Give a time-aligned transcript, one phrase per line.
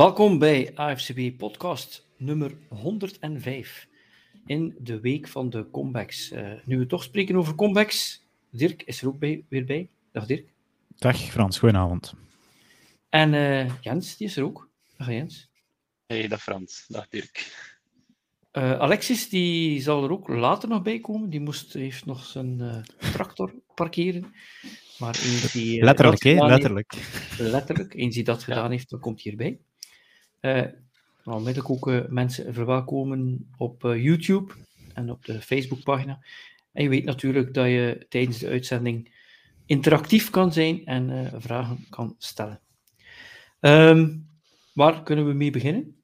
[0.00, 3.88] Welkom bij AFCB podcast nummer 105
[4.46, 6.32] in de week van de comebacks.
[6.32, 9.90] Uh, nu we toch spreken over comebacks, Dirk is er ook bij, weer bij.
[10.12, 10.52] Dag Dirk.
[10.98, 12.14] Dag Frans, goedenavond.
[13.08, 14.70] En uh, Jens, die is er ook.
[14.96, 15.50] Dag Jens.
[16.06, 16.84] Hey, dag Frans.
[16.88, 17.52] Dag Dirk.
[18.52, 21.30] Uh, Alexis, die zal er ook later nog bij komen.
[21.30, 24.34] Die moest, heeft nog zijn tractor parkeren.
[24.98, 26.46] Maar eens die, letterlijk, hè?
[26.46, 26.92] Letterlijk.
[26.94, 27.94] Heeft, letterlijk.
[27.94, 29.60] Eens die dat gedaan heeft, dan komt hij erbij.
[30.40, 30.64] Uh,
[31.24, 34.54] onmiddellijk ook uh, mensen verwelkomen op uh, YouTube
[34.94, 36.18] en op de Facebookpagina.
[36.72, 39.14] En je weet natuurlijk dat je tijdens de uitzending
[39.66, 42.60] interactief kan zijn en vragen kan stellen.
[43.60, 44.28] Um,
[44.72, 45.94] waar kunnen we mee beginnen?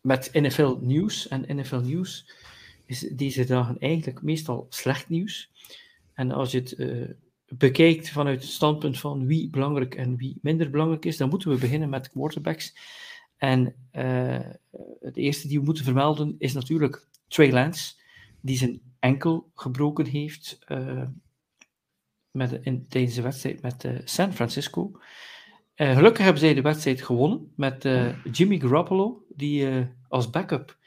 [0.00, 1.28] met NFL nieuws.
[1.28, 2.30] En NFL nieuws
[2.86, 5.50] is deze dagen eigenlijk meestal slecht nieuws.
[6.14, 6.76] En als je het
[7.58, 11.58] bekijkt vanuit het standpunt van wie belangrijk en wie minder belangrijk is, dan moeten we
[11.58, 12.76] beginnen met quarterbacks.
[13.36, 14.38] En uh,
[15.00, 17.94] het eerste die we moeten vermelden is natuurlijk Trey Lance,
[18.40, 21.02] die zijn enkel gebroken heeft uh,
[22.30, 25.00] met, in, tijdens de wedstrijd met uh, San Francisco.
[25.74, 27.88] gelukkig hebben zij de wedstrijd gewonnen met
[28.32, 29.68] Jimmy Garoppolo, die
[30.08, 30.78] als backup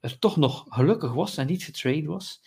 [0.00, 2.42] er toch nog gelukkig was en niet getraind was.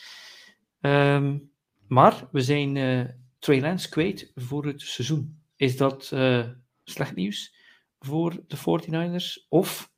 [0.81, 1.52] Um,
[1.93, 3.05] maar we zijn uh,
[3.39, 5.41] Trey Lance kwijt voor het seizoen.
[5.55, 6.47] Is dat uh,
[6.83, 7.55] slecht nieuws
[7.99, 9.47] voor de 49ers?
[9.49, 9.91] Of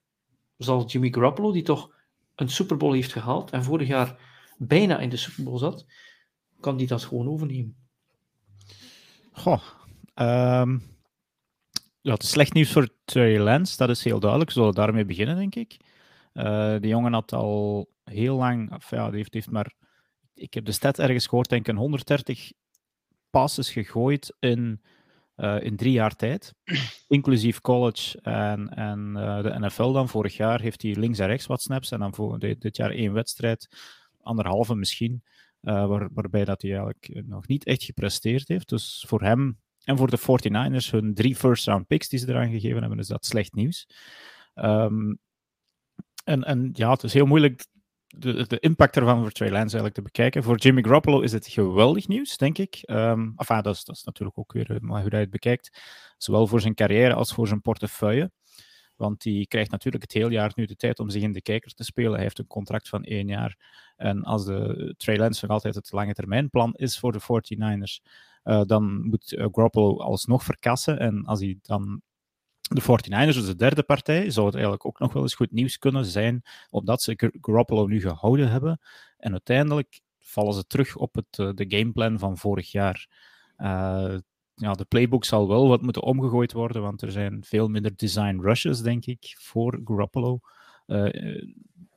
[0.58, 1.94] zal Jimmy Garoppolo, die toch
[2.36, 4.20] een Super Bowl heeft gehaald en vorig jaar
[4.58, 5.86] bijna in de Super Bowl zat,
[6.60, 7.76] kan die dat gewoon overnemen?
[9.32, 9.62] Goh,
[12.02, 14.52] het is slecht nieuws voor Trey Lance, dat is heel duidelijk.
[14.52, 15.78] We zullen daarmee beginnen, denk ik.
[16.34, 19.74] Uh, die jongen had al heel lang, ja, die heeft, heeft maar
[20.36, 22.52] ik heb de stat ergens gehoord, denk ik, een 130
[23.30, 24.82] passes gegooid in,
[25.38, 26.54] uh, in drie jaar tijd.
[27.08, 30.10] Inclusief college en, en uh, de NFL dan.
[30.10, 31.92] Vorig jaar heeft hij links en rechts wat snaps.
[31.92, 33.68] En dan voor dit, jaar één wedstrijd,
[34.22, 35.24] anderhalve misschien.
[35.62, 38.70] Uh, waar, waarbij dat hij eigenlijk nog niet echt gepresteerd heeft.
[38.70, 42.80] Dus voor hem en voor de 49ers, hun drie first-round picks die ze eraan gegeven
[42.80, 43.88] hebben, is dat slecht nieuws.
[44.56, 45.20] Um,
[46.24, 47.66] en, en ja, het is heel moeilijk
[48.18, 50.44] de, de impact ervan voor Trey Lance eigenlijk te bekijken.
[50.44, 52.84] Voor Jimmy Garoppolo is het geweldig nieuws, denk ik.
[52.86, 55.82] Um, dat, is, dat is natuurlijk ook weer maar hoe hij het bekijkt.
[56.18, 58.32] Zowel voor zijn carrière als voor zijn portefeuille.
[58.96, 61.74] Want die krijgt natuurlijk het hele jaar nu de tijd om zich in de kijker
[61.74, 62.14] te spelen.
[62.14, 63.58] Hij heeft een contract van één jaar.
[63.96, 68.10] En als de Trey Lance nog altijd het lange termijn plan is voor de 49ers,
[68.44, 69.46] uh, dan moet uh,
[69.98, 71.00] alsnog verkassen.
[71.00, 72.02] En als hij dan
[72.68, 75.78] de 49ers, dus de derde partij, zou het eigenlijk ook nog wel eens goed nieuws
[75.78, 78.80] kunnen zijn, omdat ze Garoppolo nu gehouden hebben.
[79.18, 83.08] En uiteindelijk vallen ze terug op het, eh, de gameplan van vorig jaar.
[83.58, 84.16] Uh,
[84.56, 88.40] ja, de playbook zal wel wat moeten omgegooid worden, want er zijn veel minder design
[88.42, 90.40] rushes, denk ik, voor Garoppolo.
[90.88, 91.42] Uh,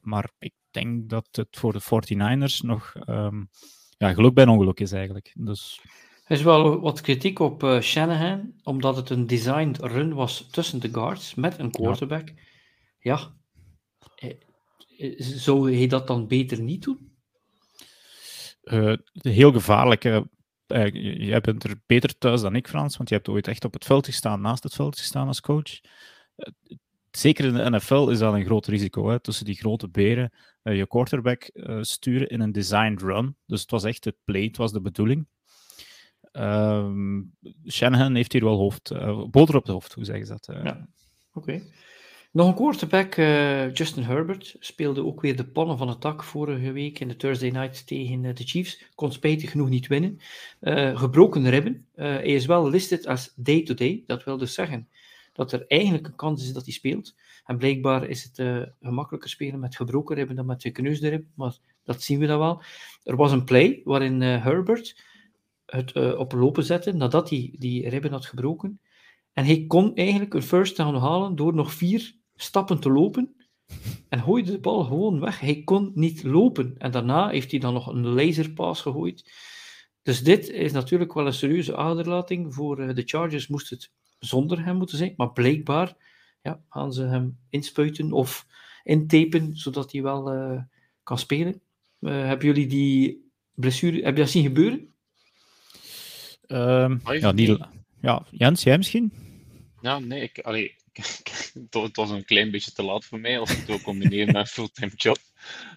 [0.01, 3.49] maar ik denk dat het voor de 49ers nog um,
[3.97, 5.33] ja, geluk bij ongeluk is eigenlijk.
[5.35, 5.83] Dus
[6.29, 10.81] er is wel wat kritiek op uh, Shanahan, omdat het een designed run was tussen
[10.81, 12.29] de guards met een quarterback.
[13.01, 13.19] Ja,
[14.15, 14.33] ja.
[14.99, 17.13] Eh, zou hij dat dan beter niet doen?
[18.63, 20.05] Uh, heel gevaarlijk.
[20.05, 20.21] Uh,
[21.29, 23.85] jij bent er beter thuis dan ik, Frans, want je hebt ooit echt op het
[23.85, 25.81] veld gestaan, naast het veld gestaan als coach.
[27.11, 30.87] zeker in de NFL is dat een groot risico, hè, tussen die grote beren je
[30.87, 31.51] quarterback
[31.81, 33.37] sturen in een designed run.
[33.47, 35.27] Dus het was echt het play, het was de bedoeling.
[36.33, 37.33] Um,
[37.67, 40.57] Shanahan heeft hier wel hoofd, uh, boter op het hoofd, hoe zeggen ze dat?
[40.57, 40.65] Uh.
[40.65, 40.89] Ja,
[41.33, 41.63] oké.
[42.33, 46.73] Nog een quarterback, uh, Justin Herbert, speelde ook weer de pannen van het dak vorige
[46.73, 48.85] week in de Thursday Night tegen de Chiefs.
[48.95, 50.19] Kon spijtig genoeg niet winnen.
[50.95, 51.87] gebroken ribben.
[51.95, 53.89] hij is wel listed als day-to-day.
[53.89, 54.03] -day.
[54.07, 54.89] Dat wil dus zeggen
[55.33, 57.15] dat er eigenlijk een kans is dat hij speelt.
[57.45, 62.03] En blijkbaar is het gemakkelijker spelen met gebroken ribben dan met gekneusde ribben, maar dat
[62.03, 62.63] zien we dan wel.
[63.05, 64.97] Er was een play waarin Herbert
[65.71, 68.81] het uh, op lopen zetten nadat hij die ribben had gebroken.
[69.33, 73.35] En hij kon eigenlijk een first down halen door nog vier stappen te lopen.
[74.09, 75.41] En gooide de bal gewoon weg.
[75.41, 76.75] Hij kon niet lopen.
[76.79, 79.33] En daarna heeft hij dan nog een laserpaas gegooid.
[80.03, 82.55] Dus dit is natuurlijk wel een serieuze aderlating.
[82.55, 85.15] Voor uh, de Chargers moest het zonder hem moeten zijn.
[85.17, 85.97] Maar blijkbaar
[86.43, 88.47] ja, gaan ze hem inspuiten of
[88.83, 90.63] intapen, zodat hij wel uh,
[91.03, 91.61] kan spelen.
[92.01, 94.93] hebben jullie die blessure, heb je dat zien gebeuren?
[96.49, 97.59] Um, ja, die,
[98.01, 99.13] ja, Jens, jij misschien?
[99.81, 100.77] Ja, nee, ik, allee,
[101.71, 104.37] het was een klein beetje te laat voor mij als ik het wil combineren met
[104.37, 105.19] een fulltime job.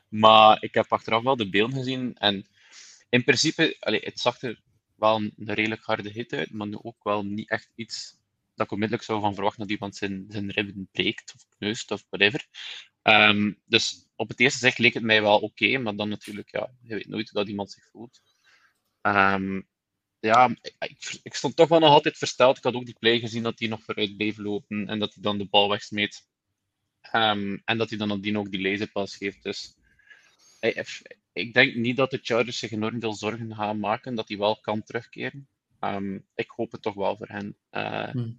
[0.07, 2.45] Maar ik heb achteraf wel de beelden gezien en
[3.09, 4.62] in principe, allee, het zag er
[4.95, 8.19] wel een redelijk harde hit uit, maar nu ook wel niet echt iets
[8.56, 12.06] dat ik onmiddellijk zou van verwachten dat iemand zijn, zijn ribben breekt of kneust of
[12.09, 12.45] whatever.
[13.01, 16.71] Ehm, dus op het eerste zicht leek het mij wel oké, maar dan natuurlijk, ja,
[16.81, 18.21] je weet nooit hoe dat iemand zich voelt.
[19.01, 19.62] Ehm,
[20.21, 22.57] ja, ik, ik, stond toch wel nog altijd versteld.
[22.57, 25.23] Ik had ook die play gezien dat hij nog vooruit bleef lopen en dat hij
[25.23, 26.27] dan de bal wegsmeet.
[27.15, 29.44] Um, en dat hij dan nadien ook die laserpas geeft.
[29.44, 29.75] Dus
[31.33, 34.59] ik denk niet dat de Chargers zich enorm veel zorgen gaan maken dat hij wel
[34.59, 35.47] kan terugkeren.
[35.79, 37.56] Um, ik hoop het toch wel voor hen.
[37.71, 38.38] Uh, hmm.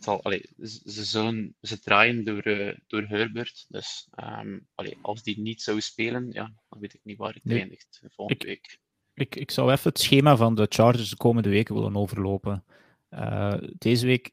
[0.00, 3.66] zal, allee, ze, zullen, ze draaien door, uh, door Herbert.
[3.68, 7.44] Dus um, allee, als die niet zou spelen, ja, dan weet ik niet waar het
[7.44, 7.60] nee.
[7.60, 8.80] eindigt volgende ik, week.
[9.14, 12.64] Ik, ik zou even het schema van de Chargers de komende weken willen overlopen.
[13.10, 14.30] Uh, deze week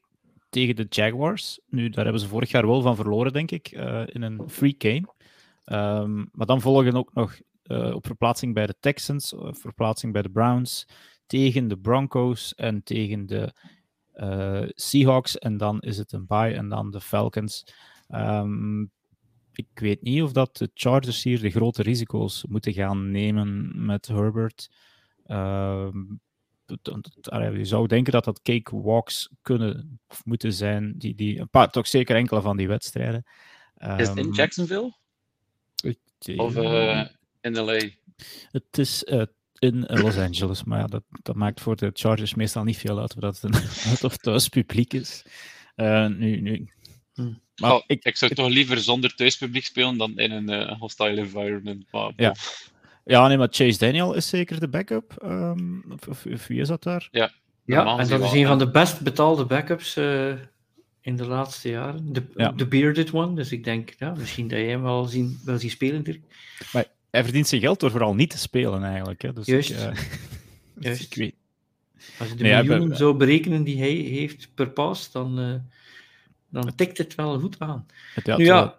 [0.48, 1.60] tegen de Jaguars.
[1.66, 3.70] Nu, daar hebben ze vorig jaar wel van verloren, denk ik,
[4.06, 5.08] in een free game.
[5.64, 10.30] Um, maar dan volgen ook nog uh, op verplaatsing bij de Texans, verplaatsing bij de
[10.30, 10.86] Browns,
[11.26, 13.52] tegen de Broncos en tegen de
[14.74, 15.38] Seahawks.
[15.38, 17.64] En dan is het een bye en dan de Falcons.
[18.08, 18.90] Um,
[19.52, 24.06] ik weet niet of dat de Chargers hier de grote risico's moeten gaan nemen met
[24.06, 24.70] Herbert.
[25.26, 25.88] Uh,
[27.52, 30.94] je zou denken dat dat cakewalks kunnen of moeten zijn.
[30.98, 33.24] Die, die, een paar, toch zeker enkele van die wedstrijden.
[33.82, 34.94] Um, is het in Jacksonville?
[36.36, 37.06] Of uh,
[37.40, 37.78] in LA?
[38.50, 39.22] Het is uh,
[39.58, 43.14] in Los Angeles, maar ja, dat, dat maakt voor de Chargers meestal niet veel uit
[43.14, 45.24] of dat het een uit- of thuis publiek is.
[45.76, 46.68] Uh, nu, nu.
[47.14, 47.32] Hm.
[47.60, 51.20] Maar oh, ik, ik zou toch liever zonder thuispubliek spelen dan in een uh, hostile
[51.20, 51.84] environment.
[51.90, 52.34] Maar, ja.
[53.04, 55.14] ja, nee, maar Chase Daniel is zeker de backup.
[55.24, 57.08] Um, of, of, of, wie is dat daar?
[57.10, 57.30] Ja,
[57.64, 60.32] ja en dat is een van de best betaalde backups uh,
[61.00, 62.12] in de laatste jaren.
[62.12, 62.52] De, ja.
[62.52, 63.34] de bearded one.
[63.34, 66.20] Dus ik denk, ja, misschien dat jij hem wel zien, wel zien spelen, Dirk.
[66.72, 69.22] Maar hij verdient zijn geld door vooral niet te spelen, eigenlijk.
[69.22, 69.32] Hè.
[69.32, 69.70] Dus Juist.
[69.70, 69.90] Ik, uh,
[70.84, 71.02] Juist.
[71.02, 71.34] ik weet.
[72.18, 72.96] Als je de nee, miljoen ben...
[72.96, 75.54] zou berekenen die hij heeft per pas, dan, uh,
[76.50, 77.86] dan tikt het wel goed aan.
[78.14, 78.78] Het had, nu ja,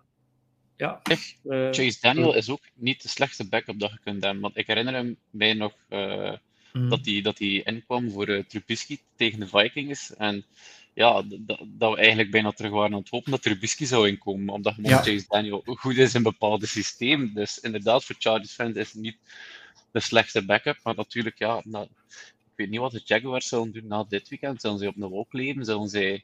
[0.75, 1.01] ja
[1.43, 4.41] uh, Chase Daniel is ook niet de slechtste backup dat je kunt hebben.
[4.41, 6.33] Want ik herinner hem mij nog uh,
[6.73, 6.89] mm.
[6.89, 10.15] dat hij dat inkwam voor uh, Trubisky tegen de Vikings.
[10.15, 10.45] En
[10.93, 11.23] ja,
[11.65, 14.97] dat we eigenlijk bijna terug waren aan het hopen dat Trubisky zou inkomen, omdat ja.
[14.97, 17.33] Chase Daniel goed is in een bepaalde systeem.
[17.33, 19.17] Dus inderdaad, voor Chargers fans is het niet
[19.91, 21.87] de slechtste backup, maar natuurlijk, ja, nou,
[22.29, 24.61] ik weet niet wat de Jaguars zullen doen na dit weekend.
[24.61, 25.65] Zullen ze op de wolk leven?
[25.65, 26.23] Zullen zij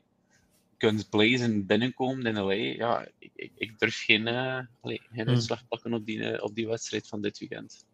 [0.77, 2.53] kunnen blazen binnenkomen in LA?
[2.53, 5.27] Ja, ik, ik, ik durf geen, uh, geen hmm.
[5.27, 7.85] uitslag pakken op die, uh, op die wedstrijd van dit weekend.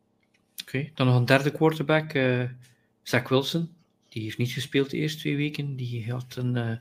[0.61, 2.43] Oké, okay, dan nog een derde quarterback, uh,
[3.03, 3.69] Zach Wilson.
[4.09, 5.75] Die heeft niet gespeeld de eerste twee weken.
[5.75, 6.75] Die had een uh,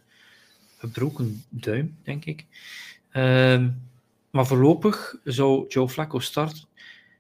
[0.79, 2.47] gebroken duim, denk ik.
[3.13, 3.67] Uh,
[4.31, 6.65] maar voorlopig zou Joe Flacco starten.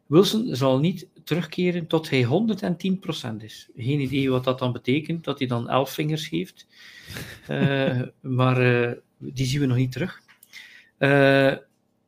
[0.06, 3.68] Wilson zal niet terugkeren tot hij 110% is.
[3.76, 6.66] Geen idee wat dat dan betekent, dat hij dan elf vingers heeft.
[7.50, 8.02] Uh,
[8.38, 10.20] maar uh, die zien we nog niet terug.
[10.98, 11.56] Uh,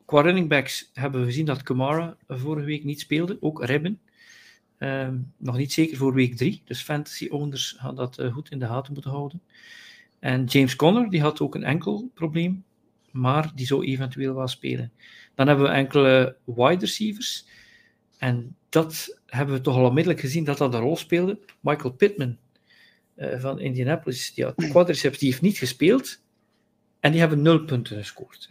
[0.04, 4.00] qua running backs hebben we gezien dat Kamara vorige week niet speelde, ook Ribben.
[4.78, 8.66] Uh, nog niet zeker voor week 3, dus fantasy owners gaan dat goed in de
[8.66, 9.42] gaten moeten houden.
[10.18, 12.64] En James Conner, die had ook een enkel probleem,
[13.10, 14.92] maar die zou eventueel wel spelen.
[15.34, 17.46] Dan hebben we enkele wide receivers.
[18.18, 21.38] En dat hebben we toch al onmiddellijk gezien dat dat een rol speelde.
[21.60, 22.36] Michael Pittman
[23.16, 26.20] uh, van Indianapolis, die had quadriceps, die heeft niet gespeeld.
[27.00, 28.48] En die hebben nul punten gescoord.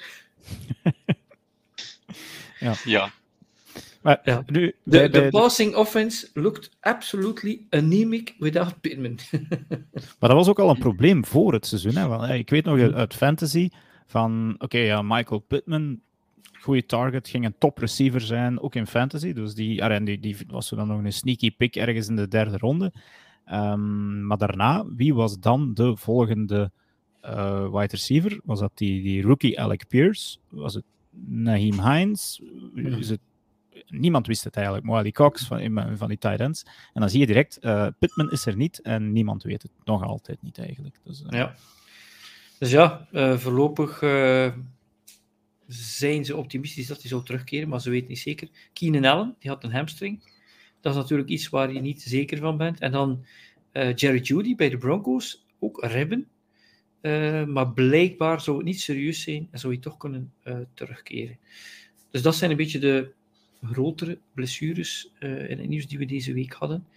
[2.60, 2.74] ja.
[2.84, 3.12] ja.
[4.02, 4.44] Maar ja.
[4.46, 9.20] nu, de, de, passing offense looked absolutely anemic without Pittman.
[10.20, 11.96] maar dat was ook al een probleem voor het seizoen.
[11.96, 12.08] Hè?
[12.08, 13.70] Want, ik weet nog uit fantasy
[14.06, 16.02] van, oké, okay, ja, Michael Pittman,
[16.64, 19.34] goede target, ging een top receiver zijn, ook in fantasy.
[19.34, 22.58] Dus die, en die, die was dan nog een sneaky pick ergens in de derde
[22.58, 22.94] ronde.
[23.52, 26.72] Um, maar daarna, wie was dan de volgende
[27.26, 28.40] uh, wide receiver?
[28.44, 30.38] Was dat die, die rookie Alec Pierce?
[30.50, 30.84] Was het
[31.26, 32.42] Naheem Hines?
[32.76, 33.20] Is het
[33.88, 34.86] niemand wist het eigenlijk.
[34.86, 36.64] Moali Cox van, van die tight ends.
[36.94, 40.04] En dan zie je direct, uh, Pittman is er niet en niemand weet het nog
[40.04, 40.96] altijd niet eigenlijk.
[41.04, 41.30] Dus, uh...
[41.30, 41.56] ja.
[42.60, 44.02] Dus ja, voorlopig
[45.68, 48.48] zijn ze optimistisch dat hij zou terugkeren, maar ze weten niet zeker.
[48.74, 50.32] Keenan Allen, die had een hamstring.
[50.82, 52.80] Dat is natuurlijk iets waar je niet zeker van bent.
[52.80, 53.26] En dan
[53.96, 56.28] Jerry Judy bij de Broncos, ook ribben.
[57.54, 60.34] maar blijkbaar zou het niet serieus zijn en zou hij toch kunnen
[60.74, 61.38] terugkeren.
[62.12, 63.12] Dus dat zijn een beetje de,
[63.72, 66.88] grotere blessures in het nieuws die we deze week hadden.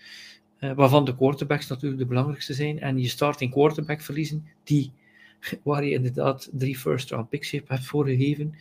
[0.61, 2.81] Waarvan de quarterbacks natuurlijk de belangrijkste zijn.
[2.81, 4.93] En je starting quarterback verliezen, die,
[5.63, 8.55] waar je inderdaad drie first round picks hebt voorgegeven.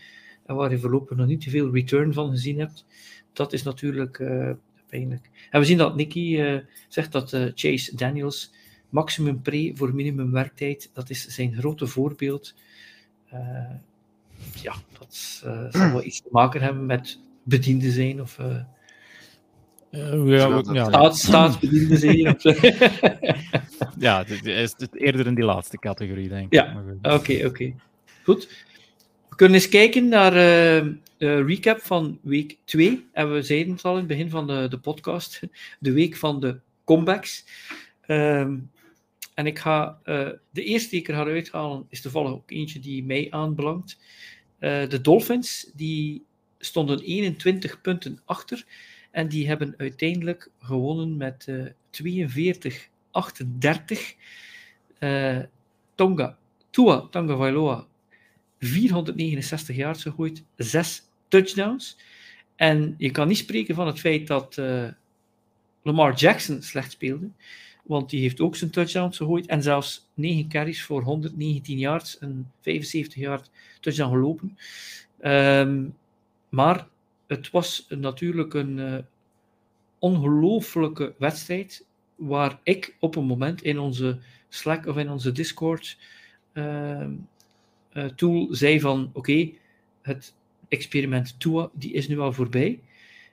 [0.45, 2.85] En waar je voorlopig nog niet te veel return van gezien hebt.
[3.33, 4.51] Dat is natuurlijk uh,
[4.89, 5.29] pijnlijk.
[5.49, 8.51] En we zien dat Nicky zegt dat Chase Daniels
[8.89, 12.55] maximum pre voor minimum werktijd, dat is zijn grote voorbeeld.
[14.61, 15.15] Ja, dat
[15.69, 18.39] zal wel iets te maken hebben met bediende zijn of
[20.25, 22.17] ja, ja, staats, staatsbediende zijn.
[23.97, 26.53] ja, het is eerder in die laatste categorie, denk ik.
[26.53, 27.73] Ja, oké, oké.
[28.23, 28.49] Goed.
[29.29, 30.31] We kunnen eens kijken naar
[31.17, 33.05] de recap van week 2.
[33.11, 35.39] En we zeiden het al in het begin van de, de podcast,
[35.79, 37.45] de week van de comebacks.
[38.07, 38.69] Um,
[39.35, 42.79] en ik ga, uh, de eerste die ik er ga uithalen, is toevallig ook eentje
[42.79, 43.97] die mij aanbelangt.
[44.59, 46.25] Uh, de Dolphins, die
[46.59, 48.65] stonden 21 punten achter.
[49.15, 51.71] En die hebben uiteindelijk gewonnen met uh, 42-38.
[55.95, 56.37] Tonga,
[56.69, 57.85] Tua Tonga Vailoa,
[58.59, 61.97] 469 yards gegooid, 6 touchdowns.
[62.55, 64.61] En je kan niet spreken van het feit dat
[65.81, 67.29] Lamar Jackson slecht speelde.
[67.83, 69.45] Want die heeft ook zijn touchdowns gegooid.
[69.45, 74.57] En zelfs 9 carries voor 119 yards en 75 yard touchdown gelopen.
[75.21, 75.95] Um,
[76.49, 76.87] maar
[77.27, 78.97] het was natuurlijk een uh,
[79.99, 81.85] ongelooflijke wedstrijd.
[82.15, 85.97] Waar ik op een moment in onze Slack of in onze Discord
[86.53, 87.07] uh,
[87.93, 89.57] uh, tool zei van oké, okay,
[90.01, 90.35] het
[90.67, 92.79] experiment Tua die is nu al voorbij.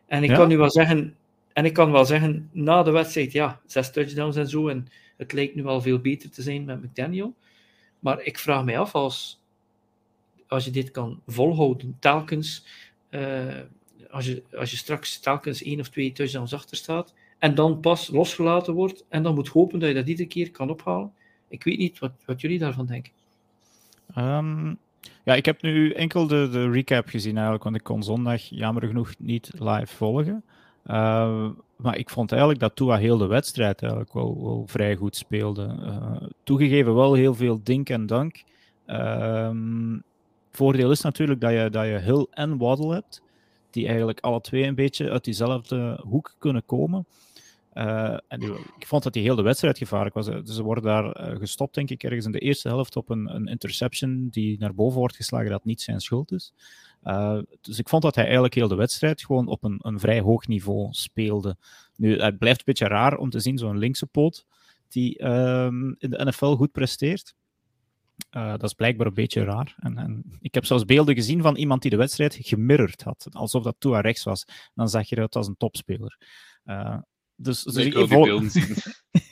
[0.07, 0.37] En ik ja?
[0.37, 1.17] kan nu wel zeggen,
[1.53, 4.69] en ik kan wel zeggen, na de wedstrijd, ja, zes touchdowns en zo.
[4.69, 7.35] En het lijkt nu al veel beter te zijn met McDaniel.
[7.99, 9.43] Maar ik vraag mij af, als,
[10.49, 12.67] als je dit kan volhouden, telkens,
[13.11, 13.61] uh,
[14.13, 18.09] als, je, als je straks telkens één of twee touchdowns achter staat, en dan pas
[18.09, 21.13] losgelaten wordt, en dan moet hopen dat je dat iedere keer kan ophalen.
[21.49, 23.13] Ik weet niet wat, wat jullie daarvan denken.
[24.19, 24.79] Um,
[25.25, 28.87] ja, ik heb nu enkel de, de recap gezien eigenlijk, want ik kon zondag jammer
[28.87, 30.45] genoeg niet live volgen.
[30.87, 35.77] Uh, maar ik vond eigenlijk dat Tua heel de wedstrijd eigenlijk wel, vrij goed speelde.
[35.83, 38.43] Uh, toegegeven wel heel veel dink en dank.
[38.87, 39.51] Uh,
[40.51, 43.23] voordeel is natuurlijk dat je, dat je Hill en Waddle hebt,
[43.73, 47.07] die eigenlijk alle twee een beetje uit diezelfde hoek kunnen komen.
[47.75, 50.27] Uh, en die, ik vond dat hij heel de wedstrijd gevaarlijk was.
[50.27, 53.35] Dus ze worden daar uh, gestopt, denk ik, ergens in de eerste helft op een,
[53.35, 56.53] een interception die naar boven wordt geslagen, dat niet zijn schuld is.
[57.05, 60.21] Uh, dus ik vond dat hij eigenlijk heel de wedstrijd gewoon op een, een vrij
[60.21, 61.57] hoog niveau speelde.
[61.97, 64.47] Nu, het blijft een beetje raar om te zien, zo'n linkse poot
[64.89, 67.35] die um, in de NFL goed presteert.
[68.31, 69.75] Uh, dat is blijkbaar een beetje raar.
[69.79, 73.29] En, en, ik heb zelfs beelden gezien van iemand die de wedstrijd gemirrord had.
[73.31, 74.45] Alsof dat Tua rechts was.
[74.75, 76.19] Dan zag je eruit als een topspeler.
[76.65, 76.99] Uh,
[77.35, 78.77] dus, dus ik, wil die beelden zien.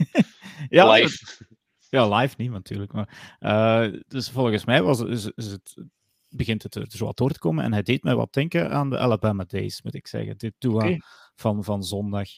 [0.68, 1.46] ja, live.
[1.88, 2.92] Ja, live niet natuurlijk.
[2.92, 5.84] Maar, uh, dus volgens mij was, is, is het
[6.28, 7.64] begint het er zo wat door te komen.
[7.64, 10.36] En hij deed mij wat denken aan de Alabama Days, moet ik zeggen.
[10.36, 11.00] Dit Tua okay.
[11.34, 12.28] van, van zondag.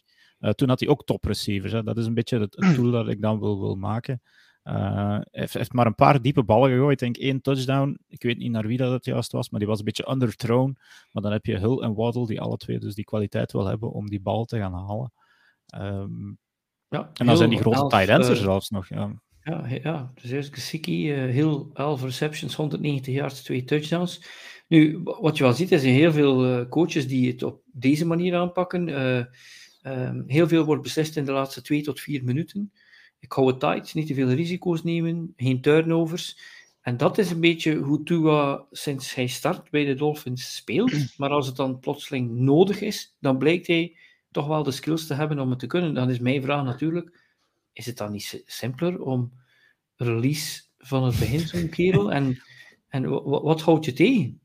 [0.54, 1.72] Toen had hij ook top receivers.
[1.72, 1.82] Hè.
[1.82, 4.22] Dat is een beetje het, het tool dat ik dan wil, wil maken.
[4.64, 6.92] Uh, hij heeft, heeft, maar een paar diepe ballen gegooid.
[6.92, 7.98] Ik denk één touchdown.
[8.08, 10.78] Ik weet niet naar wie dat het juist was, maar die was een beetje underthrown.
[11.12, 13.92] Maar dan heb je Hill en Waddle, die alle twee dus die kwaliteit wel hebben
[13.92, 15.12] om die bal te gaan halen.
[15.76, 16.38] Um,
[16.88, 18.88] ja, en dan zijn die grote tight ends er uh, zelfs nog.
[18.88, 19.22] Ja.
[19.44, 24.24] Ja, ja, dus Gesicki, uh, heel 11 receptions, 190 yards, twee touchdowns.
[24.68, 28.88] Nu, wat je wel ziet, is heel veel coaches die het op deze manier aanpakken.
[29.82, 32.72] Um, heel veel wordt beslist in de laatste twee tot vier minuten.
[33.22, 36.38] Ik hou het tight, niet te veel risico's nemen, geen turnovers.
[36.80, 40.92] En dat is een beetje hoe Tua sinds hij start bij de Dolphins speelt.
[41.18, 43.96] Maar als het dan plotseling nodig is, dan blijkt hij
[44.30, 45.94] toch wel de skills te hebben om het te kunnen.
[45.94, 47.20] Dan is mijn vraag natuurlijk
[47.72, 49.32] is het dan niet simpeler om
[49.96, 52.12] release van het begin zo'n kerel?
[52.12, 52.42] En,
[52.88, 54.40] en wat, wat houdt je tegen?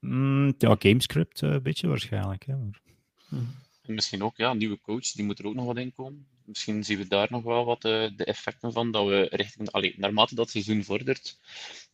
[0.00, 2.46] Mm, ja, gamescript uh, een beetje waarschijnlijk.
[2.46, 2.56] Hè.
[2.56, 2.80] Maar...
[3.28, 3.54] Hmm.
[3.86, 6.26] Misschien ook, ja, een nieuwe coach, die moet er ook nog wat in komen.
[6.48, 9.94] Misschien zien we daar nog wel wat uh, de effecten van, dat we richting, allee,
[9.96, 11.38] naarmate dat seizoen vordert,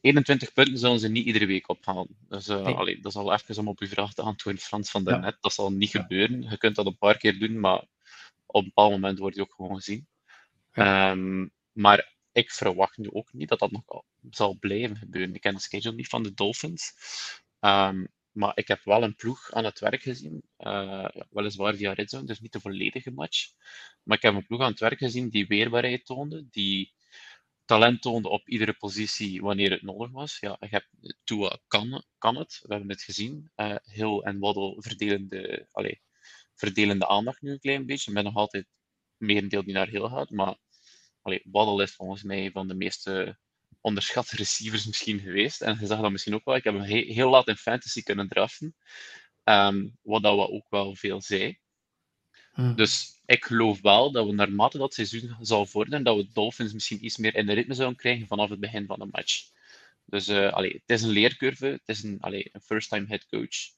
[0.01, 2.09] 21 punten zullen ze niet iedere week ophalen.
[2.29, 2.75] Dus uh, nee.
[2.75, 5.33] allee, dat is al even om op uw vraag te antwoorden, Frans van daarnet.
[5.33, 5.39] Ja.
[5.41, 6.01] Dat zal niet ja.
[6.01, 6.43] gebeuren.
[6.43, 7.85] Je kunt dat een paar keer doen, maar
[8.47, 10.07] op een bepaald moment wordt die ook gewoon gezien.
[10.73, 11.11] Ja.
[11.11, 15.35] Um, maar ik verwacht nu ook niet dat dat nog zal blijven gebeuren.
[15.35, 16.93] Ik ken de schedule niet van de Dolphins.
[17.61, 20.43] Um, maar ik heb wel een ploeg aan het werk gezien.
[20.59, 23.53] Uh, weliswaar via Redzone, dus niet de volledige match.
[24.03, 26.93] Maar ik heb een ploeg aan het werk gezien die weerbaarheid toonde, die
[27.65, 30.39] talent toonde op iedere positie wanneer het nodig was.
[30.39, 30.87] Ja, ik heb,
[31.25, 33.51] Tua kan, kan het, we hebben het gezien.
[33.57, 35.99] Uh, Hill en Waddle verdelen de, allez,
[36.55, 38.11] verdelen de aandacht nu een klein beetje.
[38.11, 38.67] Ik ben nog altijd
[39.17, 40.57] merendeel die naar Hill gaat, maar
[41.45, 43.39] Waddle is volgens mij van de meeste
[43.85, 45.63] onderschatte receivers misschien geweest.
[45.63, 46.57] En je zag dat misschien ook wel.
[46.57, 48.75] Ik heb hem he heel laat in fantasy kunnen draften.
[49.45, 51.59] Um, wat dat we ook wel veel zei.
[52.53, 52.75] Hm.
[52.75, 57.05] Dus ik geloof wel dat we naarmate dat seizoen zal vorderen, dat we Dolphins misschien
[57.05, 59.43] iets meer in de ritme zouden krijgen vanaf het begin van de match.
[60.05, 63.73] Dus uh, allee, het is een leercurve, het is een, allee, een first-time head coach.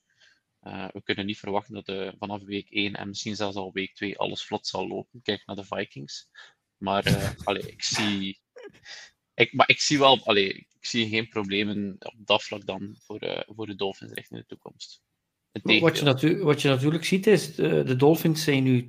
[0.62, 3.94] Uh, we kunnen niet verwachten dat uh, vanaf week 1 en misschien zelfs al week
[3.94, 5.22] 2 alles vlot zal lopen.
[5.22, 6.28] Kijk naar de Vikings.
[6.76, 8.40] Maar allee, ik zie
[9.36, 13.24] ik, maar ik zie wel, allee, ik zie geen problemen op dat vlak dan voor,
[13.24, 15.02] uh, voor de Dolphins richting de toekomst.
[15.62, 18.88] Wat je, natu wat je natuurlijk ziet is, de, de Dolphins zijn nu 2-0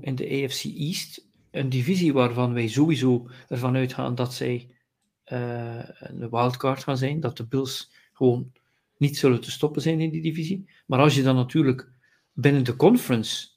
[0.00, 1.28] in de AFC East.
[1.50, 4.70] Een divisie waarvan wij sowieso ervan uitgaan dat zij
[5.32, 7.20] uh, een wildcard gaan zijn.
[7.20, 8.52] Dat de Bills gewoon
[8.96, 10.70] niet zullen te stoppen zijn in die divisie.
[10.86, 11.92] Maar als je dan natuurlijk
[12.32, 13.48] binnen de conference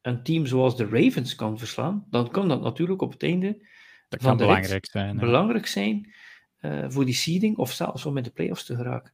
[0.00, 3.66] een team zoals de Ravens kan verslaan, dan kan dat natuurlijk op het einde
[4.12, 5.16] dat kan belangrijk zijn.
[5.16, 6.12] Belangrijk zijn
[6.60, 9.12] uh, voor die seeding of zelfs om in de playoffs te geraken.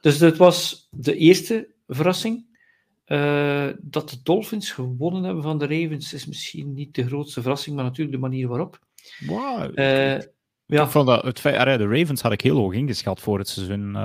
[0.00, 2.48] Dus dat was de eerste verrassing.
[3.06, 7.76] Uh, dat de Dolphins gewonnen hebben van de Ravens is misschien niet de grootste verrassing,
[7.76, 8.78] maar natuurlijk de manier waarop.
[9.26, 9.78] Wow.
[9.78, 10.18] Uh,
[10.66, 10.88] ja.
[10.88, 13.96] Vond dat het feit, de Ravens had ik heel hoog ingeschat voor het seizoen.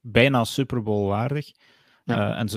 [0.00, 1.52] bijna Super Bowl waardig.
[2.06, 2.48] Uh, en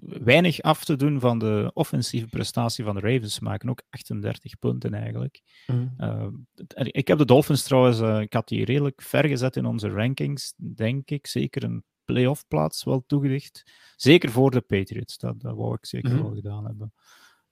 [0.00, 3.40] weinig af te doen van de offensieve prestatie van de Ravens.
[3.40, 5.40] maken ook 38 punten eigenlijk.
[5.66, 5.94] Mm.
[5.98, 6.26] Uh,
[6.74, 10.54] ik heb de Dolphins trouwens, uh, ik had die redelijk ver gezet in onze rankings,
[10.56, 11.26] denk ik.
[11.26, 13.72] Zeker een playoff plaats wel toegedicht.
[13.96, 16.22] Zeker voor de Patriots, dat, dat wou ik zeker mm.
[16.22, 16.92] wel gedaan hebben.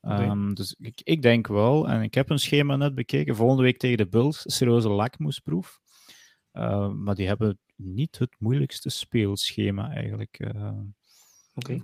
[0.01, 3.79] Um, dus ik, ik, denk wel, en ik heb een schema net bekeken, volgende week
[3.79, 5.81] tegen de Bills, serieuze lakmoesproef.
[6.93, 10.39] maar die hebben niet het moeilijkste speelschema eigenlijk.
[11.57, 11.81] Oké.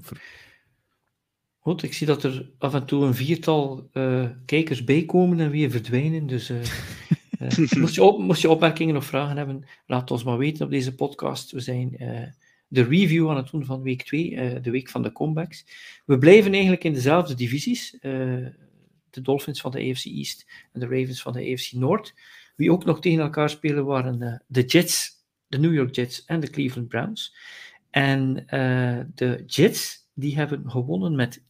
[1.58, 5.70] Goed, ik zie dat er af en toe een viertal uh, kijkers bijkomen en weer
[5.70, 6.26] verdwijnen.
[6.26, 6.62] Dus uh,
[7.40, 10.70] uh, moest, je op, moest je opmerkingen of vragen hebben, laat ons maar weten op
[10.70, 11.50] deze podcast.
[11.50, 11.90] We zijn
[12.68, 15.64] de review aan het doen van week 2, de week van de comebacks.
[16.04, 17.96] We blijven eigenlijk in dezelfde divisies.
[18.00, 22.14] de Dolphins van de AFC East en de Ravens van de AFC North.
[22.56, 25.10] Wie ook nog tegen elkaar spelen waren de Jets,
[25.46, 27.34] de New York Jets en de Cleveland Browns.
[27.92, 31.44] En uh, de Jets, die hebben gewonnen met 31-30,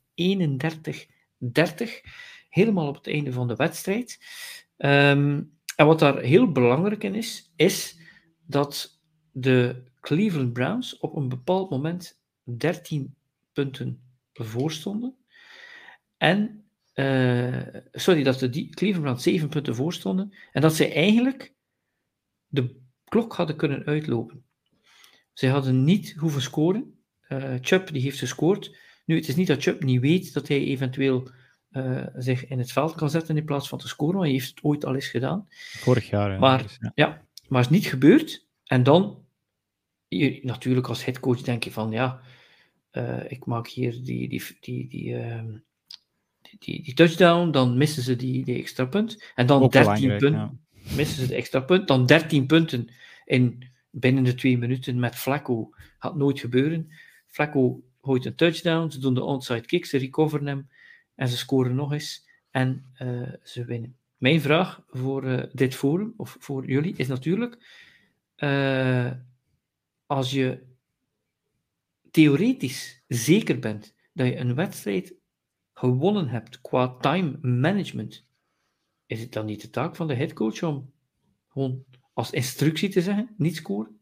[2.48, 4.18] helemaal op het einde van de wedstrijd.
[4.76, 7.98] Um, en wat daar heel belangrijk in is, is
[8.46, 9.00] dat
[9.30, 13.14] de Cleveland Browns op een bepaald moment 13
[13.52, 14.02] punten
[14.32, 15.16] voorstonden.
[16.16, 20.32] En, uh, sorry, dat de Cleveland Browns 7 punten voorstonden.
[20.52, 21.54] En dat zij eigenlijk
[22.46, 24.44] de klok hadden kunnen uitlopen.
[25.32, 26.94] Zij hadden niet hoeven scoren.
[27.28, 28.76] Uh, Chubb die heeft gescoord.
[29.04, 31.30] Nu, het is niet dat Chubb niet weet dat hij eventueel
[31.72, 34.48] uh, zich in het veld kan zetten in plaats van te scoren, want hij heeft
[34.48, 35.46] het ooit al eens gedaan.
[35.50, 36.38] Vorig jaar.
[36.38, 36.92] Maar, dus, ja.
[36.94, 37.22] ja.
[37.48, 38.46] maar is niet gebeurd.
[38.64, 39.24] En dan,
[40.08, 42.20] je, natuurlijk als headcoach denk je van, ja,
[42.92, 45.42] uh, ik maak hier die, die, die, die, uh,
[46.42, 49.32] die, die, die, touchdown, dan missen ze die, die extra punt.
[49.34, 50.32] En dan Ook 13 punten.
[50.32, 50.52] Ja.
[50.96, 52.88] Missen ze de extra punt, dan 13 punten
[53.24, 55.70] in binnen de twee minuten met Flacco.
[55.98, 56.88] Gaat nooit gebeuren.
[57.26, 60.68] Flacco gooit een touchdown, ze doen de onside kick, ze recoveren hem
[61.14, 63.96] en ze scoren nog eens en uh, ze winnen.
[64.16, 67.58] Mijn vraag voor uh, dit forum, of voor jullie, is natuurlijk:
[68.36, 69.12] uh,
[70.06, 70.62] als je
[72.10, 75.14] theoretisch zeker bent dat je een wedstrijd
[75.72, 78.26] gewonnen hebt qua time management,
[79.06, 80.92] is het dan niet de taak van de headcoach om
[81.48, 84.00] gewoon als instructie te zeggen, niet scoren?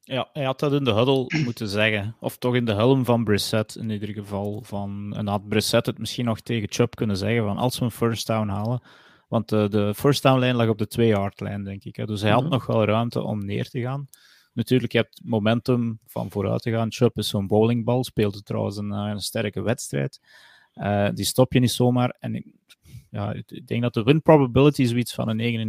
[0.00, 2.16] Ja, hij had dat in de huddle moeten zeggen.
[2.20, 4.62] Of toch in de helm van Brissett in ieder geval.
[4.64, 7.90] Van, en had Brissett het misschien nog tegen Chubb kunnen zeggen van als we een
[7.90, 8.82] first down halen.
[9.28, 11.96] Want de, de first down lijn lag op de 2-yard lijn, denk ik.
[11.96, 12.06] Hè.
[12.06, 12.52] Dus hij had mhm.
[12.52, 14.08] nog wel ruimte om neer te gaan.
[14.52, 16.92] Natuurlijk, je hebt momentum van vooruit te gaan.
[16.92, 20.20] Chubb is zo'n bowlingbal, speelde trouwens een, eh, een sterke wedstrijd.
[20.74, 22.16] Uh, die stop je niet zomaar.
[22.20, 22.52] En
[23.10, 25.66] ja, ik denk dat de win probability zoiets van een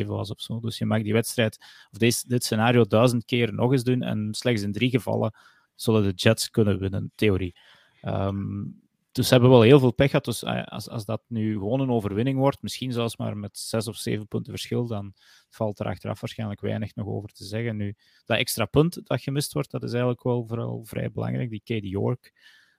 [0.00, 0.60] 99,7 was of zo.
[0.60, 1.58] Dus je mag die wedstrijd,
[1.90, 5.34] of deze, dit scenario duizend keer nog eens doen en slechts in drie gevallen
[5.74, 7.56] zullen de Jets kunnen winnen, theorie.
[8.02, 8.82] Um,
[9.12, 10.24] dus ze hebben wel heel veel pech gehad.
[10.24, 13.88] Dus eh, als, als dat nu gewoon een overwinning wordt, misschien zelfs maar met zes
[13.88, 15.12] of zeven punten verschil, dan
[15.48, 17.76] valt er achteraf waarschijnlijk weinig nog over te zeggen.
[17.76, 21.50] Nu, dat extra punt dat gemist wordt, dat is eigenlijk wel vooral vrij belangrijk.
[21.50, 22.32] Die Katie York,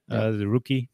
[0.05, 0.89] uh, de rookie.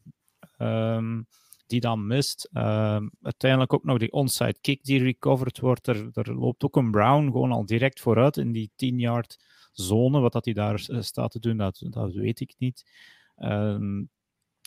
[0.58, 1.26] Um,
[1.70, 2.48] die dan mist.
[2.52, 5.86] Uh, uiteindelijk ook nog die onside kick die recovered wordt.
[5.86, 9.38] Er, er loopt ook een Brown gewoon al direct vooruit in die 10-yard
[9.72, 10.20] zone.
[10.20, 12.90] Wat dat hij daar eh, staat te doen, dat, dat weet ik niet.
[13.38, 13.78] Uh,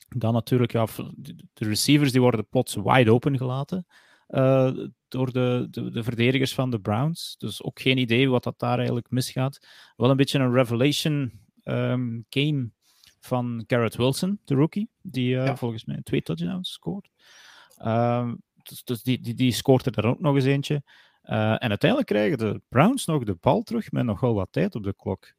[0.08, 0.88] dan natuurlijk, ja,
[1.54, 3.86] de receivers die worden plots wide open gelaten.
[4.30, 4.72] Uh,
[5.08, 7.36] door de, de, de, verdedigers van de Browns.
[7.38, 9.68] Dus ook geen idee wat dat daar eigenlijk misgaat.
[9.96, 12.70] Wel een beetje een revelation um, game
[13.26, 15.56] van Garrett Wilson, de rookie, die eh, Ja.
[15.58, 17.10] volgens mij twee touchdowns scoort.
[17.78, 20.84] Ehm, dus dus die, die, die scoort er daar ook nog eens eentje.
[21.22, 24.84] Eh, en uiteindelijk krijgen de Browns nog de bal terug met nogal wat tijd op
[24.84, 25.34] de klok.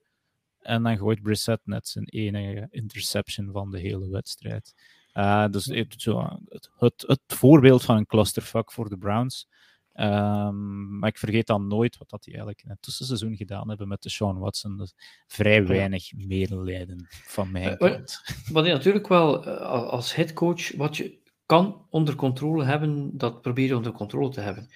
[0.61, 4.75] En dan gooit Brissett net zijn enige interception van de hele wedstrijd.
[5.12, 9.49] Eh, dus het, zo, het, het, het voorbeeld van een clusterfuck voor de Browns.
[9.94, 13.88] Ehm, maar ik vergeet dan nooit wat dat die eigenlijk in het tussenseizoen gedaan hebben
[13.88, 14.76] met de Sean Watson.
[14.76, 14.94] Dus
[15.26, 18.22] vrij weinig medelijden van mijn Eh, kant.
[18.52, 23.66] Wat je natuurlijk wel eh, als headcoach, wat je kan onder controle hebben, dat probeer
[23.66, 24.68] je onder controle te hebben.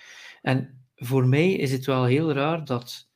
[0.42, 3.08] En voor mij is het wel heel raar dat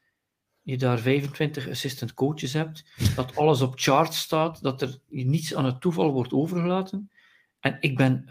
[0.62, 2.84] je daar 25 assistant coaches hebt,
[3.16, 7.10] dat alles op chart staat, dat er niets aan het toeval wordt overgelaten.
[7.60, 8.24] En ik ben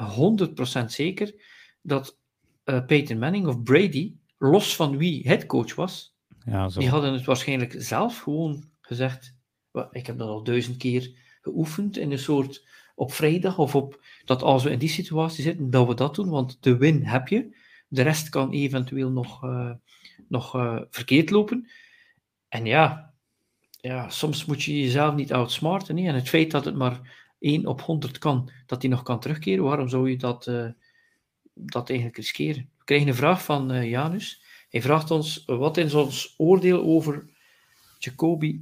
[0.82, 1.34] 100% zeker
[1.82, 2.20] dat
[2.64, 6.80] eh, Peyton Manning of Brady, los van wie headcoach was, Ja, zo.
[6.80, 9.36] die hadden het waarschijnlijk zelf gewoon gezegd.
[9.72, 14.04] "Wel, Ik heb dat al duizend keer geoefend in een soort op vrijdag of op
[14.26, 17.28] dat als we in die situatie zitten, dat we dat doen, want de win heb
[17.28, 17.56] je.
[17.88, 19.72] De rest kan eventueel nog, eh,
[20.28, 21.70] nog eh, verkeerd lopen.
[22.50, 23.14] En ja,
[23.82, 25.98] ja, soms moet je jezelf niet outsmarten.
[25.98, 26.08] hè.
[26.08, 29.64] En het feit dat het maar 1 op 100 kan, dat hij nog kan terugkeren,
[29.64, 30.52] waarom zou je dat,
[31.54, 32.70] dat eigenlijk riskeren?
[32.78, 34.44] We krijgen een vraag van eh, Janus.
[34.70, 37.30] Hij vraagt ons, wat is ons oordeel over
[38.00, 38.60] Jacoby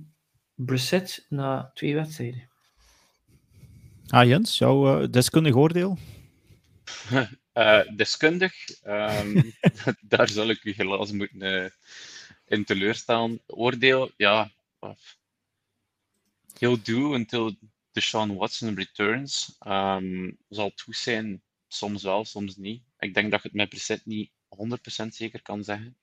[0.56, 2.50] Brissett na twee wedstrijden?
[4.08, 5.98] Ah, Jens, jouw eh, deskundig oordeel?
[7.54, 9.42] Eh, deskundig, ehm,
[10.14, 11.70] daar zal ik u helaas moeten eh,
[12.46, 13.40] in teleurstaan.
[13.46, 14.52] Oordeel, ja.
[16.58, 17.56] He'll do until
[17.92, 19.56] Deshaun Watson returns.
[19.60, 21.42] Ehm, zal het goed zijn,
[21.74, 22.84] soms wel, soms niet.
[23.00, 24.32] Ik denk dat je het met Brissett niet
[25.04, 25.98] 100% zeker kan zeggen.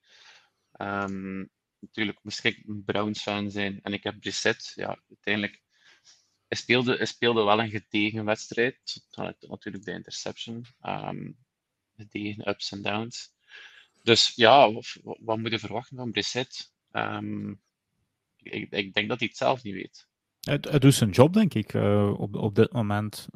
[0.72, 1.44] Ehm,
[1.80, 5.64] natuurlijk moest ik een Browns fan zijn en ik heb Brissett, ja, uiteindelijk
[6.48, 9.06] hij speelde, hij speelde wel een gedegen wedstrijd.
[9.40, 10.66] Natuurlijk de interception.
[11.96, 13.32] gedegen ups en downs.
[14.02, 16.72] Dus ja, wat, wat moet je verwachten van Brissett?
[16.90, 17.50] Ehm,
[18.36, 20.05] ik, ik denk dat hij het zelf niet weet.
[20.50, 23.28] Het, het doet zijn job, denk ik, eh, op, op dit moment.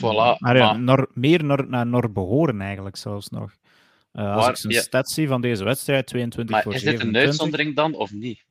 [0.00, 3.54] Voilà, maar, ja, maar- naar- meer naar, naar, naar behoren eigenlijk zelfs nog.
[4.12, 4.80] Eh, als Maar, ik zijn ja.
[4.80, 7.30] stats zie van deze wedstrijd, 22 Maar voor is dit een 27.
[7.30, 8.44] uitzondering dan of niet?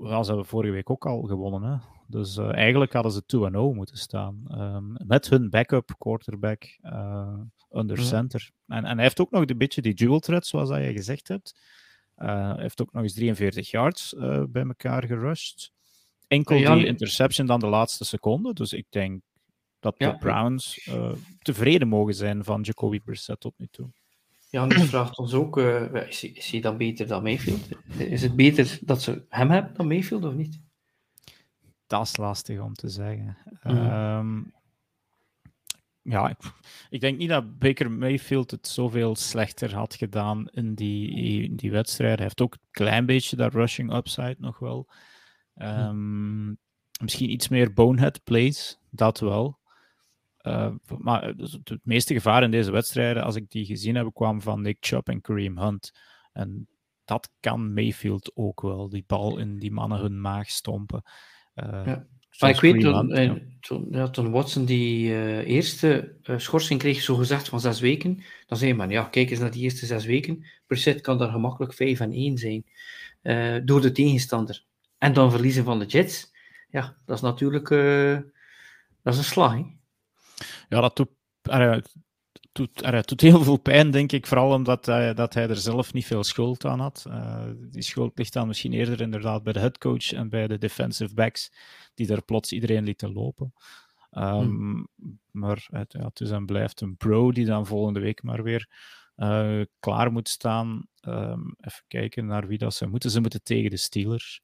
[0.00, 1.62] Wel, ze hebben vorige week ook al gewonnen.
[1.70, 1.76] Hè?
[2.06, 4.44] Dus eh, eigenlijk hadden ze 2-0 moeten staan.
[4.48, 7.38] Ehm, met hun backup quarterback eh,
[7.72, 8.04] under Ja.
[8.04, 8.50] center.
[8.66, 11.28] En, en hij heeft ook nog een beetje die dual threat, zoals dat je gezegd
[11.28, 11.60] hebt.
[12.14, 15.72] Eh, hij heeft ook nog eens 43 yards eh, bij elkaar gerushed.
[16.34, 18.52] Enkel Ja, die interception dan de laatste seconde.
[18.52, 19.22] Dus ik denk
[19.80, 20.10] dat Ja.
[20.10, 23.90] de Browns eh, tevreden mogen zijn van Jacoby Brissett tot nu toe.
[24.50, 27.68] Janus vraagt ons ook, eh, is, hij, is hij dan beter dan Mayfield?
[27.98, 30.60] Is het beter dat ze hem hebben dan Mayfield of niet?
[31.86, 33.36] Dat is lastig om te zeggen.
[33.62, 33.76] Mhm.
[33.76, 34.42] Ehm,
[36.02, 36.36] ja, ik,
[36.90, 41.10] ik denk niet dat Baker Mayfield het zoveel slechter had gedaan in die,
[41.42, 42.14] in die wedstrijd.
[42.14, 44.86] Hij heeft ook een klein beetje dat rushing upside nog wel.
[45.54, 46.52] Ehm,
[47.02, 49.58] Misschien iets meer bonehead plays, dat wel.
[50.36, 54.42] Eh, maar dus het, meeste gevaar in deze wedstrijden, als ik die gezien heb, kwam
[54.42, 55.92] van Nick Chubb en Kareem Hunt.
[56.32, 56.68] En
[57.04, 61.02] dat kan Mayfield ook wel, die bal in die mannen hun maag stompen.
[61.54, 62.06] Eh, Ja.
[62.38, 63.16] Maar ik weet, toen, Hunt, ja.
[63.16, 67.80] eh, toen, ja, toen Watson die eh, eerste eh, schorsing kreeg, zo gezegd van zes
[67.80, 70.44] weken, dan zei man, ja, kijk eens naar die eerste zes weken.
[70.66, 72.64] Brissett kan daar gemakkelijk 5 en 1 zijn
[73.22, 74.64] eh, door de tegenstander.
[75.04, 76.32] En dan verliezen van de Jets.
[76.70, 78.18] Ja, dat is natuurlijk eh,
[79.02, 79.52] dat is een slag.
[79.52, 79.64] hè.
[80.68, 81.08] Ja, dat doet,
[82.52, 84.26] doet, doet heel veel pijn, denk ik.
[84.26, 87.04] Vooral omdat hij, dat hij er zelf niet veel schuld aan had.
[87.08, 91.14] Eh, die schuld ligt dan misschien eerder inderdaad bij de headcoach en bij de defensive
[91.14, 91.52] backs,
[91.94, 93.52] die daar plots iedereen lieten lopen.
[94.10, 94.82] Ehm,
[95.30, 98.68] Maar het, ja, het is en blijft een pro die dan volgende week maar weer
[99.14, 100.86] eh, klaar moet staan.
[101.00, 103.10] Ehm, even kijken naar wie dat ze moeten.
[103.10, 104.40] Ze moeten tegen de Steelers.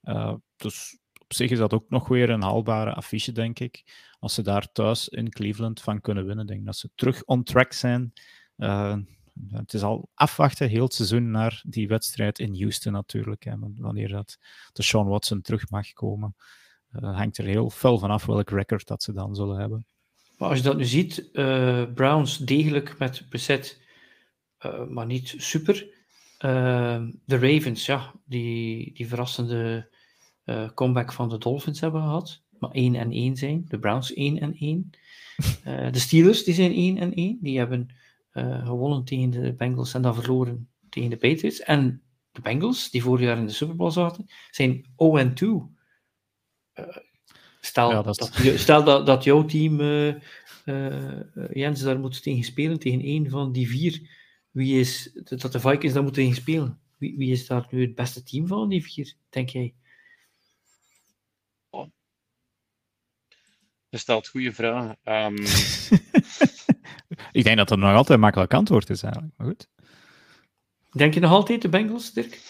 [0.00, 3.84] Eh, dus op zich is dat ook nog weer een haalbare affiche, denk ik.
[4.18, 7.42] Als ze daar thuis in Cleveland van kunnen winnen, denk ik dat ze terug on
[7.42, 8.12] track zijn.
[8.56, 8.96] Eh,
[9.50, 13.44] het is al afwachten heel het seizoen naar die wedstrijd in Houston natuurlijk.
[13.44, 14.38] Hè, wanneer dat
[14.72, 16.36] de Sean Watson terug mag komen,
[16.90, 19.86] eh, hangt er heel fel vanaf welk record dat ze dan zullen hebben.
[20.38, 21.28] Maar als je dat nu ziet,
[21.94, 23.80] Browns degelijk met bezet,
[24.88, 25.99] maar niet super.
[26.40, 29.88] Eh, de Ravens, ja, die, die verrassende
[30.50, 32.42] eh, comeback van de Dolphins hebben gehad.
[32.58, 33.64] Maar 1 en 1 zijn.
[33.68, 34.90] De Browns 1 en 1.
[35.64, 37.38] Eh, de Steelers, die zijn 1 en 1.
[37.40, 37.88] Die hebben
[38.30, 41.60] eh, gewonnen tegen de Bengals en dan verloren tegen de Patriots.
[41.60, 45.62] En de Bengals, die vorig jaar in de Super Bowl zaten, zijn 0 en 2.
[47.60, 49.76] Stel, Ja, dat, stel dat, dat jouw team,
[51.52, 54.19] Jens, daar moet tegen spelen, tegen één van die vier.
[54.50, 56.80] Wie is, dat de Vikings daar moeten tegen spelen.
[56.98, 59.74] Wie, wie is daar nu het beste team van die vier, denk jij?
[63.88, 64.98] Je stelt goede vragen.
[65.02, 65.36] Ehm,
[67.32, 69.32] Ik denk dat dat nog altijd een makkelijk antwoord is, eigenlijk.
[69.36, 69.68] Maar goed.
[70.90, 72.40] Denk je nog altijd de Bengals, Dirk?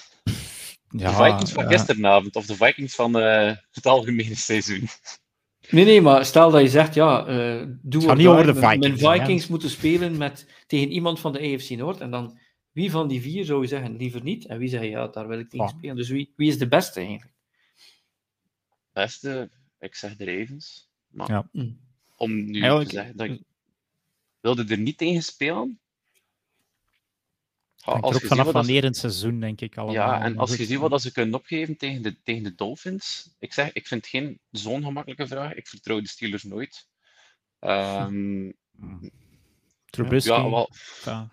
[0.88, 1.70] Ja, de Vikings van ja.
[1.70, 4.88] gisteravond of de Vikings van eh, het algemene seizoen.
[5.70, 9.02] Nee, nee, maar stel dat je zegt, ja, eh doe niet over de Mijn- Vikings,
[9.02, 12.00] Mijn Vikings moeten spelen met, tegen iemand van de AFC Noord.
[12.00, 12.38] En dan,
[12.72, 14.46] wie van die vier zou je zeggen, liever niet?
[14.46, 15.72] En wie zegt, ja, daar wil ik tegen Ah.
[15.76, 15.96] spelen.
[15.96, 17.32] Dus wie, wie is de beste eigenlijk?
[18.92, 20.88] Beste, ik zeg de Ravens.
[21.08, 21.48] Maar Ja.
[21.52, 21.70] Hm.
[22.16, 23.42] om nu Eigenlijk- te zeggen dat ik...
[24.40, 25.80] Wilde er niet tegen spelen?
[27.86, 29.94] Ja, als ook vanaf wanneer het seizoen, denk ik allemaal.
[29.94, 33.30] Ja, en als je ziet wat ze kunnen opgeven tegen de, tegen de Dolphins.
[33.38, 35.54] Ik zeg, ik vind het geen zo'n gemakkelijke vraag.
[35.54, 36.88] Ik vertrouw de Steelers nooit.
[37.58, 38.50] Ehm,
[39.90, 40.70] Trubisky, ja, wel,
[41.04, 41.30] ja.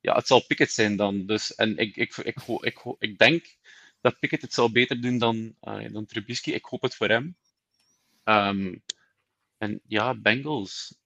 [0.00, 1.26] ja, het zal Pickett zijn dan.
[1.26, 3.56] Dus, en ik, ik, ik, ik, ik denk
[4.00, 6.50] dat Pickett het zal beter doen dan, eh, dan Trubisky.
[6.50, 7.36] Ik hoop het voor hem.
[8.24, 8.74] Ehm,
[9.58, 10.98] en ja, Bengals.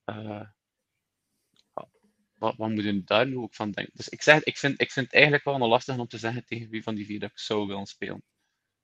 [2.40, 3.92] Wat, wat moeten we daar nu ook van denken?
[3.96, 6.44] Dus ik, zeg, ik, vind, ik vind het eigenlijk wel een lastig om te zeggen
[6.44, 8.22] tegen wie van die vier dat ik zou willen spelen.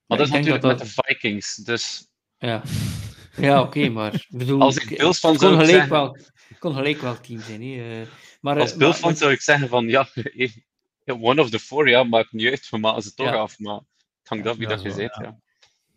[0.06, 1.54] Maar Ja, dat is natuurlijk dat met de Vikings.
[1.54, 2.62] Dus Ja,
[3.48, 6.16] ja oké, maar bedoel, Als ik Bills kon zou gelijk zeggen- wel,
[6.58, 7.62] kon gelijk wel team zijn.
[7.62, 8.00] Hè.
[8.02, 8.08] eh.
[8.40, 10.08] Maar, als eh, Bills maar- zou ik zeggen van ja,
[11.04, 13.34] one of the four, ja, maakt niet uit, we maken ze toch Ja.
[13.34, 13.58] af.
[13.58, 15.14] Maar het hangt af wie Ja, dat je bent.
[15.16, 15.22] ja.
[15.22, 15.40] Ja.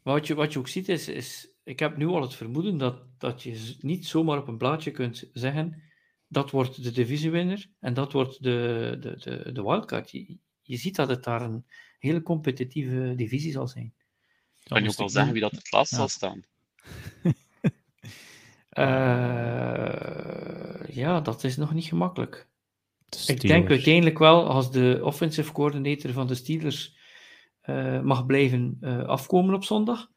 [0.04, 2.78] Maar wat je, wat je ook ziet is, is, ik heb nu al het vermoeden
[2.78, 5.84] dat, dat je niet zomaar op een blaadje kunt zeggen,
[6.30, 10.12] dat wordt de divisiewinner en dat wordt de, de, de, de wildcard.
[10.12, 11.66] Je, je ziet dat het daar een
[12.00, 13.94] hele competitieve divisie zal zijn.
[14.64, 15.98] Kan je ook wel zeggen wie dat het laatst Ja.
[15.98, 16.44] zal staan?
[18.70, 18.86] Eh,
[20.96, 22.48] ja, dat is nog niet gemakkelijk.
[23.06, 26.98] De Ik denk uiteindelijk wel, als de offensive coordinator van de Steelers
[27.62, 30.12] eh, mag blijven eh, afkomen op zondag,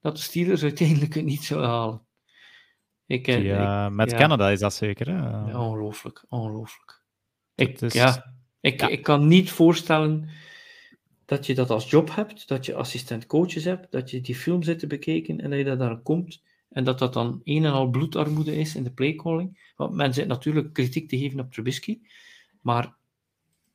[0.00, 2.06] dat de Steelers uiteindelijk het niet zullen halen.
[3.08, 4.16] Ik, eh, eh, met ja.
[4.16, 5.12] Canada is dat zeker, hè?
[5.16, 7.02] Ja, ongelooflijk, ongelooflijk.
[7.54, 8.88] Ik, is- ja, ik, ja.
[8.88, 10.28] ik kan niet voorstellen
[11.24, 14.62] dat je dat als job hebt, dat je assistent coaches hebt, dat je die film
[14.62, 17.72] zit te bekijken en dat je dat daar komt en dat dat dan een en
[17.72, 19.72] al bloedarmoede is in de playcalling.
[19.76, 22.00] Want men zit natuurlijk kritiek te geven op Trubisky,
[22.60, 22.94] maar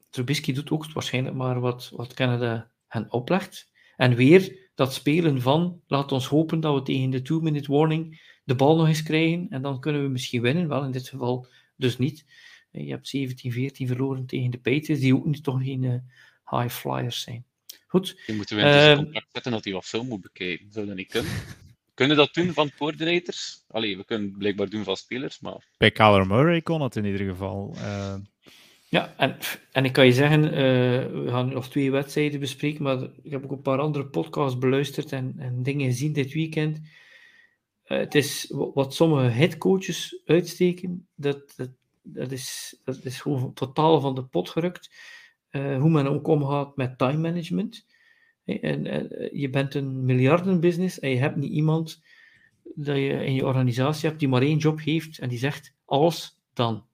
[0.10, 3.72] Trubisky doet ook waarschijnlijk maar wat, wat Canada hen oplegt.
[3.96, 8.56] En weer dat spelen van, laat ons hopen dat we tegen de two-minute warning de
[8.56, 10.68] bal nog eens krijgen en dan kunnen we misschien winnen.
[10.68, 12.26] Wel, in dit geval dus niet.
[12.72, 13.16] Je hebt
[13.84, 17.46] 17-14 verloren tegen de Patriots, die ook niet toch geen eh, high flyers zijn.
[17.88, 20.72] Goed, Die moeten we in Ehm, contract zetten dat hij wat film moet bekijken.
[20.72, 21.32] Zou dat niet kunnen?
[21.94, 23.64] kunnen we dat doen van coordinators?
[23.68, 27.06] Allee, we kunnen het blijkbaar doen van spelers, maar Bij Kyler Murray kon het in
[27.06, 27.74] ieder geval.
[27.78, 28.16] Eh,
[28.94, 29.38] Ja, en,
[29.72, 30.52] en ik kan je zeggen, eh,
[31.24, 35.12] we gaan nog twee wedstrijden bespreken, maar ik heb ook een paar andere podcasts beluisterd
[35.12, 36.80] en, en dingen gezien dit weekend.
[37.84, 41.70] Eh, het is wa- wat sommige headcoaches uitsteken, dat, dat,
[42.02, 44.90] dat, is, dat is gewoon totaal van de pot gerukt.
[45.50, 47.86] Eh, hoe men ook omgaat met time management.
[48.46, 52.04] En, eh, je bent een miljardenbusiness en je hebt niet iemand
[52.76, 56.40] dat je in je organisatie hebt die maar één job heeft en die zegt alles
[56.54, 56.92] dan.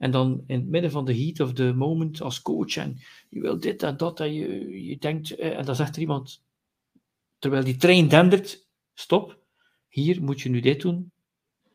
[0.00, 3.40] En dan in het midden van de heat of the moment als coach en je
[3.40, 6.42] wil dit en dat en je, je denkt, eh, en dan zegt er iemand,
[7.38, 9.38] terwijl die trein dendert, stop,
[9.88, 11.12] hier moet je nu dit doen,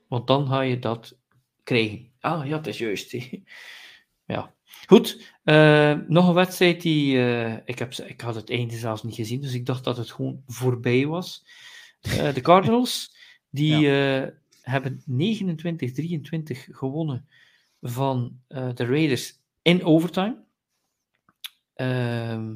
[0.07, 1.17] want dan ga je dat
[1.63, 2.11] krijgen.
[2.19, 3.11] Ah ja, dat is juist.
[4.35, 4.53] ja.
[4.87, 9.15] Goed, eh, nog een wedstrijd die, eh, ik, heb, ik had het einde zelfs niet
[9.15, 11.45] gezien, dus ik dacht dat het gewoon voorbij was.
[12.33, 13.15] De Cardinals,
[13.49, 13.87] die
[14.61, 15.05] hebben 29-23
[16.71, 17.27] gewonnen
[17.89, 20.43] van eh, de Raiders in overtime.
[21.73, 22.55] Ehm,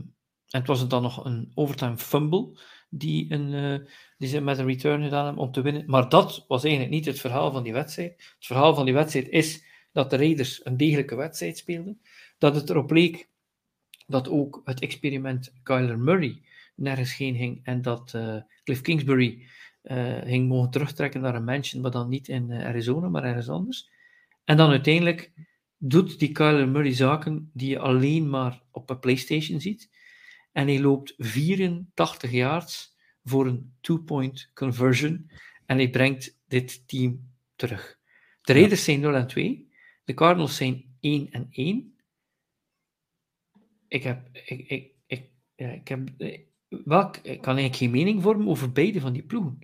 [0.49, 3.87] en het was dan nog een overtime fumble die, een, eh,
[4.17, 5.83] die ze met een return gedaan hebben om te winnen.
[5.87, 8.11] Maar dat was eigenlijk niet het verhaal van die wedstrijd.
[8.11, 12.01] Het verhaal van die wedstrijd is dat de Raiders een degelijke wedstrijd speelden.
[12.37, 13.29] Dat het erop leek
[14.07, 16.41] dat ook het experiment Kyler Murray
[16.75, 19.47] nergens heen ging en dat eh, Cliff Kingsbury
[20.23, 23.89] ging mogen terugtrekken naar een mansion, maar dan niet in Arizona, maar ergens anders.
[24.49, 25.31] En dan uiteindelijk
[25.77, 29.89] doet die Kyler Murray zaken die je alleen maar op een PlayStation ziet.
[30.51, 35.31] En hij loopt 84 yards voor een two-point conversion.
[35.65, 37.99] En hij brengt dit team terug.
[38.41, 39.71] De Raiders zijn 0 en 2.
[40.03, 41.95] De Cardinals zijn 1 en 1.
[43.87, 44.29] Ik heb.
[44.33, 48.71] Ik, ik, ik, ja, ik heb eh, welk, ik kan eigenlijk geen mening vormen over
[48.71, 49.59] beide van die ploegen.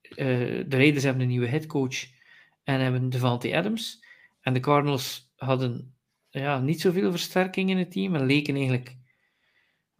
[0.00, 2.18] de Raiders hebben een nieuwe headcoach
[2.74, 4.04] en hebben Devante Adams.
[4.40, 5.94] En de Cardinals hadden
[6.28, 8.96] ja, niet zoveel versterking in het team en leken eigenlijk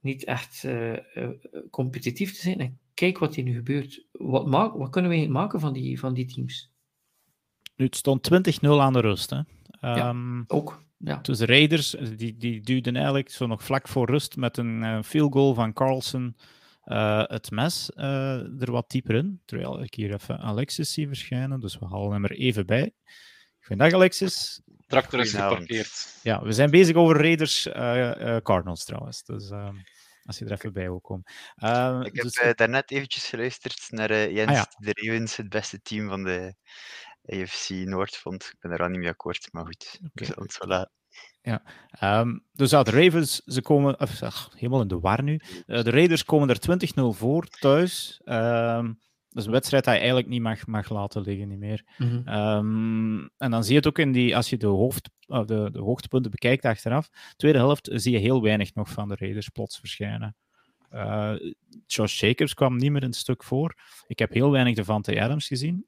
[0.00, 1.28] niet echt uh, uh,
[1.70, 2.58] competitief te zijn.
[2.58, 4.06] En kijk wat hier nu gebeurt.
[4.12, 6.72] Wat, maak, wat kunnen we maken van die, van die teams?
[7.76, 8.30] Nu, het stond
[8.64, 9.30] 20-0 aan de rust.
[9.30, 9.40] Hè?
[9.80, 10.84] Ja, um, ook.
[10.96, 11.18] Ja.
[11.22, 15.02] Dus de Raiders die, die duwden eigenlijk zo nog vlak voor rust met een uh,
[15.02, 16.36] field goal van Carlson
[16.84, 19.42] uh, het mes uh, er wat dieper in.
[19.44, 22.94] Terwijl ik hier even Alexis zie verschijnen, dus we halen hem er even bij.
[23.60, 24.60] Goedendag Alexis.
[24.86, 26.18] Tractor is geparkeerd.
[26.22, 27.62] Ja, we zijn bezig over Raiders
[28.42, 29.22] Cardinals trouwens.
[29.22, 29.76] Dus ehm,
[30.24, 31.24] als je er even bij wil komen.
[31.56, 32.54] Uh, ik heb dus...
[32.54, 34.66] daarnet eventjes geluisterd naar Jens ah, ja.
[34.78, 36.54] de Ravens, het beste team van de
[37.24, 38.44] AFC Noord vond.
[38.44, 40.00] Ik ben er al niet mee akkoord, maar goed.
[40.14, 40.28] Okay.
[40.68, 40.90] We
[41.42, 41.62] Ja,
[42.20, 45.40] um, dus ja, de Ravens, ze komen ach, helemaal in de war nu.
[45.66, 48.20] Uh, de Raiders komen er 20-0 voor thuis.
[48.24, 48.98] Um,
[49.30, 51.84] dat is een wedstrijd die je eigenlijk niet mag, mag laten liggen, niet meer.
[51.98, 52.34] Mm -hmm.
[52.34, 55.68] um, en dan zie je het ook in die, als je de, hoofd, uh, de,
[55.72, 57.08] de hoogtepunten bekijkt achteraf.
[57.36, 60.36] Tweede helft zie je heel weinig nog van de Raiders plots verschijnen.
[60.92, 61.34] Uh,
[61.86, 63.74] Josh Jacobs kwam niet meer een stuk voor.
[64.06, 65.86] Ik heb heel weinig de Vante Adams gezien.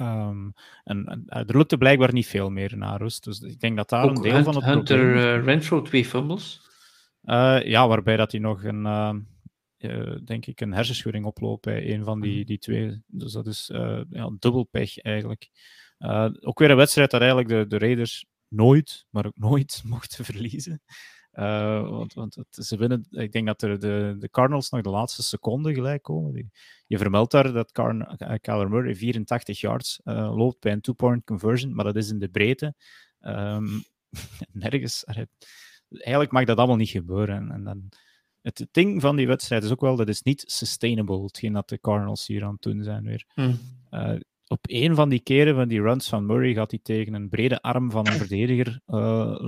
[0.00, 0.52] Um,
[0.84, 3.24] en, en, er lukte blijkbaar niet veel meer na rust.
[3.24, 6.04] Dus ik denk dat daar Ook een deel van het Hunter probleem uh, Renfro twee
[6.04, 6.60] fumbles.
[7.24, 8.84] Uh, ja, waarbij dat hij nog een,
[9.78, 13.02] uh, denk ik, een hersenschudding oploopt bij een van die, die twee.
[13.06, 13.70] Dus dat is
[14.10, 15.50] ja, dubbel pech eigenlijk.
[16.40, 20.82] ook weer een wedstrijd dat eigenlijk de, de Raiders nooit, maar ook nooit mochten verliezen.
[21.34, 24.90] Uh, want, want het, ze winnen, ik denk dat er de, de Cardinals nog de
[24.90, 26.32] laatste seconde gelijk komen.
[26.32, 26.50] Die,
[26.86, 31.74] je vermeldt daar dat Car Kyler Murray 84 yards uh, loopt bij een two-point conversion,
[31.74, 32.74] maar dat is in de breedte.
[33.20, 33.84] Um,
[34.52, 35.04] nergens.
[35.88, 37.36] Eigenlijk mag dat allemaal niet gebeuren.
[37.36, 37.88] En, en dan,
[38.42, 41.80] het ding van die wedstrijd is ook wel, dat is niet sustainable, hetgeen dat de
[41.80, 43.26] Cardinals hier aan het doen zijn weer.
[43.34, 43.58] Mm.
[43.90, 44.14] Uh,
[44.46, 47.62] op een van die keren van die runs van Murray gaat hij tegen een brede
[47.62, 48.80] arm van een verdediger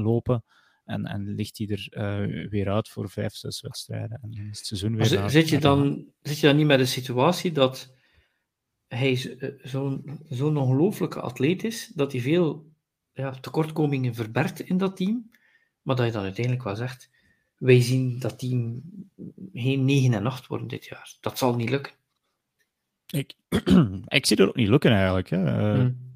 [0.02, 0.44] lopen.
[0.84, 4.18] En, en ligt hij er uh, weer uit voor vijf, zes wedstrijden.
[4.22, 6.86] En is het seizoen weer zit, zit, je dan, zit je dan niet met de
[6.86, 7.94] situatie dat
[8.88, 12.72] hij zo'n zo'n ongelooflijke atleet is, dat hij veel
[13.12, 15.30] ja, tekortkomingen verbergt in dat team,
[15.82, 17.10] maar dat je dan uiteindelijk wel zegt,
[17.56, 18.82] wij zien dat team
[19.52, 21.16] geen 9 en 8 worden dit jaar.
[21.20, 21.92] Dat zal niet lukken.
[23.06, 23.34] Ik,
[24.18, 25.30] ik zie het ook niet lukken eigenlijk.
[25.30, 25.38] Hè.
[25.38, 26.12] Uh, hmm.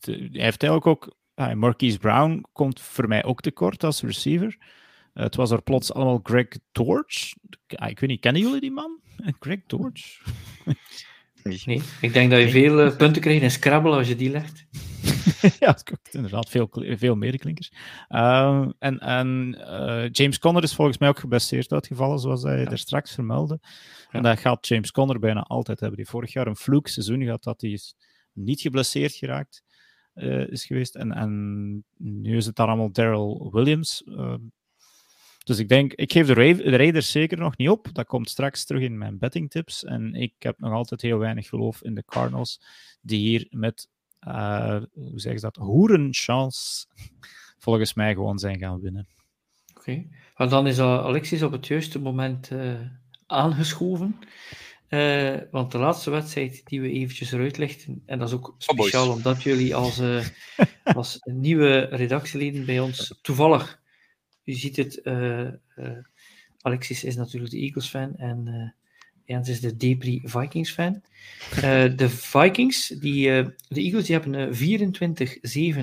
[0.00, 4.56] Hij heeft eigenlijk ook Ah, Marquise Brown komt voor mij ook tekort als receiver.
[5.14, 7.32] Uh, het was er plots allemaal Greg Torch.
[7.66, 9.00] Ah, ik weet niet, kennen jullie die man?
[9.38, 10.22] Greg Torch?
[11.64, 14.66] nee, ik denk dat je veel uh, punten krijgt in Scrabble als je die legt.
[15.60, 15.78] ja,
[16.10, 17.72] inderdaad veel, veel meer klinkers.
[18.08, 22.70] Uh, en en uh, James Conner is volgens mij ook geblesseerd uitgevallen, zoals hij ja.
[22.70, 23.58] er straks vermeldde.
[23.60, 23.68] Ja.
[24.10, 25.98] En dat gaat James Conner bijna altijd hebben.
[25.98, 27.94] Die vorig jaar een fluke seizoen gehad dat hij is
[28.32, 29.62] niet geblesseerd geraakt
[30.22, 30.94] uh, is geweest.
[30.94, 34.02] En, en nu is het dan allemaal Daryl Williams.
[34.06, 34.34] Uh,
[35.44, 37.88] dus ik denk, ik geef de, de, Raiders zeker nog niet op.
[37.92, 39.84] Dat komt straks terug in mijn bettingtips.
[39.84, 42.60] En ik heb nog altijd heel weinig geloof in de Cardinals,
[43.00, 43.88] die hier met,
[44.28, 46.86] uh, hoe zeggen ze dat, hoerenchance
[47.58, 49.08] volgens mij gewoon zijn gaan winnen.
[49.76, 50.04] Oké,
[50.34, 50.48] okay.
[50.48, 52.50] dan is Alexis op het juiste moment
[53.26, 54.18] aangeschoven.
[54.90, 59.08] Uh, want de laatste wedstrijd die we eventjes eruit lichten, en dat is ook speciaal
[59.08, 60.26] oh omdat jullie als, uh,
[60.84, 63.80] als nieuwe redactieleden bij ons toevallig,
[64.44, 65.48] u ziet het, uh,
[66.60, 68.74] Alexis is natuurlijk de Eagles-fan en
[69.24, 71.02] Jens is de Depri Vikings-fan.
[71.96, 73.28] de Vikings, die,
[73.68, 74.54] de Eagles, die hebben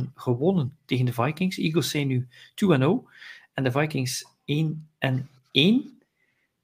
[0.09, 1.55] 24-7 gewonnen tegen de Vikings.
[1.55, 3.09] De Eagles zijn nu 2-0
[3.53, 4.35] en de Vikings 1-1.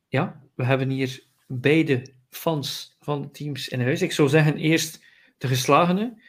[0.08, 2.02] Ja, we hebben hier beide
[2.36, 4.02] fans van teams in huis.
[4.02, 5.04] Ik zou zeggen eerst
[5.38, 6.22] de geslagenen.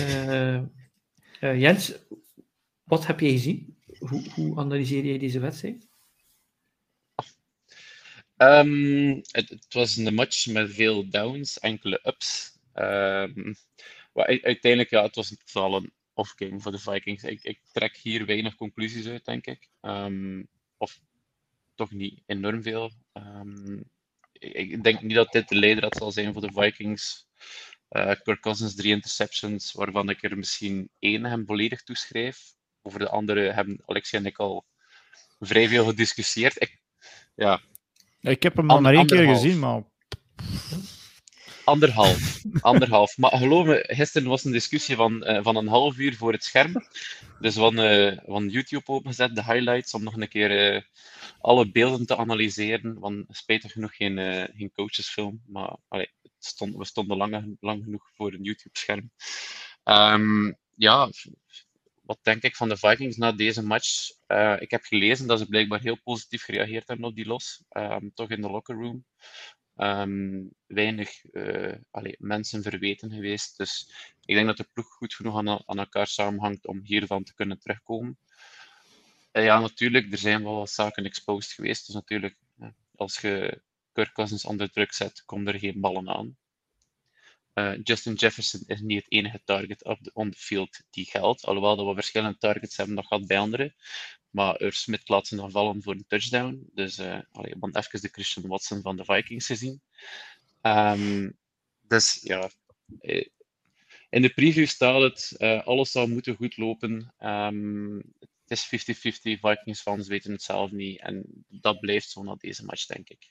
[0.00, 0.54] Uh,
[1.40, 1.94] uh, Jens,
[2.84, 3.76] wat heb jij gezien?
[3.98, 5.88] Hoe, hoe analyseer jij deze wedstrijd?
[8.36, 12.58] Um, het, het, was een match met veel downs, enkele ups.
[12.74, 13.54] Um,
[14.12, 17.22] maar uiteindelijk, ja, het was vooral een off-game voor de Vikings.
[17.22, 19.68] Ik, ik, trek hier weinig conclusies uit, denk ik.
[19.80, 21.00] Um, of
[21.74, 22.90] toch niet enorm veel.
[23.12, 23.90] Um,
[24.38, 27.26] ik denk niet dat dit de leidraad zal zijn voor de Vikings.
[27.90, 32.38] Uh, Kirk Cousins drie interceptions, waarvan ik er misschien één hem volledig toeschrijf.
[32.82, 34.64] Over de andere hebben Alexia en ik al
[35.38, 36.62] vrij veel gediscussieerd.
[36.62, 36.80] Ik,
[37.34, 37.60] ja.
[38.20, 39.82] ik heb hem al maar één keer gezien, maar...
[41.64, 42.40] Anderhalf.
[42.60, 43.16] Anderhalf.
[43.16, 46.44] Maar geloof me, gisteren was een discussie van, uh, van een half uur voor het
[46.44, 46.86] scherm.
[47.40, 50.86] Dus van, uh, van YouTube opengezet, de highlights, om nog een keer
[51.46, 52.98] alle beelden te analyseren.
[52.98, 54.18] Want spijtig genoeg geen,
[54.56, 55.42] geen coachesfilm.
[55.46, 55.76] Maar
[56.38, 59.10] stond, we stonden lang, lang genoeg voor een YouTube-scherm.
[59.82, 61.10] Ehm, ja,
[62.02, 64.10] wat denk ik van de Vikings na deze match?
[64.28, 67.64] Uh, ik heb gelezen dat ze blijkbaar heel positief gereageerd hebben op die los.
[67.70, 69.04] Um, toch in de locker room.
[69.76, 71.10] Um, weinig
[71.90, 73.56] allee, mensen verweten geweest.
[73.56, 73.90] Dus
[74.24, 77.58] ik denk dat de ploeg goed genoeg aan, aan elkaar samenhangt om hiervan te kunnen
[77.58, 78.18] terugkomen.
[79.36, 81.86] Uh, ja, natuurlijk, er zijn wel wat zaken exposed geweest.
[81.86, 82.36] Dus natuurlijk,
[82.94, 83.62] als je
[83.92, 86.36] Kirk Cousins onder druk zet, komen er geen ballen aan.
[87.54, 91.44] Uh, Justin Jefferson is niet het enige target op de, on the field die geldt.
[91.44, 93.74] Alhoewel dat we verschillende targets hebben nog gehad bij anderen.
[94.30, 96.70] Maar Ur Smith laat ze nog vallen voor een touchdown.
[96.72, 99.80] Dus uh, allee, even de Christian Watson van de Vikings gezien.
[100.62, 101.38] Um,
[101.80, 102.50] dus ja,
[103.00, 103.26] eh,
[104.08, 107.14] in de preview staat het, alles zou moeten goed lopen.
[107.18, 108.02] Um,
[108.46, 111.00] het is 50-50, Vikings fans weten het zelf niet.
[111.00, 113.30] En dat blijft zo na deze match, denk ik.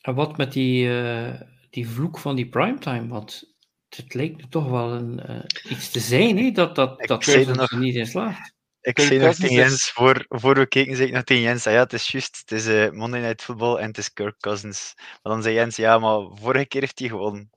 [0.00, 1.40] En wat met die, uh,
[1.70, 3.08] die vloek van die primetime?
[3.08, 3.56] Want
[3.88, 6.50] het lijkt toch wel een, uh, iets te zijn, hè?
[6.50, 8.56] dat dat, dat er nog, niet in slaagt.
[8.80, 11.72] Ik zei nog tegen Jens, voor, voor we keken, zei ik nog tegen Jens, ah
[11.72, 14.94] ja, het is juist, het is uh, Monday Night Football en het is Kirk Cousins.
[14.96, 17.50] Maar dan zei Jens, ja, maar vorige keer heeft hij gewonnen.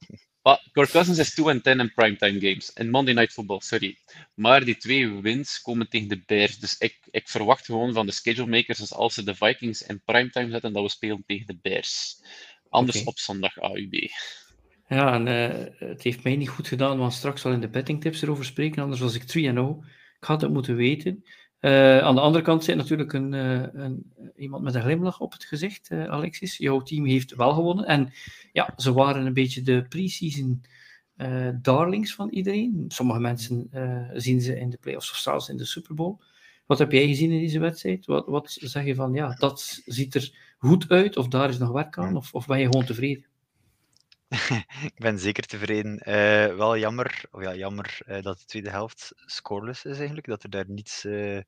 [0.43, 2.73] Maar Kirk Cousins is 2 en 10 in primetime games.
[2.73, 3.97] In Monday Night Football, sorry.
[4.33, 6.59] Maar die twee wins komen tegen de Bears.
[6.59, 10.01] Dus ik, ik verwacht gewoon van de schedule makers, dus als ze de Vikings in
[10.03, 12.21] primetime zetten, dat we spelen tegen de Bears.
[12.69, 13.07] Anders okay.
[13.07, 14.09] op zondag AUB.
[14.87, 18.21] Ja, en uh, het heeft mij niet goed gedaan, want straks zal in de bettingtips
[18.21, 19.25] erover spreken, anders was ik 3-0.
[20.19, 21.23] Ik had het moeten weten.
[21.61, 25.31] Uh, aan de andere kant zit natuurlijk een, uh, een, iemand met een glimlach op
[25.31, 26.57] het gezicht, Alexis.
[26.57, 27.85] Jouw team heeft wel gewonnen.
[27.85, 28.13] En
[28.51, 30.63] ja, ze waren een beetje de pre-season
[31.61, 32.85] darlings van iedereen.
[32.87, 33.69] Sommige mensen
[34.13, 36.15] zien ze in de playoffs of zelfs in de Super Bowl.
[36.65, 38.05] Wat heb jij gezien in deze wedstrijd?
[38.05, 41.71] Wat, wat zeg je van, ja, dat ziet er goed uit, of daar is nog
[41.71, 43.25] werk aan, of, of ben je gewoon tevreden?
[44.91, 46.01] ik ben zeker tevreden.
[46.09, 50.43] Uh, wel jammer, of ja, jammer uh, dat de tweede helft scoreless is eigenlijk, dat
[50.43, 51.39] er daar niets, uh,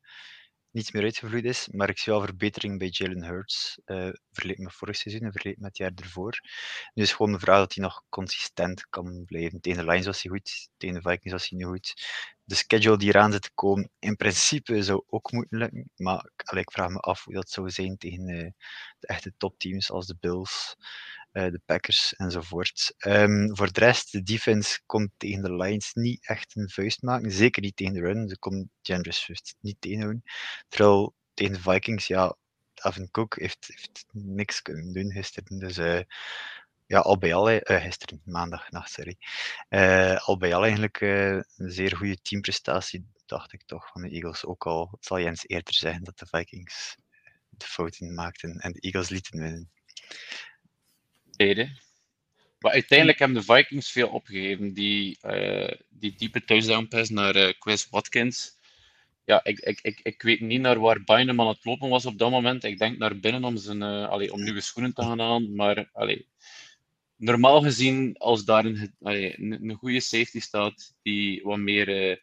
[0.72, 1.68] niets meer uitgevloeid is.
[1.72, 3.80] Maar ik zie wel verbetering bij Jalen Hurts,
[4.32, 6.40] vergeleken met vorig seizoen en vergeleken met het jaar ervoor.
[6.94, 9.62] Nu is gewoon de vraag dat hij nog consistent kan blijven.
[9.62, 11.94] Tegen de Lions was hij goed, tegen de Vikings was hij niet goed.
[12.44, 15.92] De schedule die eraan zit te komen, in principe zou ook moeten lukken.
[15.96, 18.54] Maar allee, ik vraag me af hoe dat zou zijn tegen de
[19.08, 20.76] echte topteams als de Bills.
[21.34, 22.96] Uh, de Packers enzovoort.
[23.06, 27.32] Um, voor de rest, de defense kon tegen de Lions niet echt een vuist maken.
[27.32, 28.30] Zeker niet tegen de run.
[28.30, 30.24] Ze kon Jandre Swift niet tegenhouden.
[30.68, 32.36] Terwijl tegen de Vikings, ja,
[32.74, 35.60] Davin Cook heeft, heeft niks kunnen doen gisteren.
[35.60, 36.02] Dus uh,
[36.86, 39.18] ja, al bij al, uh, gisteren, maandag, nacht, sorry.
[40.18, 44.46] al bij al eigenlijk een zeer goede teamprestatie, dacht ik toch, van de Eagles.
[44.46, 46.96] Ook al, zal Jens eerder zeggen dat de Vikings
[47.50, 49.72] de fouten maakten en de Eagles lieten winnen.
[52.60, 54.74] Maar uiteindelijk hebben de Vikings veel opgegeven.
[54.74, 58.58] Die, uh, die diepe touchdown pass naar uh, Chris Watkins.
[59.26, 62.18] Ja, ik, ik, ik, ik weet niet naar waar Bynum aan het lopen was op
[62.18, 62.64] dat moment.
[62.64, 65.56] Ik denk naar binnen om, zijn, uh, allee, om nieuwe schoenen te gaan aan.
[65.56, 66.28] Maar allee,
[67.16, 72.22] normaal gezien, als daar een, allee, een goede safety staat die wat meer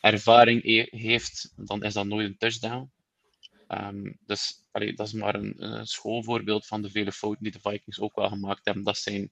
[0.00, 2.90] ervaring heeft, dan is dat nooit een touchdown.
[3.68, 7.60] Um, dus allee, dat is maar een, een, schoolvoorbeeld van de vele fouten die de
[7.60, 8.84] Vikings ook wel gemaakt hebben.
[8.84, 9.30] Dat zijn,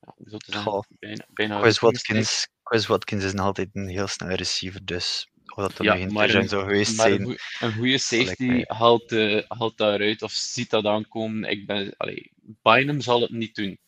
[0.00, 0.82] ja, hoe zou zeggen, Goh.
[0.88, 5.62] bijna, bijna Chris, Watkins, Chris Watkins is nog altijd een heel snelle receiver, dus of
[5.62, 7.20] dat er ja, nog maar een, zou geweest maar zijn.
[7.20, 11.50] Een, een goede safety haalt, uh, haalt daaruit of ziet dat aankomen.
[11.50, 13.78] Ik ben, allee, Bynum zal het niet doen.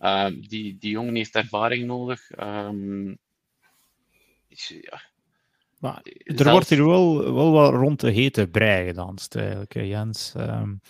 [0.00, 2.30] Um, die, die jongen heeft ervaring nodig.
[2.38, 3.18] Um,
[4.48, 5.02] ja,
[5.84, 10.32] maar er wordt hier wel, wel wat rond de hete brei gedanst, eigenlijk, Jens.
[10.36, 10.80] Um,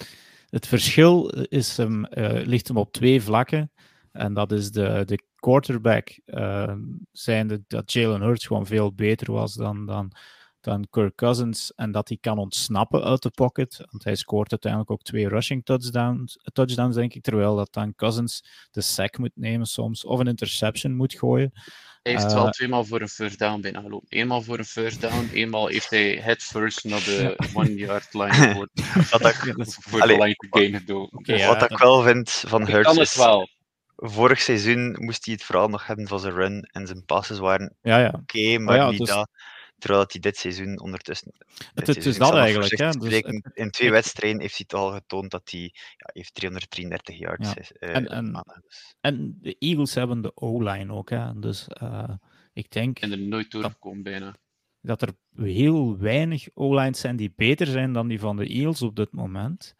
[0.49, 3.73] het verschil is hem, uh, ligt hem op twee vlakken.
[4.13, 6.75] En dat is de, de quarterback, uh,
[7.13, 10.13] zijnde dat Jalen Hurts gewoon veel beter was dan, dan,
[10.65, 11.73] dan Kirk Cousins.
[11.77, 13.85] En dat hij kan ontsnappen uit de pocket.
[13.91, 17.23] Want hij scoort uiteindelijk ook twee rushing touchdowns, touchdowns denk ik.
[17.23, 20.05] Terwijl dat dan Cousins de sack moet nemen soms.
[20.05, 21.53] Of een interception moet gooien.
[22.03, 24.09] Hij heeft uh, wel tweemaal voor een first down bijna gelopen.
[24.09, 28.69] Eenmaal voor een first down, eenmaal heeft hij head first naar de one-yard line voor,
[29.11, 31.11] wat ik, voor allee, de line to gain.
[31.11, 33.17] Okay, ja, wat ik wel vind van Hurts is...
[33.17, 33.49] Wel.
[33.97, 37.77] Vorig seizoen moest hij het vooral nog hebben van zijn run en zijn passes waren
[37.83, 38.07] ja, ja.
[38.07, 39.09] oké, okay, maar ja, niet dus...
[39.09, 39.29] dat.
[39.79, 41.33] Terwijl hij dit seizoen ondertussen.
[41.75, 42.79] Het, het is dat eigenlijk.
[42.79, 42.91] Hè?
[42.91, 45.61] Dus het, in twee wedstrijden heeft hij het al getoond dat hij
[45.97, 47.89] ja, heeft 333 yards ja.
[47.89, 48.97] Uh, en, en, dus.
[49.01, 51.11] en, de Eagles hebben de O-line ook.
[51.11, 51.39] Hè?
[51.39, 52.15] Dus uh,
[52.53, 52.99] ik denk.
[52.99, 54.35] En er nooit doorgekomen bijna.
[54.81, 58.97] Dat er heel weinig O-lines zijn die beter zijn dan die van de Eagles op
[58.97, 59.75] dit moment.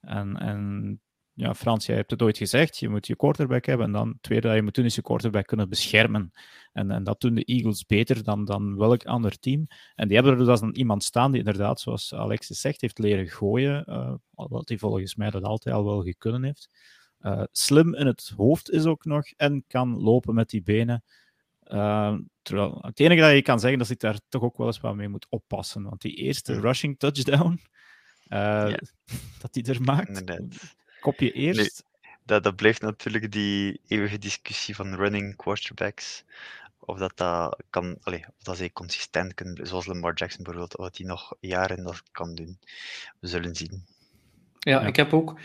[0.00, 1.00] En, en
[1.40, 3.86] ja, Frans, jij hebt het ooit gezegd, je moet je quarterback hebben.
[3.86, 6.30] En dan het tweede dat je moet doen, is je quarterback kunnen beschermen.
[6.72, 9.66] En, en dat doen de Eagles beter dan, dan welk ander team.
[9.94, 13.28] En die hebben er dus dan iemand staan die inderdaad, zoals Alexis zegt, heeft leren
[13.28, 13.84] gooien.
[13.88, 16.68] Uh, wat hij volgens mij dat altijd al wel gekunnen heeft.
[17.20, 21.04] Uh, slim in het hoofd is ook nog en kan lopen met die benen.
[21.66, 24.80] Uh, terwijl, het enige dat je kan zeggen, dat ik daar toch ook wel eens
[24.80, 25.82] wat mee moet oppassen.
[25.82, 27.60] Want die eerste rushing touchdown,
[28.28, 28.74] uh,
[29.42, 30.26] dat hij er maakt,
[31.00, 31.84] kopje eerst.
[32.24, 36.24] dat, dat blijft natuurlijk die eeuwige discussie van running quarterbacks.
[36.78, 40.84] Of dat, dat kan, allez, of dat ze consistent kunnen, zoals Lamar Jackson bijvoorbeeld, of
[40.84, 42.58] dat hij nog jaren dat kan doen.
[43.20, 43.84] We zullen zien.
[44.58, 44.86] Ja, ja.
[44.86, 45.40] ik heb ook.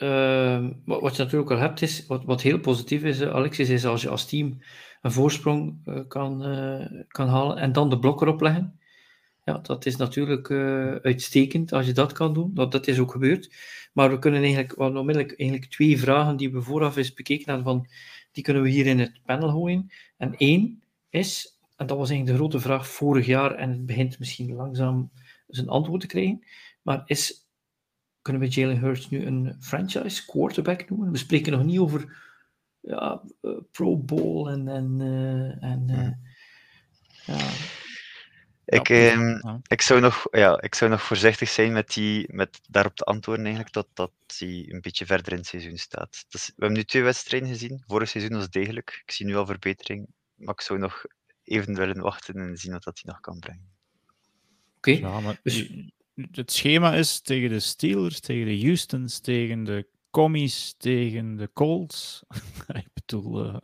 [0.00, 4.02] Uh, wat je natuurlijk al hebt, is wat, wat heel positief is, Alexis, is als
[4.02, 4.60] je als team
[5.02, 8.78] een voorsprong uh, kan, uh, kan halen en dan de blok erop leggen.
[9.44, 10.50] Ja, dat is natuurlijk
[11.04, 12.54] uitstekend als je dat kan doen.
[12.54, 13.54] Dat, dat is ook gebeurd.
[13.92, 17.64] Maar we kunnen eigenlijk wel onmiddellijk eigenlijk twee vragen die we vooraf eens bekeken hadden,
[17.64, 17.88] van,
[18.32, 19.90] die kunnen we hier in het panel gooien.
[20.16, 24.18] En één is, en dat was eigenlijk de grote vraag vorig jaar, en het begint
[24.18, 25.10] misschien langzaam
[25.46, 26.44] zijn antwoord te krijgen,
[26.82, 27.44] maar is
[28.22, 31.10] kunnen we Jalen Hurts nu een franchise quarterback noemen?
[31.10, 32.16] We spreken nog niet over
[32.80, 34.68] ja, uh, Pro Bowl en.
[34.68, 36.10] en, uh, en uh,
[37.26, 37.82] ja.
[38.64, 42.94] Ik, eh, ik, zou nog, ja, ik zou nog voorzichtig zijn met, die, met daarop
[42.94, 46.24] te antwoorden, eigenlijk, tot dat hij een beetje verder in het seizoen staat.
[46.28, 47.82] Dus, we hebben nu twee wedstrijden gezien.
[47.86, 49.02] Vorig seizoen was degelijk.
[49.04, 50.06] Ik zie nu al verbetering.
[50.34, 51.04] Maar ik zou nog
[51.44, 53.72] even willen wachten en zien wat dat hij nog kan brengen.
[54.76, 54.90] Oké.
[54.90, 55.10] Okay.
[55.10, 55.70] Ja, maar dus
[56.30, 62.22] het schema is tegen de Steelers, tegen de Houstons, tegen de Commies, tegen de Colts.
[62.68, 63.44] ik bedoel.
[63.46, 63.56] Uh...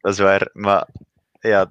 [0.00, 0.88] dat is waar, maar
[1.40, 1.70] ja,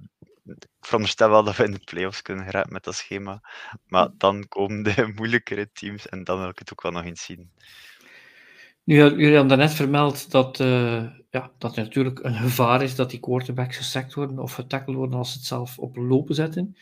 [0.50, 3.42] ik veronderstel wel dat we in de playoffs kunnen geraken met dat schema.
[3.88, 7.24] Maar dan komen de moeilijkere teams en dan wil ik het ook wel nog eens
[7.24, 7.52] zien.
[8.84, 13.10] Nu, jullie hebben daarnet vermeld dat, uh, ja, dat er natuurlijk een gevaar is dat
[13.10, 16.76] die quarterbacks gesekt worden of getackled worden als ze het zelf op lopen zetten.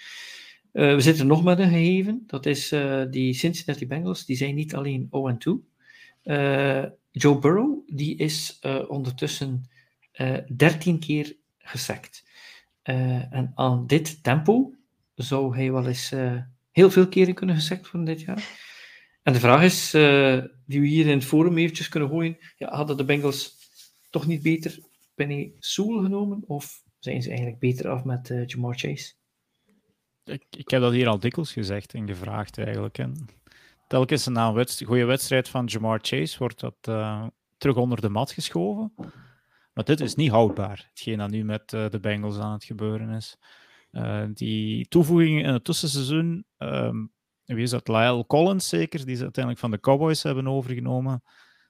[0.73, 2.23] Uh, we zitten nog met een gegeven.
[2.27, 4.25] Dat is uh, die Cincinnati Bengals.
[4.25, 5.09] Die zijn niet alleen
[5.49, 5.51] 0-2.
[6.23, 9.69] Uh, Joe Burrow die is ondertussen
[10.55, 11.35] 13 keer
[12.87, 13.31] gesackt.
[13.31, 14.73] en aan dit tempo
[15.15, 16.09] zou hij wel eens
[16.71, 18.43] heel veel keren kunnen gesackt worden dit jaar.
[19.23, 19.91] En de vraag is,
[20.65, 22.37] die we hier in het forum eventjes kunnen gooien.
[22.57, 23.55] Ja, hadden de Bengals
[24.09, 24.79] toch niet beter
[25.15, 26.43] Penny Sewell genomen?
[26.47, 29.13] Of zijn ze eigenlijk beter af met Jamar Chase?
[30.23, 32.97] ik, ik heb dat hier al dikwijls gezegd en gevraagd eigenlijk.
[32.97, 33.27] En
[33.87, 36.75] telkens na een goede wedstrijd van Jamar Chase wordt dat
[37.57, 38.93] terug onder de mat geschoven.
[39.77, 43.09] Maar dit is niet houdbaar, hetgeen dat nu met uh, de Bengals aan het gebeuren
[43.09, 43.37] is.
[43.91, 47.11] Uh, die toevoegingen in het tussenseizoen, um,
[47.45, 47.87] wie is dat?
[47.87, 51.23] Lyle Collins zeker, die ze uiteindelijk van de Cowboys hebben overgenomen.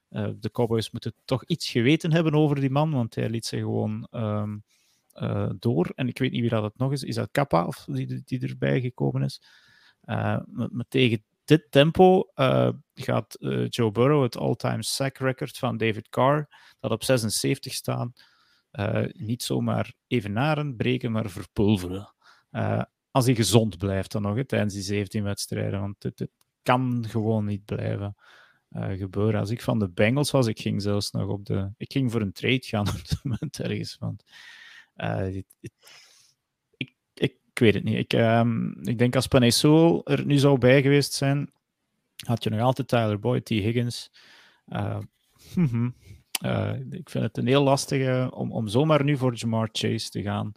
[0.08, 4.08] de Cowboys moeten toch iets geweten hebben over die man, want hij liet zich gewoon
[4.10, 5.92] uh, door.
[5.94, 7.02] En ik weet niet wie dat het nog is.
[7.02, 9.42] Is dat Kappa of die, die erbij gekomen is?
[10.04, 13.36] Maar tegen dit tempo uh, gaat
[13.68, 16.48] Joe Burrow het all-time sack record van David Carr,
[16.80, 18.12] dat op 76 staan,
[19.12, 22.14] niet zomaar evenaren, breken, maar verpulveren.
[23.10, 25.80] als hij gezond blijft dan nog, tijdens die 17 wedstrijden.
[25.80, 26.28] Want het,
[26.62, 28.16] kan gewoon niet blijven.
[28.70, 29.40] Gebeuren.
[29.40, 31.70] Als ik van de Bengals was, ik ging zelfs nog op de.
[31.76, 33.96] Ik ging voor een trade gaan op het moment ergens.
[33.98, 34.24] Want
[35.34, 35.46] ik,
[37.58, 38.12] ik, weet het niet.
[38.12, 41.52] Ik, um, ik denk als Panay Soul er nu zou bij geweest zijn,
[42.26, 43.48] had je nog altijd Tyler Boyd, T.
[43.48, 44.10] Higgins.
[44.68, 44.98] Uh,
[45.56, 50.22] uh, ik vind het een heel lastige om, om zomaar nu voor Jamar Chase te
[50.22, 50.52] gaan.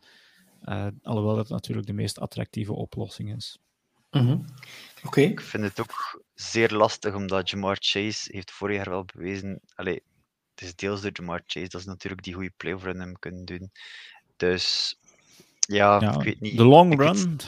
[1.03, 3.59] alhoewel dat natuurlijk de meest attractieve oplossing is.
[4.11, 4.45] Mm -hmm.
[4.97, 5.07] Oké.
[5.07, 5.23] Okay.
[5.23, 9.61] Ik vind het ook zeer lastig, omdat Jamar Chase heeft vorig jaar wel bewezen...
[9.75, 10.03] Allee,
[10.55, 13.45] het is deels door Jamar Chase dat ze natuurlijk die goede play voor hem kunnen
[13.45, 13.71] doen.
[14.35, 14.95] Dus
[15.67, 16.57] ja, ja, ik weet niet.
[16.57, 17.39] De long run.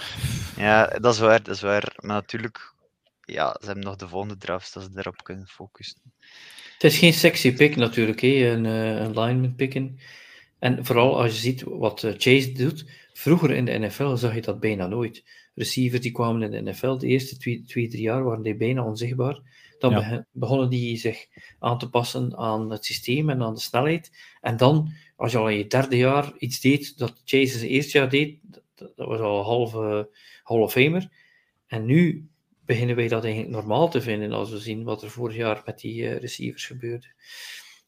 [0.57, 1.95] ja, dat is waar, dat is waar.
[1.99, 2.73] Maar natuurlijk,
[3.21, 6.01] ja, ze hebben nog de volgende drafts dat ze daarop kunnen focussen.
[6.73, 8.51] Het is geen sexy pick natuurlijk, hè?
[8.51, 9.99] Een, uh, een lineman picken.
[10.59, 12.85] En vooral als je ziet wat uh, Chase doet.
[13.13, 15.23] Vroeger in de NFL zag je dat bijna nooit.
[15.55, 18.83] Receivers die kwamen in de NFL, de eerste twee, twee drie jaar waren die bijna
[18.83, 19.39] onzichtbaar.
[19.79, 20.25] Dan ja.
[20.31, 21.25] begonnen die zich
[21.59, 24.11] aan te passen aan het systeem en aan de snelheid.
[24.41, 27.97] En dan als je al in je derde jaar iets deed dat Chase zijn eerste
[27.97, 30.09] jaar deed, dat, was al halve
[30.43, 31.09] Hall of Famer.
[31.67, 32.29] En nu
[32.65, 35.79] beginnen wij dat eigenlijk normaal te vinden als we zien wat er vorig jaar met
[35.79, 37.07] die uh, receivers gebeurde.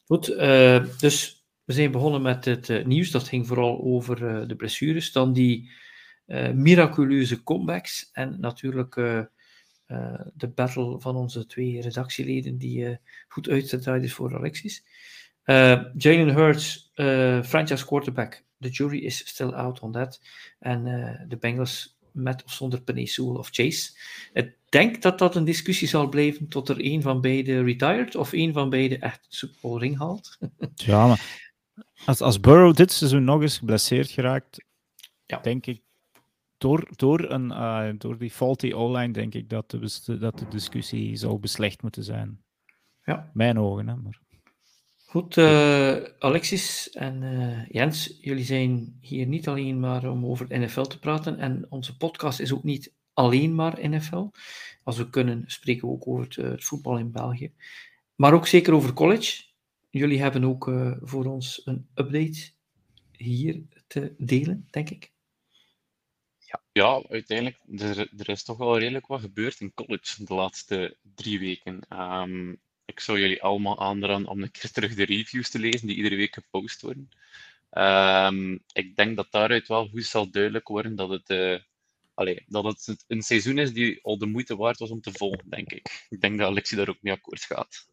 [0.04, 3.10] Goed, uh, dus we zijn begonnen met het nieuws.
[3.10, 5.12] Dat ging vooral over de blessures.
[5.12, 5.70] Dan die
[6.54, 8.10] miraculeuze comebacks.
[8.12, 12.98] En natuurlijk eh, de battle van onze twee redactieleden die
[13.28, 14.84] goed uitgedraaid is voor Alexis.
[15.46, 16.92] Uh, Jalen Hurts,
[17.48, 18.44] franchise quarterback.
[18.60, 20.20] The jury is still out on that.
[20.58, 20.84] En
[21.28, 23.90] de Bengals met of zonder Penny Sewell of Chase.
[24.32, 28.32] Ik denk dat dat een discussie zal blijven tot er een van beiden retired of
[28.32, 30.38] een van beiden echt Super Bowl ring haalt.
[30.74, 31.46] ja, maar
[32.04, 34.64] als, als Burrow dit seizoen nog eens geblesseerd geraakt,
[35.26, 35.38] ja.
[35.38, 35.80] denk ik
[36.58, 41.16] door, door, een, uh, door die faulty O-line denk ik dat de, dat de discussie
[41.16, 42.40] zou beslecht moeten zijn.
[43.04, 43.30] Ja.
[43.32, 43.96] Mijn ogen, hè.
[43.96, 44.20] Maar...
[45.06, 50.82] Goed, uh, Alexis en uh, Jens, jullie zijn hier niet alleen maar om over NFL
[50.82, 54.30] te praten en onze podcast is ook niet alleen maar NFL.
[54.82, 57.52] Als we kunnen, spreken we ook over het, het voetbal in België.
[58.14, 59.44] Maar ook zeker over college.
[59.90, 62.50] Jullie hebben ook voor ons een update
[63.12, 65.12] hier te delen, denk ik.
[66.38, 70.96] Ja, ja uiteindelijk, er, er is toch wel redelijk wat gebeurd in college de laatste
[71.14, 72.00] drie weken.
[72.00, 72.60] Um,
[72.96, 76.16] ik zou jullie allemaal aanraden om een keer terug de reviews te lezen die iedere
[76.16, 77.08] week gepost worden.
[77.70, 83.04] Um, ik denk dat daaruit wel goed zal duidelijk worden dat het, uh, dat het
[83.08, 86.06] een seizoen is die al de moeite waard was om te volgen, denk ik.
[86.08, 87.88] Ik denk dat Alexie daar ook mee akkoord gaat.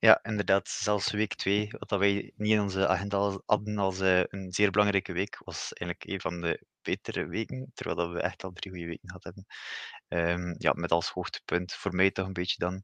[0.00, 0.68] Ja, inderdaad.
[0.68, 5.12] Zelfs week 2, wat wij niet in onze agenda hadden als uh, een zeer belangrijke
[5.12, 9.08] week, was eigenlijk een van de betere weken, terwijl we echt al drie goede weken
[9.08, 9.46] gehad hebben.
[10.08, 12.82] Um, ja, met als hoogtepunt voor mij toch een beetje dan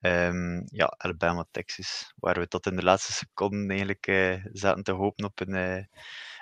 [0.00, 4.92] um, ja, Alabama, Texas, waar we tot in de laatste seconden eigenlijk uh, zaten te
[4.92, 5.84] hopen op een, uh,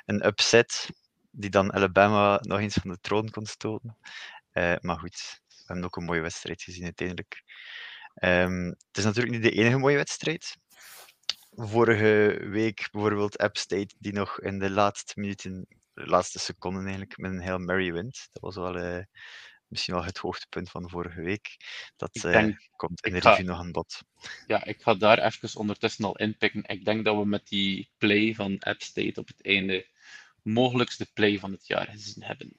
[0.04, 0.90] een upset,
[1.30, 3.96] die dan Alabama nog eens van de troon kon stoten.
[4.80, 7.42] maar goed, we hebben ook een mooie wedstrijd gezien uiteindelijk.
[8.20, 10.56] Um, het is natuurlijk niet de enige mooie wedstrijd.
[11.50, 17.16] Vorige week bijvoorbeeld App State, die nog in de laatste minuten, de laatste seconden eigenlijk,
[17.16, 18.28] met een heel Mary wint.
[18.32, 19.02] Dat was wel uh,
[19.68, 21.56] misschien wel het hoogtepunt van vorige week.
[21.96, 24.00] Dat uh, komt in de ga, review nog aan bod.
[24.46, 26.64] Ja, ik ga daar even ondertussen al inpikken.
[26.66, 29.86] Ik denk dat we met die play van App State op het einde
[30.42, 32.52] mogelijkste play van het jaar gezien hebben.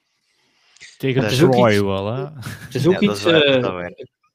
[0.96, 2.24] Tegen Troy wel, hè?
[2.40, 3.22] Het is ook ja, iets...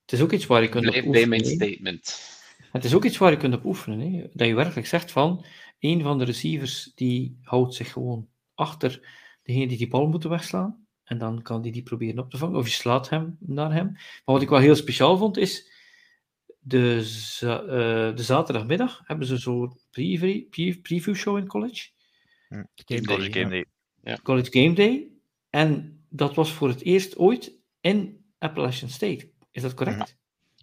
[0.06, 1.30] Het is ook iets waar je kunt op oefenen.
[1.30, 2.32] mijn statement.
[2.72, 4.00] Het is ook iets waar je kunt op oefenen.
[4.00, 4.28] Hè?
[4.34, 5.46] Dat je werkelijk zegt van,
[5.80, 9.08] een van de receivers die houdt zich gewoon achter
[9.44, 10.86] degene die die bal moeten wegslaan.
[11.04, 12.60] En dan kan die die proberen op te vangen.
[12.60, 13.92] Of je slaat hem naar hem.
[13.92, 15.72] Maar wat ik wel heel speciaal vond, is
[16.60, 16.96] de,
[17.44, 21.90] uh, de zaterdagmiddag hebben ze zo'n preview, preview show in college.
[22.48, 23.66] Hm, game college Game Day.
[24.04, 24.18] Ja.
[24.24, 25.08] College Game Day.
[25.50, 29.32] En dat was voor het eerst ooit in Appalachian State.
[29.54, 29.98] Is dat correct?
[29.98, 30.08] Mhm.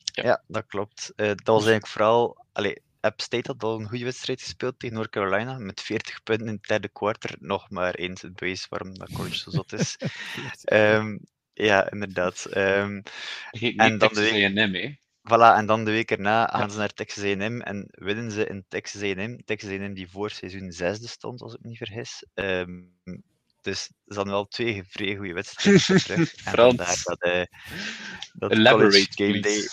[0.05, 1.13] Ja, ja dat klopt.
[1.17, 2.45] Uh, dat was eigenlijk vooral.
[2.53, 5.59] Allee, App State had al een goede wedstrijd gespeeld tegen North Carolina.
[5.59, 7.41] Met 40 punten in het derde kwart.
[7.41, 9.97] Nog maar eens het bewijs waarom dat college zo zot is.
[10.73, 11.21] um,
[11.69, 12.47] ja, inderdaad.
[12.57, 13.03] Um,
[13.51, 14.99] en dan de week...
[15.23, 16.69] Voilà, en dan de week erna gaan ja.
[16.69, 19.39] ze naar Texas A&M en winnen ze in Texas A&M.
[19.45, 22.27] Texas A&M die voor seizoen zesde stond, als ik me niet vergis.
[22.35, 22.93] Um,
[23.61, 26.35] dus er zijn wel twee vrij goede wedstrijden terug.
[26.45, 27.45] En vandaar dat, uh,
[28.33, 29.69] dat College Game Day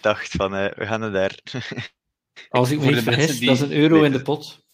[0.00, 1.38] dacht van, uh, we gaan er daar.
[2.48, 4.64] Als ik me niet vergis, dat is een euro in de pot.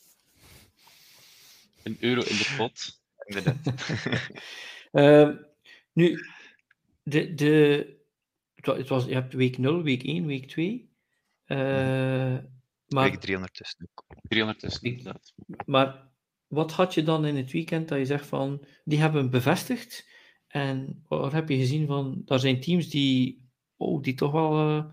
[1.83, 3.01] Een euro in de pot.
[3.27, 3.57] Inderdaad.
[4.93, 5.29] uh,
[5.93, 6.27] nu,
[7.03, 7.97] de, de,
[8.55, 10.91] het was, je hebt week 0, week 1, week 2.
[11.47, 11.59] Uh,
[12.89, 13.89] maar, week 300 tussen.
[14.29, 15.33] 300 tussen, inderdaad.
[15.67, 16.12] Maar
[16.53, 20.09] wat had je dan in het weekend dat je zegt van, die hebben bevestigd?
[20.47, 24.85] En wat heb je gezien van, daar zijn teams die, oh, die toch wel uh,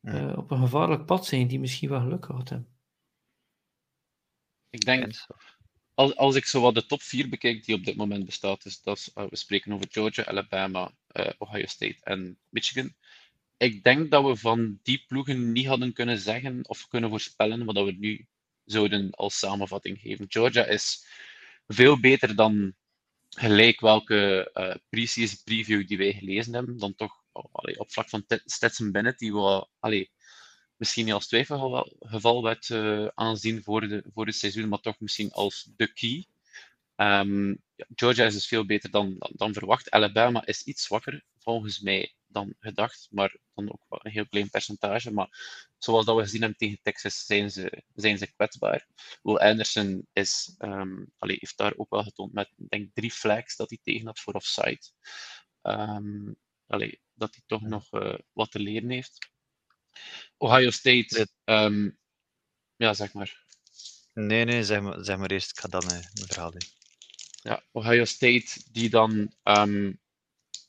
[0.00, 0.30] ja.
[0.30, 2.68] uh, op een gevaarlijk pad zijn, die misschien wel geluk gehad hebben?
[4.70, 5.26] Ik denk,
[5.94, 8.82] als, als ik zo wat de top 4 bekijk die op dit moment bestaat, dus
[8.82, 10.92] dat is, uh, we spreken over Georgia, Alabama,
[11.38, 12.94] Ohio State en Michigan.
[13.56, 17.74] Ik denk dat we van die ploegen niet hadden kunnen zeggen of kunnen voorspellen wat
[17.74, 18.26] we nu
[18.70, 20.26] zouden als samenvatting geven.
[20.28, 21.06] Georgia is
[21.66, 22.74] veel beter dan
[23.28, 24.74] gelijk welke uh,
[25.44, 29.32] preview die wij gelezen hebben, dan toch oh, allee, op vlak van Stetson Bennett, die
[29.32, 30.10] we allee,
[30.76, 35.32] misschien niet als twijfelgeval werd uh, aanzien voor, de, voor het seizoen, maar toch misschien
[35.32, 36.26] als de key.
[37.00, 39.90] Um, ja, Georgia is dus veel beter dan, dan, dan, verwacht.
[39.90, 44.50] Alabama is iets zwakker, volgens mij, dan gedacht, maar dan ook wel een heel klein
[44.50, 45.12] percentage.
[45.12, 45.28] Maar
[45.78, 48.86] zoals dat we gezien hebben tegen Texas, zijn ze, zijn ze kwetsbaar.
[49.22, 53.68] Will Anderson is, um, allee, heeft daar ook wel getoond met denk, drie flags dat
[53.68, 54.82] hij tegen had voor offside.
[55.62, 56.36] Um,
[56.66, 59.30] allee, dat hij toch nog uh, wat te leren heeft.
[60.36, 61.98] Ohio State, um,
[62.76, 63.46] ja, zeg maar.
[64.14, 65.50] Nee, nee, zeg maar, zeg maar eerst.
[65.50, 66.77] Ik ga dan uh, mijn verhaal doen.
[67.48, 69.32] Ja, Ohio State, die dan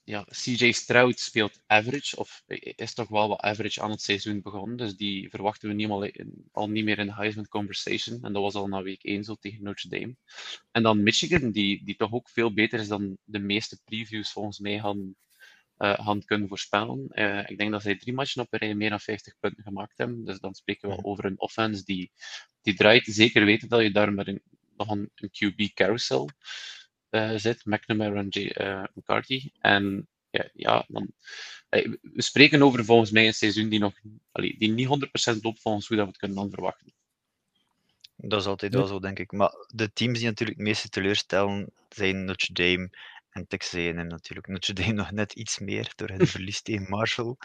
[0.03, 2.43] ja, CJ Stroud speelt average, of
[2.75, 4.77] is toch wel wat average aan het seizoen begonnen.
[4.77, 6.11] Dus die verwachten we niet al,
[6.51, 8.23] al niet meer in de Heisman conversation.
[8.23, 10.15] En dat was al na week 1 zo tegen Notre Dame.
[10.71, 14.59] En dan Michigan, die, die toch ook veel beter is dan de meeste previews volgens
[14.59, 15.15] mij gaan,
[15.77, 17.07] uh, gaan kunnen voorspellen.
[17.11, 19.97] Uh, ik denk dat zij drie matchen op een rij meer dan 50 punten gemaakt
[19.97, 20.25] hebben.
[20.25, 22.11] Dus dan spreken we over een offense die,
[22.61, 23.05] die draait.
[23.05, 24.41] Zeker weten dat je daar met een,
[24.79, 26.29] nog een, een QB carousel
[27.09, 29.51] uh, zit, McNamara en J, uh, McCarthy.
[29.59, 31.11] En ja, ja dan,
[31.69, 33.93] we spreken over volgens mij een seizoen die nog
[34.31, 34.87] allee, die niet
[35.35, 36.93] 100% loopt volgens hoe dat we het kunnen dan verwachten.
[38.15, 39.31] Dat is altijd wel zo, denk ik.
[39.31, 42.89] Maar de teams die natuurlijk het meeste teleurstellen zijn Notre Dame
[43.29, 44.47] en Texas A&M natuurlijk.
[44.47, 47.35] Notre Dame nog net iets meer door het verlies tegen Marshall,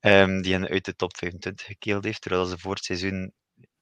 [0.00, 3.32] um, die hen uit de top 25 gekeeld heeft, terwijl ze voor het seizoen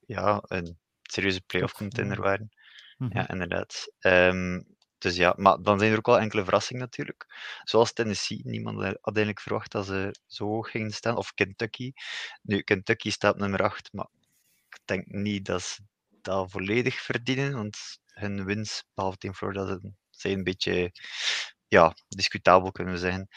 [0.05, 2.51] ja, een serieuze playoff contender waren.
[2.97, 3.09] -hmm.
[3.13, 3.93] Ja, inderdaad.
[3.99, 4.65] Um,
[4.97, 7.25] dus ja, maar dan zijn er ook wel enkele verrassingen natuurlijk.
[7.63, 8.41] Zoals Tennessee.
[8.43, 11.17] Niemand had eigenlijk verwacht dat ze zo hoog gingen staan.
[11.17, 11.91] Of Kentucky.
[12.41, 14.07] Nu, Kentucky staat nummer 8, maar
[14.69, 15.81] ik denk niet dat ze
[16.21, 17.53] dat volledig verdienen.
[17.53, 19.79] Want hun wins, behalve in Florida,
[20.09, 20.91] zijn een beetje
[21.67, 23.27] ja, discutabel, kunnen we zeggen.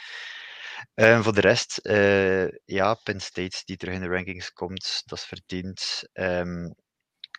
[0.94, 5.18] Uh, voor de rest, uh, ja, Penn State die terug in de rankings komt, dat
[5.18, 6.02] is verdiend.
[6.12, 6.74] Um,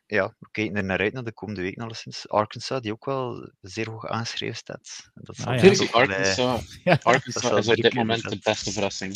[0.07, 2.29] ja, we kijken er naar uit naar de komende week alleszins.
[2.29, 5.09] Arkansas, die ook wel zeer hoog aangeschreven staat.
[5.13, 5.69] Dat ah, ja.
[5.69, 6.99] Ook Arkansas, ja.
[7.03, 9.15] Arkansas is op dit moment de beste verrassing.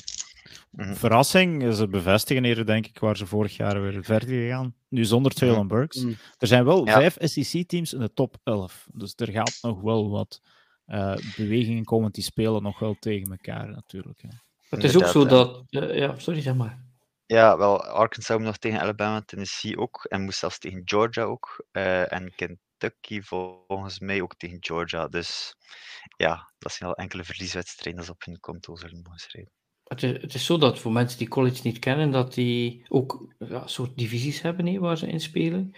[0.71, 0.95] Mm-hmm.
[0.95, 4.75] Verrassing is het bevestigen hier, denk ik, waar ze vorig jaar weer verder gegaan.
[4.89, 5.77] Nu zonder Traylon mm-hmm.
[5.77, 6.03] Burks.
[6.03, 6.17] Mm.
[6.37, 6.93] Er zijn wel ja.
[6.93, 8.87] vijf SEC-teams in de top 11.
[8.93, 10.41] Dus er gaat nog wel wat
[10.87, 14.21] uh, bewegingen komen die spelen nog wel tegen elkaar, natuurlijk.
[14.21, 14.29] Hè.
[14.69, 15.63] Het is ook zo dat...
[15.69, 16.90] Uh, ja, sorry, zeg maar.
[17.31, 20.05] Ja, wel, Arkansas nog tegen Alabama, Tennessee ook.
[20.09, 21.65] En moest zelfs tegen Georgia ook.
[21.71, 25.07] Uh, en Kentucky volgens mij ook tegen Georgia.
[25.07, 25.55] Dus
[26.17, 29.51] ja, dat zijn al enkele verlieswedstrijden ze op hun konto zullen mogen schrijven.
[29.83, 33.33] Het is, het is zo dat voor mensen die college niet kennen, dat die ook
[33.37, 35.71] ja, soort divisies hebben he, waar ze in spelen.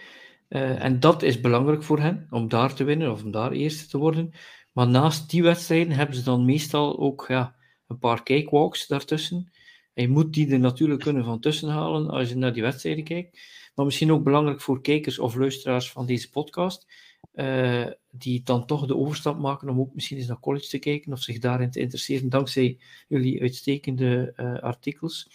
[0.48, 3.88] Uh, en dat is belangrijk voor hen, om daar te winnen of om daar eerste
[3.88, 4.34] te worden.
[4.72, 9.52] Maar naast die wedstrijden hebben ze dan meestal ook ja, een paar cakewalks daartussen.
[9.94, 13.38] Je moet die er natuurlijk kunnen van tussen halen als je naar die wedstrijden kijkt.
[13.74, 16.86] Maar misschien ook belangrijk voor kijkers of luisteraars van deze podcast,
[17.34, 21.12] uh, die dan toch de overstap maken om ook misschien eens naar college te kijken
[21.12, 22.78] of zich daarin te interesseren, dankzij
[23.08, 25.30] jullie uitstekende uh, artikels.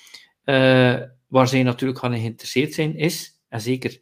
[0.46, 4.00] Uh, waar zij natuurlijk gaan geïnteresseerd zijn, is, en zeker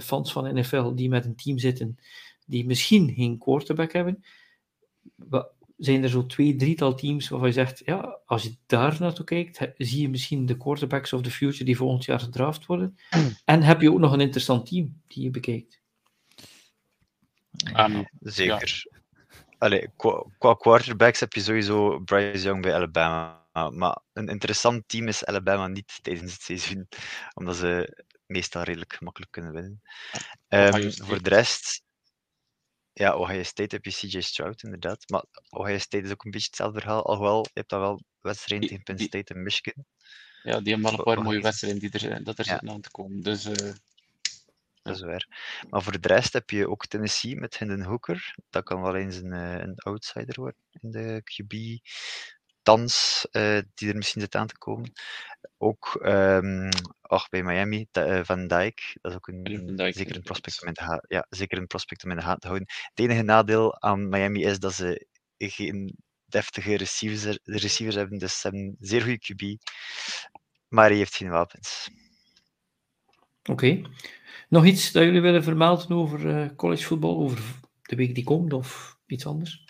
[0.00, 1.98] fans van NFL die met een team zitten
[2.46, 4.24] die misschien geen quarterback hebben,
[5.84, 9.58] zijn er zo twee, drietal teams waarvan je zegt, ja, als je daar naartoe kijkt,
[9.76, 12.98] zie je misschien de quarterbacks of the future die volgend jaar gedraft worden.
[13.44, 15.80] En heb je ook nog een interessant team die je bekijkt.
[17.76, 18.84] Um, Zeker.
[18.90, 18.98] Ja.
[19.58, 23.42] Allee, qua, qua, quarterbacks heb je sowieso Bryce Young bij Alabama.
[23.70, 26.88] Maar een interessant team is Alabama niet tijdens het seizoen,
[27.34, 29.82] omdat ze meestal redelijk gemakkelijk kunnen winnen.
[30.48, 31.83] Um, voor de rest,
[32.94, 35.08] ja, Ohio State heb je CJ Stroud, inderdaad.
[35.08, 37.06] Maar Ohio State is ook een beetje hetzelfde verhaal.
[37.06, 39.84] Alhoewel, je hebt dan wel wedstrijden tegen Penn State en Michigan.
[40.42, 42.50] Ja, die hebben wel een paar mooie wedstrijden die er, dat er ja.
[42.50, 43.22] zitten aan te komen.
[43.22, 43.72] Dus, uh,
[44.82, 45.26] dat is waar.
[45.70, 48.34] Maar voor de rest heb je ook Tennessee met Hendon Hooker.
[48.50, 51.52] Dat kan wel eens een, eh, een outsider worden in de QB
[52.64, 54.92] dans uh, die er misschien zit aan te komen.
[55.56, 56.68] Ook um,
[57.00, 60.68] ach, bij Miami, uh, Van Dijk, dat is ook een, Dijk, zeker, een prospect om
[60.68, 62.68] in de ja, zeker een prospect om in de gaten te houden.
[62.68, 65.06] Het enige nadeel aan Miami is dat ze
[65.38, 65.96] geen
[66.26, 69.70] deftige receivers, receivers hebben, dus ze hebben een zeer goede QB,
[70.68, 71.90] maar hij heeft geen wapens.
[73.42, 73.52] Oké.
[73.52, 73.86] Okay.
[74.48, 77.42] Nog iets dat jullie willen vermelden over uh, collegevoetbal, over
[77.82, 79.63] de week die komt of iets anders?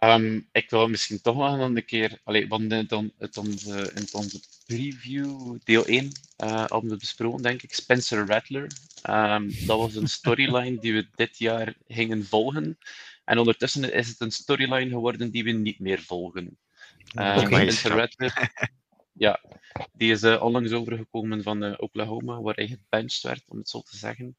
[0.00, 4.06] Um, ik wil misschien toch nog een keer, allee, want in, het, het onze, in
[4.12, 8.70] onze preview, deel 1, uh, hadden we besproken, denk ik, Spencer Rattler.
[9.10, 12.78] Um, dat was een storyline die we dit jaar gingen volgen.
[13.24, 16.58] En ondertussen is het een storyline geworden die we niet meer volgen.
[17.14, 18.52] Um, Spencer Rattler,
[19.12, 19.40] ja,
[19.92, 23.80] die is uh, onlangs overgekomen van uh, Oklahoma, waar hij gebenched werd, om het zo
[23.80, 24.36] te zeggen.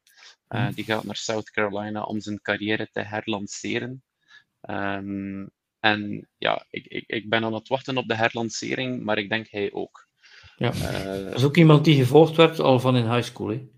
[0.48, 4.02] Uh, die gaat naar South Carolina om zijn carrière te herlanceren.
[4.60, 5.50] Um,
[5.80, 9.48] en ja, ik, ik, ik ben aan het wachten op de herlancering, maar ik denk
[9.50, 10.08] hij ook.
[10.56, 10.74] Ja.
[10.74, 13.68] Uh, dat is ook iemand die gevolgd werd al van in high school, hè?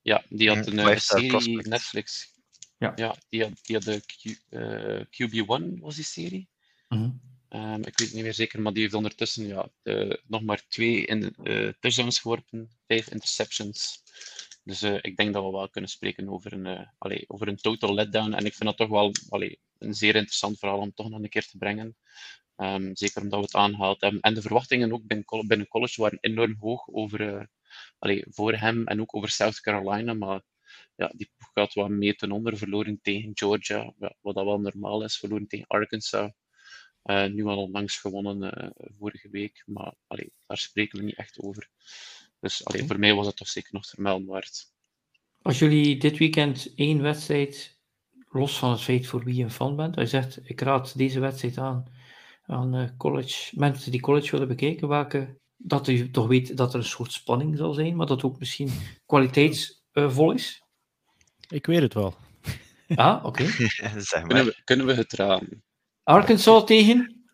[0.00, 2.30] Ja, die had een uh, serie Netflix.
[2.78, 2.92] Ja.
[2.94, 6.48] ja, die had, die had de Q, uh, eh, QB1 was die serie.
[6.88, 7.20] -hmm.
[7.50, 10.62] um, ik weet het niet meer zeker, maar die heeft ondertussen ja, de, nog maar
[10.68, 11.34] twee in,
[11.80, 14.02] touchdowns geworpen, vijf interceptions.
[14.64, 17.94] Dus uh, ik denk dat we wel kunnen spreken over een, allee, over een total
[17.94, 18.32] letdown.
[18.32, 19.12] En ik vind dat toch wel
[19.78, 21.96] een zeer interessant verhaal om toch nog een keer te brengen.
[22.56, 24.20] Ehm, zeker omdat we het aangehaald hebben.
[24.20, 27.48] En de verwachtingen ook binnen, binnen college waren enorm hoog over,
[27.98, 30.14] allee, voor hem en ook over South Carolina.
[30.14, 30.42] Maar
[30.96, 32.56] ja, die ploeg gaat wat mee ten onder.
[32.56, 35.16] Verloren tegen Georgia, wat dat wel normaal is.
[35.18, 36.30] Verloren tegen Arkansas.
[37.04, 39.62] Nu al onlangs gewonnen vorige week.
[39.66, 39.94] Maar
[40.46, 41.70] daar spreken we niet echt over.
[42.42, 44.72] Dus allee, voor mij was het toch zeker nog vermelden waard.
[45.42, 47.78] Als jullie dit weekend één wedstrijd,
[48.28, 51.20] los van het feit voor wie je een fan bent, hij zegt, ik raad deze
[51.20, 51.90] wedstrijd aan
[52.46, 56.78] aan uh, college, mensen die college willen bekijken, welke, dat je toch weet dat er
[56.78, 58.70] een soort spanning zal zijn, maar dat ook misschien
[59.06, 60.62] kwaliteitsvol is?
[61.48, 62.14] Ik weet het wel.
[62.94, 63.44] Ah, oké.
[63.98, 65.62] zeg Kunnen we, kunnen we het raden?
[66.02, 67.26] Arkansas tegen?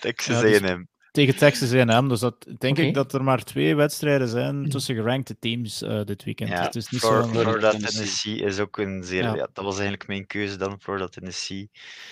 [0.00, 0.86] Texas Ja, A&M.
[1.16, 5.38] Tegen Texas A&M, dus dat denk ik dat er maar twee wedstrijden zijn tussen gerankte
[5.38, 6.50] teams eh, dit weekend.
[6.50, 7.28] Ja, het is niet Flor- zo...
[7.28, 7.96] Florida Florida Tennessee.
[7.96, 9.22] Tennessee is ook een zeer...
[9.22, 9.34] Ja.
[9.34, 9.48] Ja.
[9.52, 11.70] dat was eigenlijk mijn keuze dan, Florida Tennessee.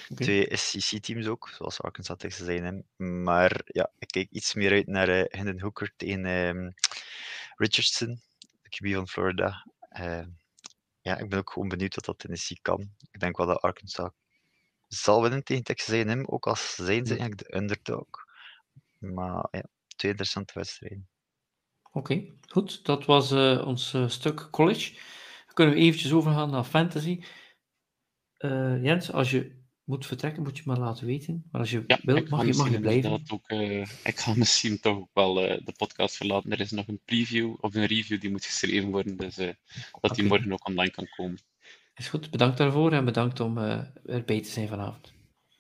[0.09, 0.23] Oké.
[0.23, 2.83] Twee SEC-teams ook, zoals Arkansas, Texas A&M.
[3.23, 6.71] Maar ja, ik kijk iets meer uit naar eh Hendon Hooker tegen ehm,
[7.57, 8.21] Richardson,
[8.63, 9.67] de QB van Florida.
[9.89, 10.27] Eh,
[11.01, 12.91] ja, ik ben ook gewoon benieuwd wat dat Tennessee kan.
[13.11, 14.11] Ik denk wel dat Arkansas
[14.89, 18.24] zal winnen tegen Texas A&M, ook als zijn ze eigenlijk de underdog.
[19.13, 19.65] Maar ja,
[19.97, 21.09] twee interessante wedstrijden.
[21.93, 22.85] Oké, goed.
[22.85, 24.93] Dat was eh, ons eh, stuk college.
[25.47, 27.23] Dan kunnen we eventjes overgaan naar fantasy.
[28.37, 31.45] Eh, Jens, als je moet vertrekken, moet je maar laten weten.
[31.51, 33.23] Maar als je Ja, wilt, mag je, mag je blijven.
[33.29, 36.51] Ook, eh, ik ga misschien toch ook wel eh, de podcast verlaten.
[36.53, 39.49] Er is nog een preview of een review die moet geschreven worden, dus eh,
[40.01, 41.39] dat die morgen ook online kan komen.
[41.95, 45.13] Is goed, bedankt daarvoor en bedankt om eh, erbij te zijn vanavond.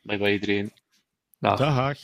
[0.02, 0.72] Bye bye iedereen.
[1.38, 1.58] Dag.
[1.58, 1.98] Dag.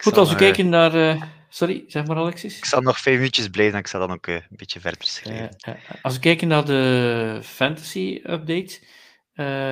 [0.00, 0.94] Goed, als we nog, eh, kijken naar...
[0.94, 2.56] eh, sorry, zeg maar Alexis.
[2.56, 5.06] Ik zal nog vijf minuutjes blijven en ik zal dan ook eh, een beetje verder
[5.06, 5.56] schrijven.
[6.02, 8.80] Als we kijken naar de fantasy update,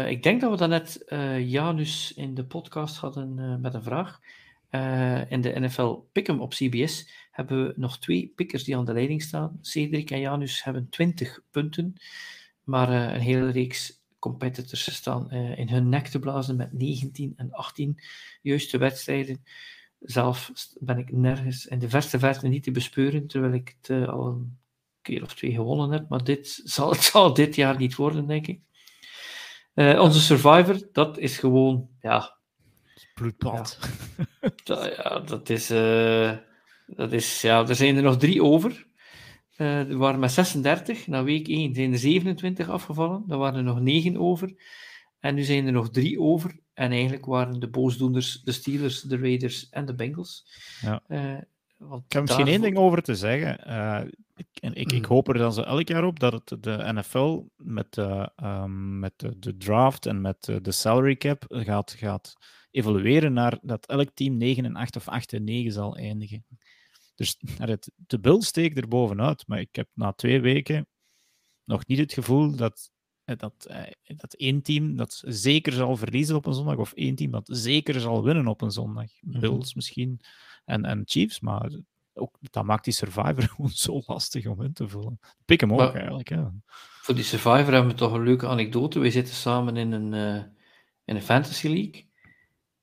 [0.09, 4.19] ik denk dat we dat net eh, Janus in de podcast hadden met een vraag.
[5.29, 9.23] In de NFL Pick'em op CBS hebben we nog twee pickers die aan de leiding
[9.23, 9.59] staan.
[9.61, 11.95] Cedric en Janus hebben 20 punten,
[12.63, 18.03] maar een hele reeks competitors staan in hun nek te blazen met 19 en 18
[18.43, 19.45] juiste wedstrijden.
[20.01, 24.09] Zelf ben ik nergens in de verste verte niet te bespeuren, terwijl ik het eh,
[24.09, 24.59] al een
[25.03, 28.47] keer of twee gewonnen heb, maar dit zal, het zal dit jaar niet worden, denk
[28.47, 28.61] ik.
[29.75, 32.37] Eh, onze Survivor, dat is gewoon, ja,
[33.15, 33.79] Bloedbad.
[34.65, 36.37] dat, ja, dat is, eh,
[36.87, 38.87] dat is, ja, er zijn er nog drie over.
[39.57, 43.81] Er waren maar 36, na week 1 zijn er 27 afgevallen, er waren er nog
[43.81, 44.55] 9 over.
[45.21, 46.59] En nu zijn er nog drie over.
[46.75, 50.47] En eigenlijk waren de boosdoeners de Steelers, de Raiders en de Bengals.
[50.81, 51.03] Ja.
[51.07, 51.39] Eh,
[51.77, 53.65] want Ik heb misschien één ding over te zeggen.
[53.65, 54.05] Eh,
[54.35, 55.09] ik, en ik, ik Mm.
[55.09, 59.13] hoop er dan zo elk jaar op dat het de NFL met, de, ehm, met
[59.17, 62.33] de, de draft en met de, salary cap gaat, gaat
[62.71, 66.47] evolueren naar dat elk team 9 en 8 of 8 en 9 zal eindigen.
[67.15, 67.37] Dus
[67.97, 70.87] de Bills steekt er bovenuit, maar ik heb na twee weken
[71.65, 72.98] nog niet het gevoel dat, eh,
[73.37, 77.31] dat, eh, dat één team dat zeker zal verliezen op een zondag of één team
[77.31, 79.11] dat zeker zal winnen op een zondag.
[79.21, 79.41] Mhm.
[79.41, 80.21] Bills misschien
[80.65, 81.71] en, en Chiefs, maar
[82.15, 85.21] ook, dat maakt die Survivor gewoon zo lastig om in te vullen.
[85.45, 86.29] Pik hem ook Maar- eigenlijk.
[86.29, 86.53] Ja.
[87.03, 88.99] Voor die Survivor hebben we toch een leuke anekdote.
[88.99, 90.43] We zitten samen in een, eh,
[91.05, 92.07] in een Fantasy League.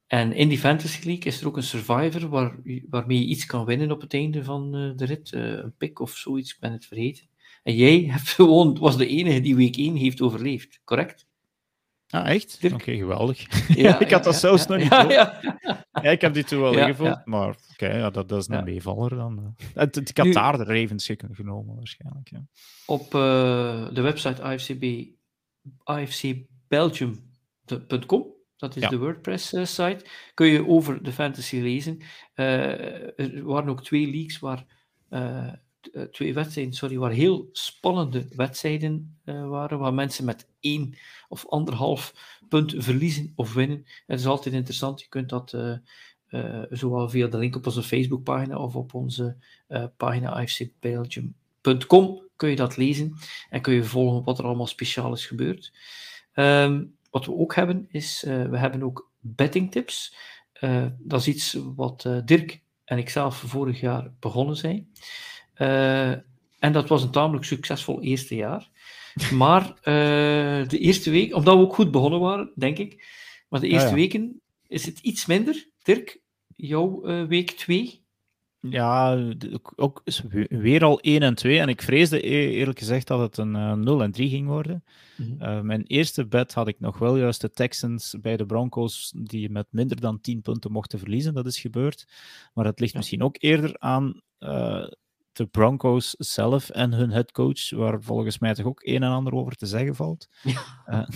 [0.08, 3.66] En in die Fantasy League is er ook een Survivor waar, waarmee je iets kan
[3.66, 5.34] winnen op het einde van eh, de rit.
[5.34, 7.28] Eh, een pick of zoiets, ik ben het vergeten.
[7.66, 11.26] En jij hebt gewoon, was de enige die week 1 heeft overleefd, correct?
[12.10, 12.60] Ah, echt?
[12.74, 13.46] Oké, geweldig.
[13.78, 15.42] Ja, ik had dat zelfs nog niet ja,
[16.12, 19.56] ik heb die toen wel ingevuld, maar oké, ja, dat, dat is een meevaller dan.
[19.74, 19.84] eh.
[19.94, 22.30] Ik had Nu- daar de Ravens genomen waarschijnlijk.
[22.30, 22.46] Ja.
[22.86, 25.06] Op eh, de website AFCB,
[25.84, 28.26] afcbelgium.com,
[28.58, 28.90] dat is Ja.
[28.90, 32.02] de WordPress-site, kun je over de fantasy lezen.
[32.34, 34.66] Eh, er waren ook twee leagues waar,
[35.10, 35.54] eh, eh,
[36.12, 42.14] twee wedstrijden, sorry, waar heel spannende wedstrijden eh, waren, waar mensen met één of anderhalf
[42.50, 43.86] punt verliezen of winnen.
[44.06, 45.78] Het is altijd interessant, je kunt dat eh,
[46.28, 49.38] eh, zowel via de link op onze Facebookpagina of op onze
[49.68, 53.14] eh, pagina afcbelgium.com kun je dat lezen
[53.50, 55.74] en kun je volgen wat er allemaal speciaal is gebeurd.
[56.34, 60.16] Ehm, wat we ook hebben is, eh, we hebben ook betting tips.
[60.54, 64.92] Eh, dat is iets wat eh, Dirk en ik zelf vorig jaar begonnen zijn.
[65.56, 66.12] Eh,
[66.60, 68.70] en dat was een tamelijk succesvol eerste jaar.
[69.34, 73.08] Maar eh, de eerste week, omdat we ook goed begonnen waren, denk ik,
[73.50, 73.96] maar de eerste ja.
[73.96, 75.70] weken is het iets minder.
[75.84, 76.22] Dirk,
[76.56, 78.04] jouw eh, week 2?
[78.60, 79.26] Ja,
[79.76, 80.02] ook
[80.50, 81.60] weer al 1 en 2.
[81.60, 84.84] En ik vreesde e-, eerlijk gezegd dat het een 0 en 3 ging worden.
[85.18, 85.66] Mhm.
[85.66, 89.68] Mijn eerste bet had ik nog wel juist de Texans bij de Broncos, die met
[89.70, 91.34] minder dan 10 punten mochten verliezen.
[91.34, 92.08] Dat is gebeurd.
[92.54, 94.22] Maar het ligt misschien ook eerder aan
[95.36, 99.56] de Broncos zelf en hun headcoach, waar volgens mij toch ook een en ander over
[99.56, 100.28] te zeggen valt.
[100.44, 100.62] Ja,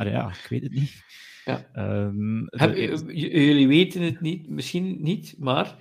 [0.00, 1.04] uh, ja ik weet het niet.
[1.44, 1.68] Ja.
[1.72, 2.76] Ehm, Heb,
[3.06, 5.76] jullie weten het niet, misschien niet, maar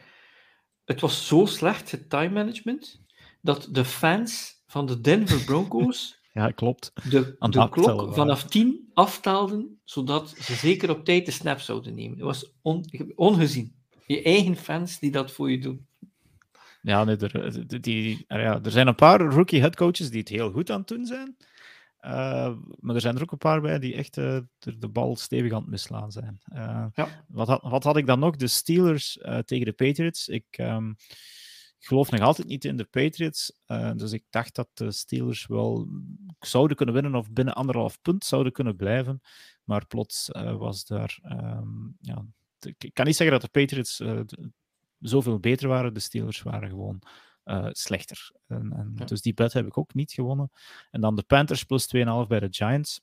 [0.85, 3.01] het was zo slecht, het time management,
[3.41, 6.91] dat de fans van de Denver Broncos ja, klopt.
[7.09, 12.17] de, de klok vanaf 10 aftaalden, zodat ze zeker op tijd de snap zouden nemen.
[12.17, 12.53] Dat was
[13.15, 13.75] ongezien.
[14.05, 15.87] Je eigen fans die dat voor je doen.
[16.87, 20.71] Ja, nee, er, die, ja, er zijn een paar rookie headcoaches die het heel goed
[20.71, 21.37] aan het doen zijn.
[22.01, 25.51] Uh, maar er zijn er ook een paar bij die echt uh, de, bal stevig
[25.51, 26.41] aan het mislaan zijn.
[26.53, 27.25] Uh, ja.
[27.27, 28.35] wat, had, wat had ik dan nog?
[28.35, 30.27] De Steelers tegen de Patriots.
[30.27, 30.95] Ik, um,
[31.79, 33.51] ik geloof nog altijd niet in de Patriots.
[33.95, 35.87] dus ik dacht dat de Steelers wel
[36.39, 39.21] zouden kunnen winnen of binnen anderhalf punt zouden kunnen blijven.
[39.63, 41.19] Maar plots was daar.
[41.23, 42.25] Um, ja,
[42.77, 44.01] ik kan niet zeggen dat de Patriots
[44.99, 45.93] zoveel beter waren.
[45.93, 47.01] De Steelers waren gewoon
[47.45, 48.31] uh, slechter.
[48.47, 50.51] En, en Dus die bet heb ik ook niet gewonnen.
[50.91, 53.01] En dan de Panthers plus 2,5 bij de Giants.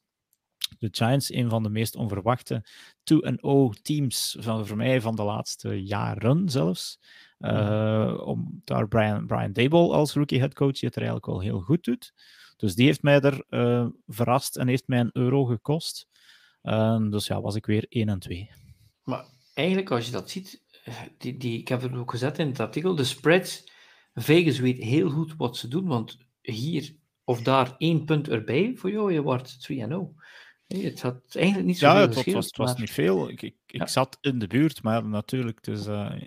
[0.78, 2.64] De Giants, een van de meest onverwachte
[3.04, 6.98] 2-0 teams van, voor mij van de laatste jaren zelfs.
[7.38, 11.60] Uh, om daar Brian, Brian Dable als rookie headcoach, die het er eigenlijk wel heel
[11.60, 12.12] goed doet.
[12.56, 16.08] Dus die heeft mij er uh, verrast en heeft mij een euro gekost.
[17.10, 18.50] Dus ja, was ik weer 1 en 2.
[19.02, 19.24] Maar
[19.54, 20.63] eigenlijk, als je dat ziet,
[21.18, 23.72] die, die, ik heb het ook gezet in het artikel, de spreads
[24.14, 28.90] Vegas weet heel goed wat ze doen, want hier of daar één punt erbij voor
[28.90, 29.74] jou, je wordt 3-0.
[30.66, 33.28] Het had eigenlijk niet zo ja, het, was, het was niet veel.
[33.28, 36.20] Ik, ik, ik zat in de buurt, maar natuurlijk, dus, uh,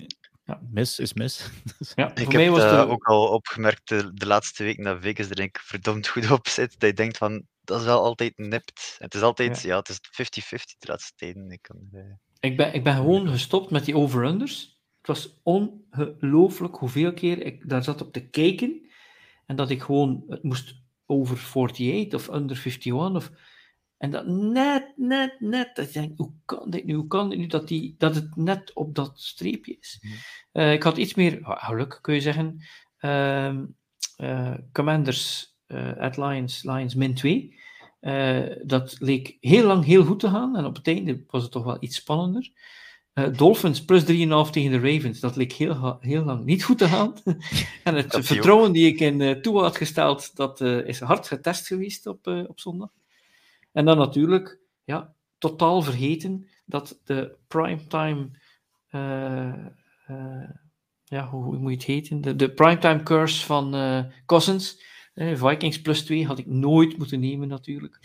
[0.43, 0.62] ja.
[0.70, 1.49] mis is mis.
[1.95, 5.36] ja, ik heb was uh, ook al opgemerkt de, de, laatste weken dat Vegas er
[5.36, 6.80] denk ik verdomd goed op zit.
[6.80, 8.95] Dat je denkt van, dat is wel altijd nipt.
[8.97, 9.99] Het is altijd, ja, het is 50-50
[10.78, 11.51] de laatste tijden.
[11.51, 12.01] Ik, kan, uh...
[12.39, 14.79] ik, ben, ik ben gewoon gestopt met die over-unders.
[14.97, 18.88] Het was ongelooflijk hoeveel keer ik daar zat op te kijken
[19.45, 23.31] en dat ik gewoon, het moest over 48 of under 51 of...
[23.97, 27.39] En dat net, net, net, dat ik denk, hoe kan dit nu, hoe kan dit
[27.39, 30.01] nu, dat, die, dat het net op dat streepje is.
[30.53, 32.63] Uh, ik had iets meer geluk, kun je zeggen.
[32.99, 33.55] Uh,
[34.17, 37.59] uh, Commanders uh, at Lions, Lions min 2.
[38.64, 41.64] Dat leek heel lang heel goed te gaan en op het einde was het toch
[41.64, 42.51] wel iets spannender.
[43.18, 44.08] Uh, Dolphins plus 3,5
[44.51, 47.14] tegen de Ravens, dat leek heel, heel lang niet goed te gaan.
[47.84, 51.68] en het vertrouwen die ik in uh, toe had gesteld, dat uh, is hard getest
[51.68, 52.89] geweest op, op zondag.
[53.72, 58.30] En dan natuurlijk, ja, totaal vergeten dat de primetime,
[61.03, 62.22] ja, hoe, hoe, moet je het heten?
[62.22, 63.76] De, de primetime curse van
[64.26, 64.84] Cousins,
[65.18, 67.99] Vikings plus 2, had ik nooit moeten nemen natuurlijk.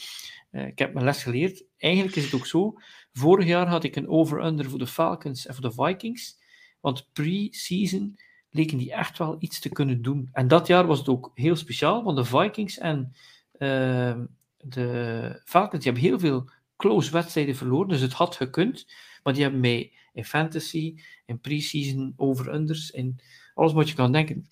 [0.50, 1.64] ik heb mijn les geleerd.
[1.78, 2.76] Eigenlijk is het ook zo
[3.12, 6.38] Vorig jaar had ik een over-under voor de Falcons en voor de Vikings.
[6.80, 8.18] Want pre-season
[8.50, 10.28] leken die echt wel iets te kunnen doen.
[10.32, 13.14] En dat jaar was het ook heel speciaal, want de Vikings en
[13.58, 14.18] uh,
[14.58, 17.88] de Falcons die hebben heel veel close wedstrijden verloren.
[17.88, 18.86] Dus het had gekund.
[19.22, 20.94] Maar die hebben mij in fantasy,
[21.26, 23.20] in pre-season, over-unders, in
[23.54, 24.48] alles wat je kan denken,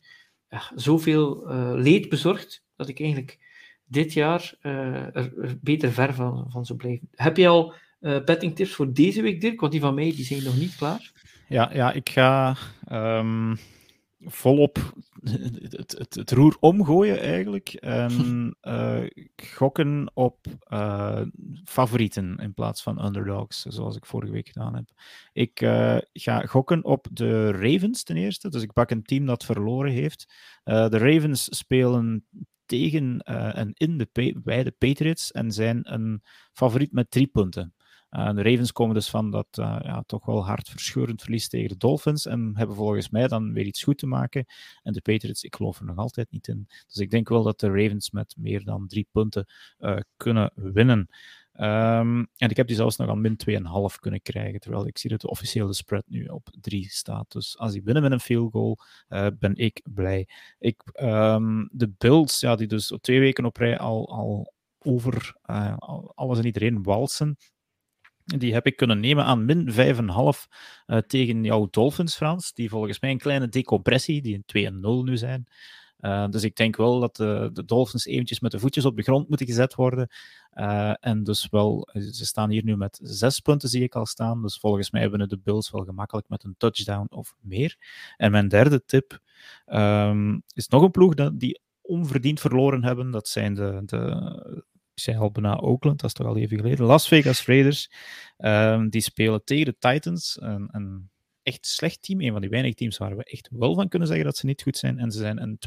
[0.74, 3.38] zoveel uh, leed bezorgd dat ik eigenlijk
[3.84, 7.08] dit jaar uh, er, beter ver van, van zou blijven.
[7.14, 9.60] Heb je al uh, bettingtips voor deze week, Dirk?
[9.60, 11.12] Want die van mij die zijn nog niet klaar.
[11.48, 12.56] Ja, ja ik ga
[12.92, 13.58] um,
[14.20, 14.92] volop
[15.22, 17.68] het, het, het, roer omgooien eigenlijk.
[17.74, 19.02] En uh,
[19.56, 21.22] gokken op uh,
[21.64, 24.90] favorieten in plaats van underdogs, zoals ik vorige week gedaan heb.
[25.32, 25.58] Ik
[26.12, 28.48] ga gokken op de Ravens ten eerste.
[28.48, 30.34] Dus ik pak een team dat verloren heeft.
[30.64, 32.26] de Ravens spelen
[32.66, 33.18] tegen
[33.54, 37.74] en in de, bij de Patriots en zijn een favoriet met drie punten.
[38.10, 41.76] Uh, de Ravens komen dus van dat uh, ja, toch wel hartverscheurend verlies tegen de
[41.76, 44.44] Dolphins en hebben volgens mij dan weer iets goed te maken.
[44.82, 46.66] En de Patriots, ik geloof er nog altijd niet in.
[46.86, 49.46] Dus ik denk wel dat de Ravens met meer dan drie punten
[49.78, 51.08] uh, kunnen winnen.
[51.54, 55.10] Um, en ik heb die zelfs nog aan min 2,5 kunnen krijgen, terwijl ik zie
[55.10, 57.32] dat de officiële spread nu op 3 staat.
[57.32, 58.78] Dus als die winnen met een field goal,
[59.38, 60.28] ben ik blij.
[60.58, 65.34] Ik, um, de Bills, ja, die dus twee weken op rij al, al over
[66.14, 67.36] alles en iedereen walsen,
[68.38, 69.74] die heb ik kunnen nemen aan min 5,5
[70.86, 72.52] uh, tegen jouw Dolphins, Frans.
[72.52, 74.72] Die volgens mij een kleine decompressie, die een
[75.02, 75.46] 2-0 nu zijn.
[76.00, 79.02] Uh, dus ik denk wel dat de, de, Dolphins eventjes met de voetjes op de
[79.02, 80.08] grond moeten gezet worden.
[81.00, 84.42] En dus wel, ze staan hier nu met zes punten, zie ik al staan.
[84.42, 87.76] Dus volgens mij hebben de Bills wel gemakkelijk met een touchdown of meer.
[88.16, 89.20] En mijn derde tip
[89.66, 93.10] um, is nog een ploeg die onverdiend verloren hebben.
[93.10, 94.64] Dat zijn de, de
[95.00, 96.86] zei al bijna Oakland, dat is toch al even geleden.
[96.86, 97.90] Las Vegas Raiders,
[98.38, 100.36] um, die spelen tegen de Titans.
[100.40, 101.10] Een, een,
[101.42, 104.26] echt slecht team, een van die weinige teams waar we echt wel van kunnen zeggen
[104.26, 104.98] dat ze niet goed zijn.
[104.98, 105.58] En ze zijn een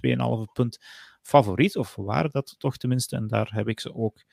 [0.47, 0.77] 2,5 punt
[1.21, 3.15] favoriet, of waren dat toch tenminste.
[3.15, 4.23] En daar heb ik ze ook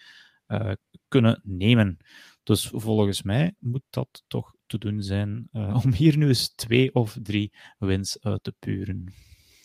[0.49, 0.73] uh,
[1.09, 1.97] kunnen nemen.
[2.43, 6.95] Dus volgens mij moet dat toch te doen zijn uh, om hier nu eens twee
[6.95, 9.13] of drie wins uit te puren.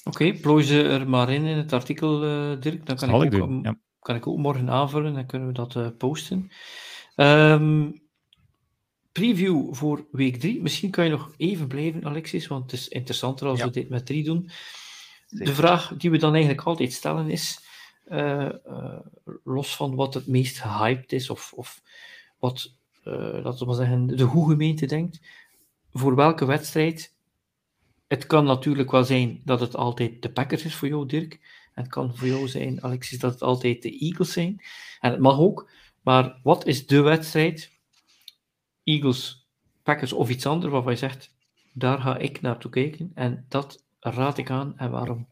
[0.04, 2.86] Oké, okay, plooi ze er maar in in het artikel, uh, Dirk.
[2.86, 3.78] Dan kan Zal ik, ik ook, doen, ja.
[4.06, 6.52] Kan ik ook morgen aanvullen en kunnen we dat uh, posten.
[7.16, 8.02] Um,
[9.12, 10.62] preview voor week 3.
[10.62, 13.66] Misschien kan je nog even blijven, Alexis, want het is interessanter als Ja.
[13.66, 14.50] we dit met 3 doen.
[15.30, 17.60] De vraag die we dan eigenlijk altijd stellen is,
[18.06, 19.00] eh, eh,
[19.44, 21.82] los van wat het meest gehyped is, of, of
[22.40, 25.22] wat, eh laten we maar zeggen, de goede gemeente denkt,
[25.94, 27.14] voor welke wedstrijd
[28.08, 31.40] het kan natuurlijk wel zijn dat het altijd de Packers is voor jou, Dirk.
[31.76, 34.62] Het kan voor jou zijn, Alexis, dat het altijd de Eagles zijn.
[35.00, 35.70] En het mag ook.
[36.02, 37.72] Maar wat is de wedstrijd?
[38.84, 39.48] Eagles,
[39.84, 41.34] Packers of iets anders waarvan je zegt,
[41.74, 43.12] daar ga ik naartoe kijken.
[43.14, 44.78] En dat raad ik aan.
[44.78, 45.28] En waarom?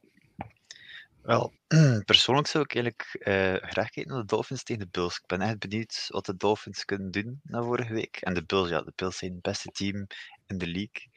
[1.21, 1.53] Wel,
[2.05, 5.17] persoonlijk zou ik eigenlijk eh, graag kijken naar de Dolphins tegen de Bills.
[5.17, 8.17] Ik ben echt benieuwd wat de Dolphins kunnen doen na vorige week.
[8.17, 10.07] En de Bills, ja, de Bills zijn het beste team
[10.47, 11.09] in de league.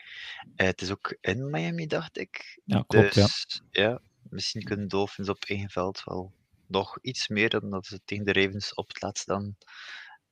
[0.57, 2.61] Eh, het is ook in Miami, dacht ik.
[2.65, 3.23] Ja, klopt, ja.
[3.23, 4.01] Dus ja,
[4.31, 6.33] misschien kunnen Dolphins op eigen veld wel
[6.67, 9.57] nog iets meer dan dat ze tegen de Ravens op het laatst dan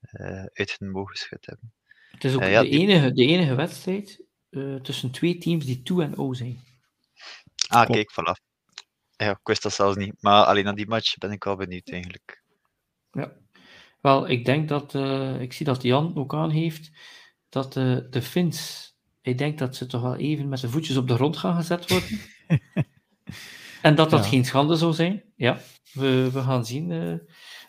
[0.01, 1.73] eh, uit hun mogen geschud hebben.
[2.11, 5.65] Het is ook Eh, ja, de, die- enige, de enige wedstrijd eh, tussen twee teams
[5.65, 6.61] die 2 en 0 zijn.
[7.69, 8.53] Ah, kijk, voilà.
[9.17, 10.15] Ja, ik wist dat zelfs niet.
[10.23, 12.43] Maar alleen aan die match ben ik wel benieuwd eigenlijk.
[13.11, 13.33] Ja.
[14.01, 16.91] Wel, ik denk dat, eh, ik zie dat Jan ook aangeeft,
[17.49, 18.93] dat eh, de Fins,
[19.23, 21.89] ik denk dat ze toch wel even met zijn voetjes op de grond gaan gezet
[21.91, 22.21] worden.
[23.85, 24.29] en dat dat Ja.
[24.31, 25.23] geen schande zou zijn.
[25.37, 25.59] Ja,
[25.93, 26.91] we, we gaan zien.
[26.91, 27.15] eh.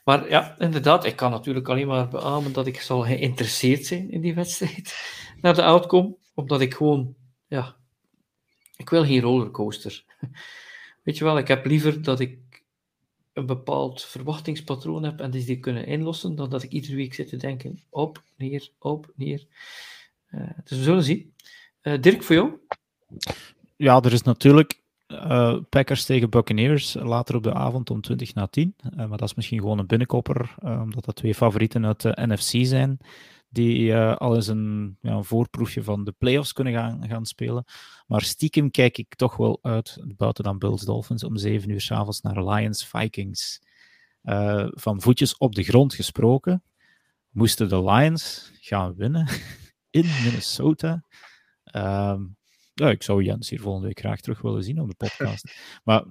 [0.04, 4.22] maar ja, inderdaad, ik kan natuurlijk alleen maar beamen dat ik zal geïnteresseerd zijn in
[4.22, 4.96] die wedstrijd,
[5.42, 7.16] naar de outcome, omdat ik gewoon,
[7.48, 7.76] ja,
[8.78, 10.04] ik wil geen rollercoaster.
[11.04, 12.64] Weet je wel, ik heb liever dat ik
[13.34, 17.28] een bepaald verwachtingspatroon heb en dus die kunnen inlossen, dan dat ik iedere week zit
[17.30, 19.46] te denken, op, neer, op, neer.
[20.26, 21.34] Eh, dus we zullen zien.
[21.82, 22.54] Eh, Dirk, voor jou?
[23.76, 24.84] Ja, er is natuurlijk
[25.18, 28.76] eh, Packers tegen Buccaneers later op de avond om 20 na 10.
[28.78, 32.14] Eh, maar dat is misschien gewoon een binnenkopper, eh, omdat dat twee favorieten uit de
[32.16, 32.98] NFC zijn.
[33.50, 37.64] Die al eens een, ja, een voorproefje van de playoffs kunnen gaan, gaan spelen.
[38.08, 42.22] Maar stiekem kijk ik toch wel uit, buiten dan Bills Dolphins, om 7 uur s'avonds
[42.22, 43.62] naar Lions Vikings.
[44.70, 46.64] Van voetjes op de grond gesproken.
[47.30, 49.28] Moesten de Lions gaan winnen
[49.90, 51.04] in Minnesota.
[51.64, 52.22] Ehm,
[52.76, 55.56] ja, ik zou Jens hier volgende week graag terug willen zien op de podcast.
[55.84, 56.04] maar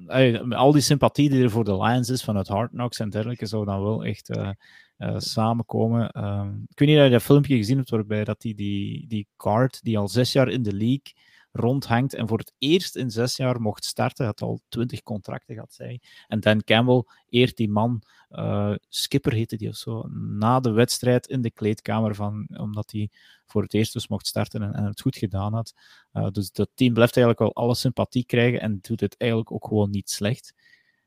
[0.55, 3.65] al die sympathie die er voor de Lions is vanuit Hard Knocks en dergelijke, zou
[3.65, 4.51] dan wel echt eh,
[4.97, 6.11] eh, samenkomen.
[6.11, 9.29] Ehm, ik weet niet of je dat filmpje gezien hebt waarbij dat die, die, die
[9.37, 11.13] card, die al zes jaar in de league
[11.57, 15.73] rondhangt en voor het eerst in zes jaar mocht starten, had al twintig contracten gehad,
[15.73, 16.01] zei hij.
[16.27, 21.27] En Dan Campbell eert die man, eh, Skipper heette die of zo, na de wedstrijd
[21.27, 23.11] in de kleedkamer, van, omdat hij
[23.47, 25.75] voor het eerst dus mocht starten en, het goed gedaan had.
[26.13, 29.67] Uh, dus dat team blijft eigenlijk wel alle sympathie krijgen en doet het eigenlijk ook
[29.67, 30.55] gewoon niet slecht.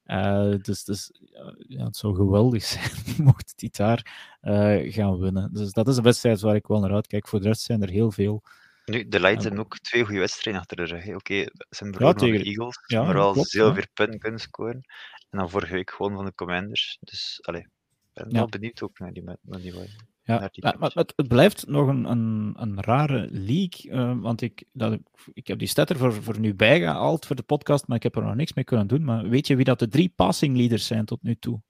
[0.06, 5.54] Uh, dus dus uh, ja, het zou geweldig zijn mocht hij daar uh, gaan winnen.
[5.54, 7.28] Dus dat is een wedstrijd waar ik wel naar uitkijk.
[7.28, 8.44] Voor de rest zijn er heel veel.
[8.92, 11.06] Nu, de Lions hebben ook twee goede wedstrijden achter de rug.
[11.06, 13.74] Oké, okay, ze hebben ja, de Eagles, ja, maar wel klopt, heel ja.
[13.74, 14.82] veel punten kunnen scoren.
[15.30, 16.98] En dan vorige week gewoon van de Commanders.
[17.00, 17.70] Dus, allee, ik
[18.14, 18.38] ben Ja.
[18.38, 21.68] wel benieuwd ook naar die, naar die Ja, naar die maar, maar het, het, blijft
[21.68, 25.00] nog een, een, een rare league, uh, want ik, dat,
[25.34, 28.16] ik, heb die stat er voor, voor nu bijgehaald voor de podcast, maar ik heb
[28.16, 29.04] er nog niks mee kunnen doen.
[29.04, 31.62] Maar weet je wie dat de drie passing leaders zijn tot nu toe?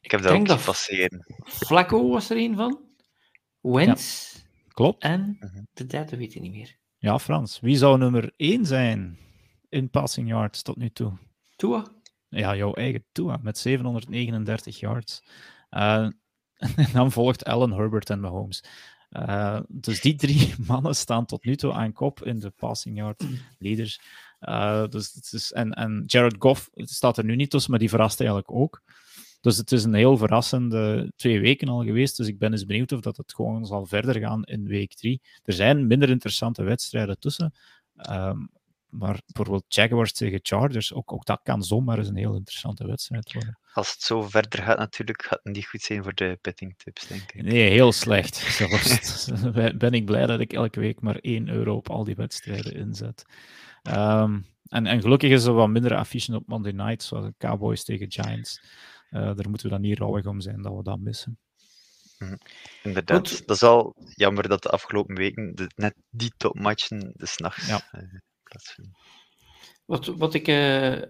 [0.00, 1.26] Ik heb daar ook dat passeren.
[1.44, 2.80] Flacco was er een van,
[3.60, 4.33] Wentz ja,
[4.74, 5.02] klopt.
[5.02, 5.38] en
[5.72, 6.76] de derde weet ik niet meer.
[6.98, 7.60] Ja, Frans.
[7.60, 9.18] Wie zou nummer één zijn
[9.68, 11.12] in passing yards tot nu toe?
[11.56, 11.86] Tua?
[12.28, 15.22] Ja, jouw eigen Tua met 739 yards.
[15.70, 16.08] Uh,
[16.76, 18.64] en dan volgt Allen, Herbert en Mahomes.
[19.10, 23.24] Uh, dus die drie mannen staan tot nu toe aan kop in de passing yard
[23.58, 24.00] leaders.
[24.40, 27.88] Uh, dus het is, en, en Jared Goff staat er nu niet tussen, maar die
[27.88, 28.82] verrast eigenlijk ook.
[29.44, 32.16] Dus het is een heel verrassende twee weken al geweest.
[32.16, 35.20] Dus ik ben eens benieuwd of dat het gewoon zal verder gaan in week drie.
[35.42, 37.54] Er zijn minder interessante wedstrijden tussen.
[38.10, 38.50] Um,
[38.88, 43.32] maar bijvoorbeeld Jaguars tegen Chargers, ook, ook dat kan zomaar eens een heel interessante wedstrijd
[43.32, 43.58] worden.
[43.72, 47.06] Als het zo verder gaat, natuurlijk, gaat het niet goed zijn voor de betting tips,
[47.06, 47.42] denk ik.
[47.42, 48.36] Nee, heel slecht.
[48.58, 49.30] Zelfs
[49.76, 53.24] ben ik blij dat ik elke week maar 1 euro op al die wedstrijden inzet.
[53.82, 57.84] Ehm, en, en gelukkig is er wat minder affichen op Monday night, zoals de Cowboys
[57.84, 58.60] tegen Giants.
[59.14, 61.38] Uh, daar moeten we dan niet rouwig om zijn dat we dat missen.
[62.18, 62.36] Mhm.
[62.82, 63.46] Inderdaad, Goed.
[63.46, 67.88] dat is al jammer dat de afgelopen weken de, net die topmatchen de s'nachts ja.
[67.92, 68.02] uh,
[68.42, 68.96] plaatsvinden.
[69.84, 71.02] Wat, wat ik uh,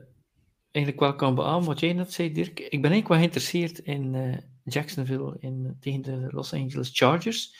[0.70, 4.14] eigenlijk wel kan beamen, wat jij net zei, Dirk, ik ben eigenlijk wel geïnteresseerd in
[4.14, 7.56] uh, Jacksonville in, tegen de Los Angeles Chargers.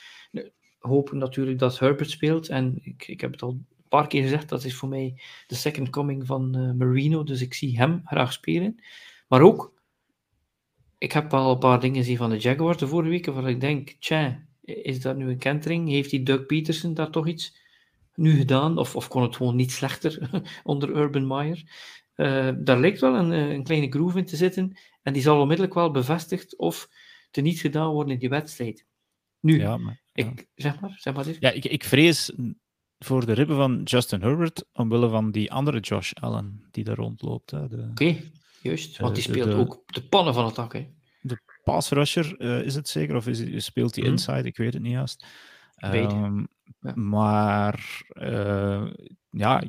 [0.79, 4.49] Hopen natuurlijk dat Herbert speelt en ik, ik heb het al een paar keer gezegd,
[4.49, 8.83] dat is voor mij de second coming van Marino, dus ik zie hem graag spelen.
[9.29, 9.74] Maar ook
[11.05, 13.61] ik heb al een paar dingen gezien van de Jaguars de vorige weken, waar ik
[13.61, 15.89] denk, tja, is dat nu een kentering?
[15.89, 17.57] Heeft die Doug Peterson daar toch iets
[18.15, 18.79] nu gedaan?
[18.79, 20.31] Of, of kon het gewoon niet slechter
[20.63, 21.63] onder Urban Meyer?
[22.17, 24.77] Uh, daar lijkt wel een, eh, een, kleine groove in te zitten.
[25.03, 26.89] En die zal onmiddellijk wel bevestigd of
[27.31, 28.87] te niet gedaan worden in die wedstrijd.
[29.41, 31.37] Nu, ja, maar, Ik, zeg maar, zeg maar dit.
[31.41, 32.33] Ja, ik, ik vrees
[32.99, 37.53] voor de ribben van Justin Herbert, omwille van die andere Josh Allen die daar rondloopt.
[37.91, 38.17] Oké,
[38.65, 40.73] Juist, want die speelt ook de pannen van het dak.
[40.73, 40.87] Hè.
[41.27, 44.11] De pass rusher uh, is het zeker, of is, speelt hij mm.
[44.11, 44.43] inside?
[44.43, 45.27] Ik weet het niet juist.
[45.85, 46.49] Um,
[46.81, 46.95] ja.
[46.95, 48.91] Maar uh,
[49.31, 49.63] ja,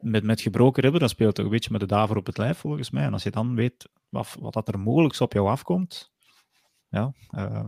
[0.00, 2.58] met, met gebroken ribben, dan speelt het een beetje met de daver op het lijf,
[2.58, 3.04] volgens mij.
[3.04, 6.12] En als je dan weet wat, wat dat er mogelijk op jou afkomt,
[6.88, 7.66] ja, uh,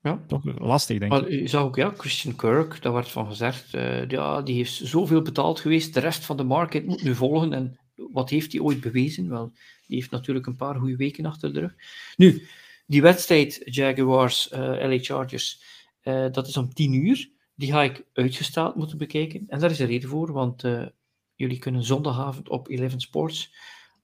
[0.00, 0.24] ja.
[0.26, 1.28] toch lastig, denk ik.
[1.28, 5.22] Je zag ook, ja, Christian Kirk, daar werd van gezegd, uh, ja, die heeft zoveel
[5.22, 7.52] betaald geweest, de rest van de market moet nu volgen.
[7.52, 9.28] En wat heeft hij ooit bewezen?
[9.28, 9.52] Wel,
[9.88, 11.74] die heeft natuurlijk een paar goede weken achter de rug.
[12.16, 12.46] Nu,
[12.86, 15.62] die wedstrijd Jaguars, uh, LA Chargers,
[16.04, 17.30] uh, dat is om 10 uur.
[17.54, 19.44] Die ga ik uitgesteld moeten bekijken.
[19.48, 20.86] En daar is een reden voor, want uh,
[21.34, 23.54] jullie kunnen zondagavond op 11 Sports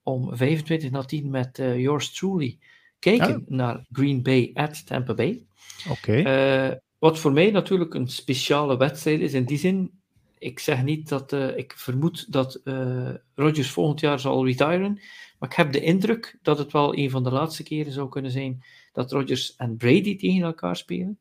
[0.02, 2.58] om 25 na 10 met yours truly
[2.98, 3.42] kijken ah.
[3.46, 5.46] naar Green Bay at Tampa Bay.
[5.90, 6.80] Oké.
[6.98, 10.02] wat voor mij natuurlijk een speciale wedstrijd is in die zin
[10.44, 15.00] ik zeg niet dat, uh, ik vermoed dat uh, Rodgers volgend jaar zal retiren,
[15.38, 18.30] maar ik heb de indruk dat het wel een van de laatste keren zou kunnen
[18.30, 21.18] zijn dat Rodgers en Brady tegen elkaar spelen.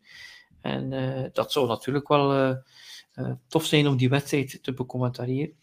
[0.61, 2.57] En uh, dat zou natuurlijk wel
[3.47, 5.55] tof zijn om die wedstrijd te becommentariëren.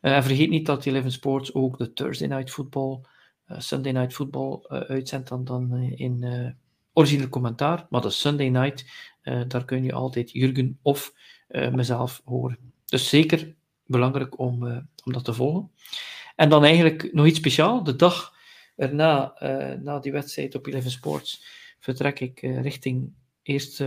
[0.00, 3.00] en vergeet niet dat Eleven Sports ook de Thursday Night Football,
[3.46, 6.56] Sunday Night Football uitzendt dan, dan in
[6.92, 8.84] origineel commentaar, maar de Sunday Night,
[9.22, 11.12] daar kun je altijd Jurgen of
[11.48, 12.73] mezelf horen.
[12.94, 13.54] Dus zeker
[13.86, 15.70] belangrijk om, uh, om dat te volgen.
[16.36, 17.84] En dan eigenlijk nog iets speciaals.
[17.84, 18.34] De dag
[18.76, 21.44] erna, uh, na die wedstrijd op Eleven Sports,
[21.78, 23.12] vertrek ik uh, richting
[23.42, 23.82] eerst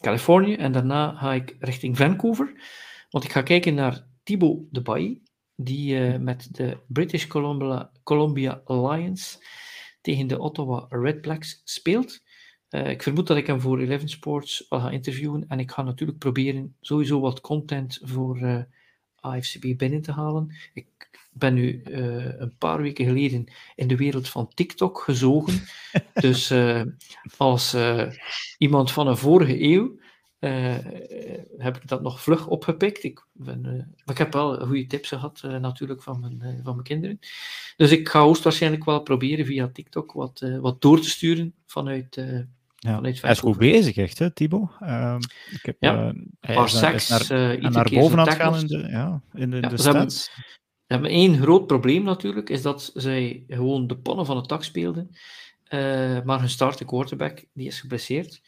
[0.00, 2.52] Californië en daarna ga ik richting Vancouver.
[3.10, 5.22] Want ik ga kijken naar Thibaut de Bailly,
[5.54, 9.42] die met de British Columbia, Columbia Lions
[10.00, 12.22] tegen de Ottawa Redblacks speelt.
[12.70, 15.82] Uh, ik vermoed dat ik hem voor Eleven Sports wel ga interviewen en ik ga
[15.82, 18.64] natuurlijk proberen sowieso wat content voor uh, eh,
[19.20, 20.56] AFCB binnen te halen.
[20.72, 20.86] Ik
[21.32, 25.62] ben nu uh, een paar weken geleden in de wereld van TikTok gezogen.
[26.14, 26.52] dus
[27.36, 27.76] als
[28.58, 29.98] iemand van een vorige eeuw
[31.58, 33.04] heb ik dat nog vlug opgepikt.
[33.04, 33.60] Ik, ben,
[34.04, 37.18] maar ik heb wel goede tips gehad natuurlijk van mijn, van mijn kinderen.
[37.76, 42.16] Dus ik ga hoogstwaarschijnlijk wel proberen via TikTok wat, wat door te sturen vanuit
[42.78, 43.00] ja.
[43.00, 44.70] Hij is goed bezig, echt, hè, Thibaut?
[44.80, 45.16] Uh,
[45.50, 48.66] ik heb, ja, uh, hij is, seks, naar, uh, naar boven aan het gaan in
[48.66, 50.30] de, ja, in de, ja, de ze hebben, ze
[50.86, 55.10] hebben één groot probleem natuurlijk, is dat zij gewoon de pannen van het tak speelden.
[55.70, 58.42] Uh, maar hun starting quarterback, die is geblesseerd.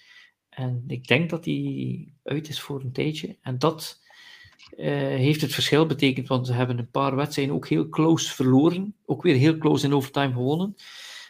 [0.49, 3.37] En ik denk dat hij uit is voor een tijdje.
[3.43, 4.01] En dat
[4.77, 8.95] heeft het verschil betekend, want ze hebben een paar wedstrijden ook heel close verloren.
[9.07, 10.75] Ook weer heel close in overtime gewonnen.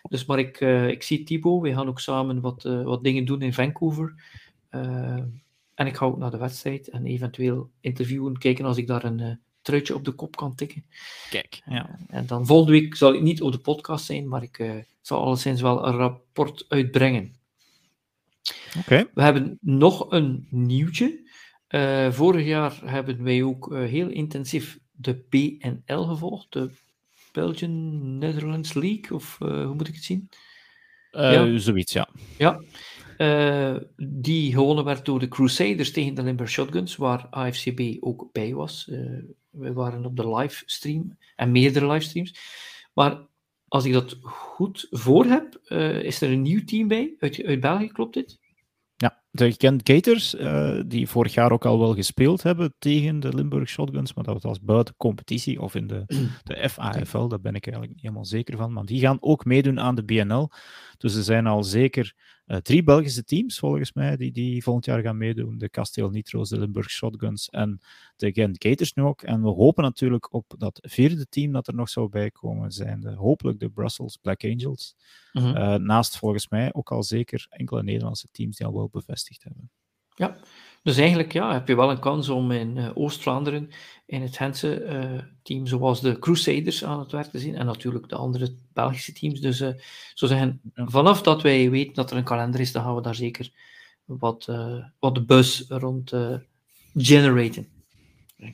[0.09, 3.24] Dus maar ik, uh, ik zie Thibaut, we gaan ook samen wat, uh, wat dingen
[3.24, 4.14] doen in Vancouver.
[4.70, 5.22] Uh,
[5.74, 9.40] en ik ga ook naar de wedstrijd en eventueel interviewen, kijken als ik daar een
[9.62, 10.85] truitje op de kop kan tikken.
[11.31, 11.98] Kijk, ja.
[12.09, 15.60] en dan volgende week zal ik niet op de podcast zijn, maar ik zal alleszins
[15.60, 17.35] wel een rapport uitbrengen.
[18.78, 19.10] Oké.
[19.14, 21.28] We hebben nog een nieuwtje.
[22.10, 26.70] vorig jaar hebben wij ook heel intensief de PNL gevolgd, de
[27.32, 30.28] Belgian Netherlands League, of uh, hoe moet ik het zien?
[31.11, 31.59] Ja.
[31.59, 32.09] Zoiets, ja.
[32.39, 32.61] Ja.
[33.19, 38.55] Uh, die gewonnen werd door de Crusaders tegen de Limburg Shotguns, waar AFCB ook bij
[38.55, 38.85] was.
[39.51, 42.35] we waren op de livestream en meerdere livestreams.
[42.94, 43.27] Maar
[43.69, 45.61] als ik dat goed voor heb,
[46.02, 48.40] is er een nieuw team bij uit, uit België, klopt dit?
[49.01, 53.35] Ja, de Gent Gators, uh, die vorig jaar ook al wel gespeeld hebben tegen de
[53.35, 56.05] Limburg Shotguns, maar dat was buiten competitie of in de,
[56.44, 58.72] de FAFL, daar ben ik eigenlijk niet helemaal zeker van.
[58.72, 60.51] Maar die gaan ook meedoen aan de BNL.
[60.98, 62.14] Dus er zijn al zeker
[62.56, 65.59] drie Belgische teams, volgens mij, die, die volgend jaar gaan meedoen.
[65.59, 67.81] De Kasteel Nitro's, de Limburg Shotguns en
[68.16, 69.22] de Gent Gators nu ook.
[69.22, 73.10] En we hopen natuurlijk op dat vierde team dat er nog zou bijkomen, zijn de,
[73.10, 74.97] hopelijk de Brussels Black Angels.
[75.32, 75.56] Mm -hmm.
[75.56, 79.70] uh, naast volgens mij ook al zeker enkele Nederlandse teams die al wel bevestigd hebben.
[80.14, 80.36] Ja,
[80.82, 83.70] dus eigenlijk ja, heb je wel een kans om in uh, Oost-Vlaanderen
[84.07, 88.09] in het Gentse uh, team zoals de Crusaders aan het werk te zien en natuurlijk
[88.09, 89.40] de andere Belgische teams.
[89.40, 89.69] Dus uh,
[90.15, 93.15] zo zeggen, vanaf dat wij weten dat er een kalender is, dan gaan we daar
[93.15, 93.51] zeker
[94.05, 94.48] wat,
[94.98, 96.12] wat de bus rond
[96.94, 97.69] generaten.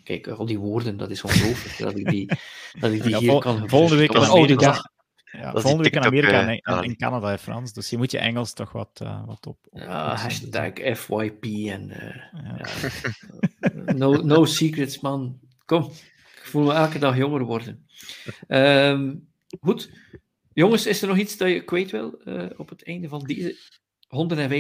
[0.05, 2.27] Kijk, al die woorden, dat is ongelooflijk dat ik die,
[2.81, 4.91] dat ik die ja, hier vol, kan Volgende week in Amerika,
[5.39, 8.19] ja, volgende week in Amerika en, en, en, Canada en Frans, dus je moet je
[8.19, 12.67] Engels toch wat, uh, wat op, op Ja, hashtag FYP en uh, ja.
[13.85, 13.93] Ja.
[13.93, 15.39] no, no secrets, man.
[15.65, 15.83] Kom,
[16.37, 17.87] ik voel me elke dag jonger worden.
[18.49, 19.29] Um,
[19.61, 19.91] goed.
[20.53, 23.57] Jongens, is er nog iets dat je kwijt wil uh, op het einde van deze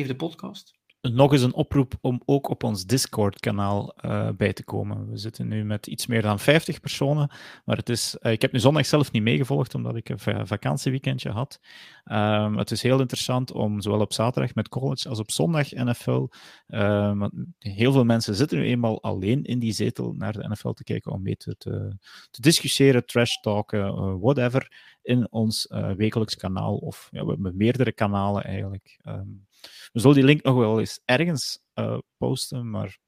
[0.09, 0.76] 105e podcast?
[1.12, 5.11] Nog eens een oproep om ook op ons Discord-kanaal uh, bij te komen.
[5.11, 7.31] We zitten nu met iets meer dan 50 personen,
[7.65, 11.31] maar het is, uh, ik heb nu zondag zelf niet meegevolgd, omdat ik een vakantieweekendje
[11.31, 11.61] had.
[12.05, 16.27] Um, het is heel interessant om zowel op zaterdag met college als op zondag NFL,
[16.69, 17.23] uh,
[17.59, 21.12] heel veel mensen zitten nu eenmaal alleen in die zetel naar de NFL te kijken
[21.12, 21.97] om mee te, te,
[22.31, 24.73] discussiëren, trash talken, whatever,
[25.03, 28.99] in ons wekelijks kanaal, of ja, we hebben meerdere kanalen eigenlijk.
[29.05, 29.45] Um,
[29.93, 32.99] we zullen die link nog wel eens ergens uh, posten, maar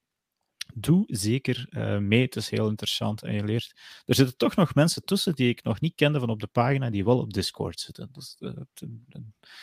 [0.75, 2.21] doe zeker uh, mee.
[2.21, 3.73] Het is heel interessant en je leert.
[4.05, 6.91] Er zitten toch nog mensen tussen die ik nog niet kende van op de pagina,
[6.91, 8.09] die wel op Discord zitten.
[8.13, 8.51] Dus, uh,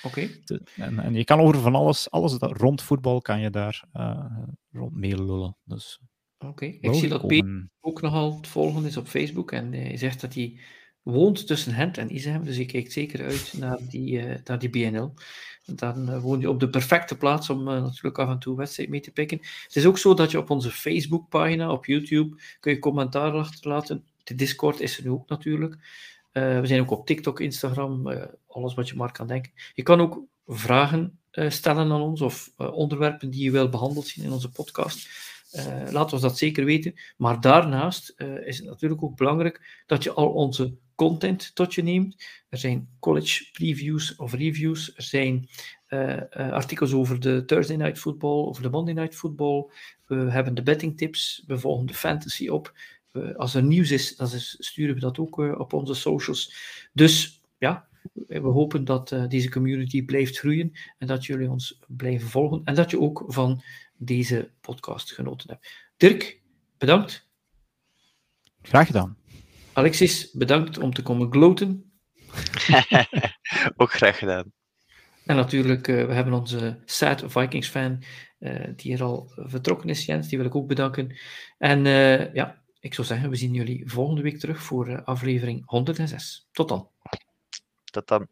[0.04, 0.30] Oké.
[0.76, 3.84] En, en, je kan over van alles, alles dat, rond voetbal kan je daar
[4.72, 5.58] rond meelullen.
[5.64, 6.00] Dus,
[6.38, 6.78] Oké, okay.
[6.82, 10.34] ik zie dat Peter ook nogal het volgende is op Facebook en hij zegt dat
[10.34, 10.60] hij
[11.06, 15.14] woont tussen Gent en Isem, dus ik kijk zeker uit naar die, naar die BNL.
[15.66, 18.90] Dan uh, woon je op de perfecte plaats om uh, natuurlijk af en toe wedstrijd
[18.90, 19.40] mee te pikken.
[19.64, 24.06] Het is ook zo dat je op onze Facebookpagina, op YouTube, kun je commentaar achterlaten.
[24.24, 25.74] De Discord is er nu ook natuurlijk.
[26.34, 28.08] Uh, we zijn ook op TikTok, Instagram,
[28.48, 29.52] alles wat je maar kan denken.
[29.74, 34.32] Je kan ook vragen stellen aan ons of onderwerpen die je wil behandeld zien in
[34.32, 35.10] onze podcast.
[35.90, 36.94] laat ons dat zeker weten.
[37.18, 38.14] Maar daarnaast
[38.46, 42.24] is het natuurlijk ook belangrijk dat je al onze content tot je neemt.
[42.50, 44.96] Er zijn college previews of reviews.
[44.96, 45.50] Er zijn
[45.90, 49.72] uh, uh, artikels over de Thursday Night Football, over de Monday Night Football.
[50.06, 51.44] We hebben de betting tips.
[51.48, 52.74] We volgen de fantasy op.
[53.36, 56.56] Als er nieuws is, dan sturen we dat ook uh, op onze socials.
[56.94, 57.88] Dus ja,
[58.28, 62.92] we hopen dat deze community blijft groeien en dat jullie ons blijven volgen en dat
[62.92, 63.62] je ook van
[63.98, 65.68] deze podcast genoten hebt.
[65.98, 66.42] Dirk,
[66.78, 67.28] bedankt.
[68.62, 69.18] Graag gedaan.
[69.76, 71.92] Alexis, bedankt om te komen gloten.
[73.78, 74.52] Ook graag gedaan.
[75.26, 78.04] En natuurlijk, uh, we hebben onze sad Vikings fan,
[78.40, 81.18] uh, die er al vertrokken is, Jens, die wil ik ook bedanken.
[81.58, 86.48] En uh, ja, ik zou zeggen, we zien jullie volgende week terug voor aflevering 106.
[86.52, 86.90] Tot dan.
[87.84, 88.28] Tot dan.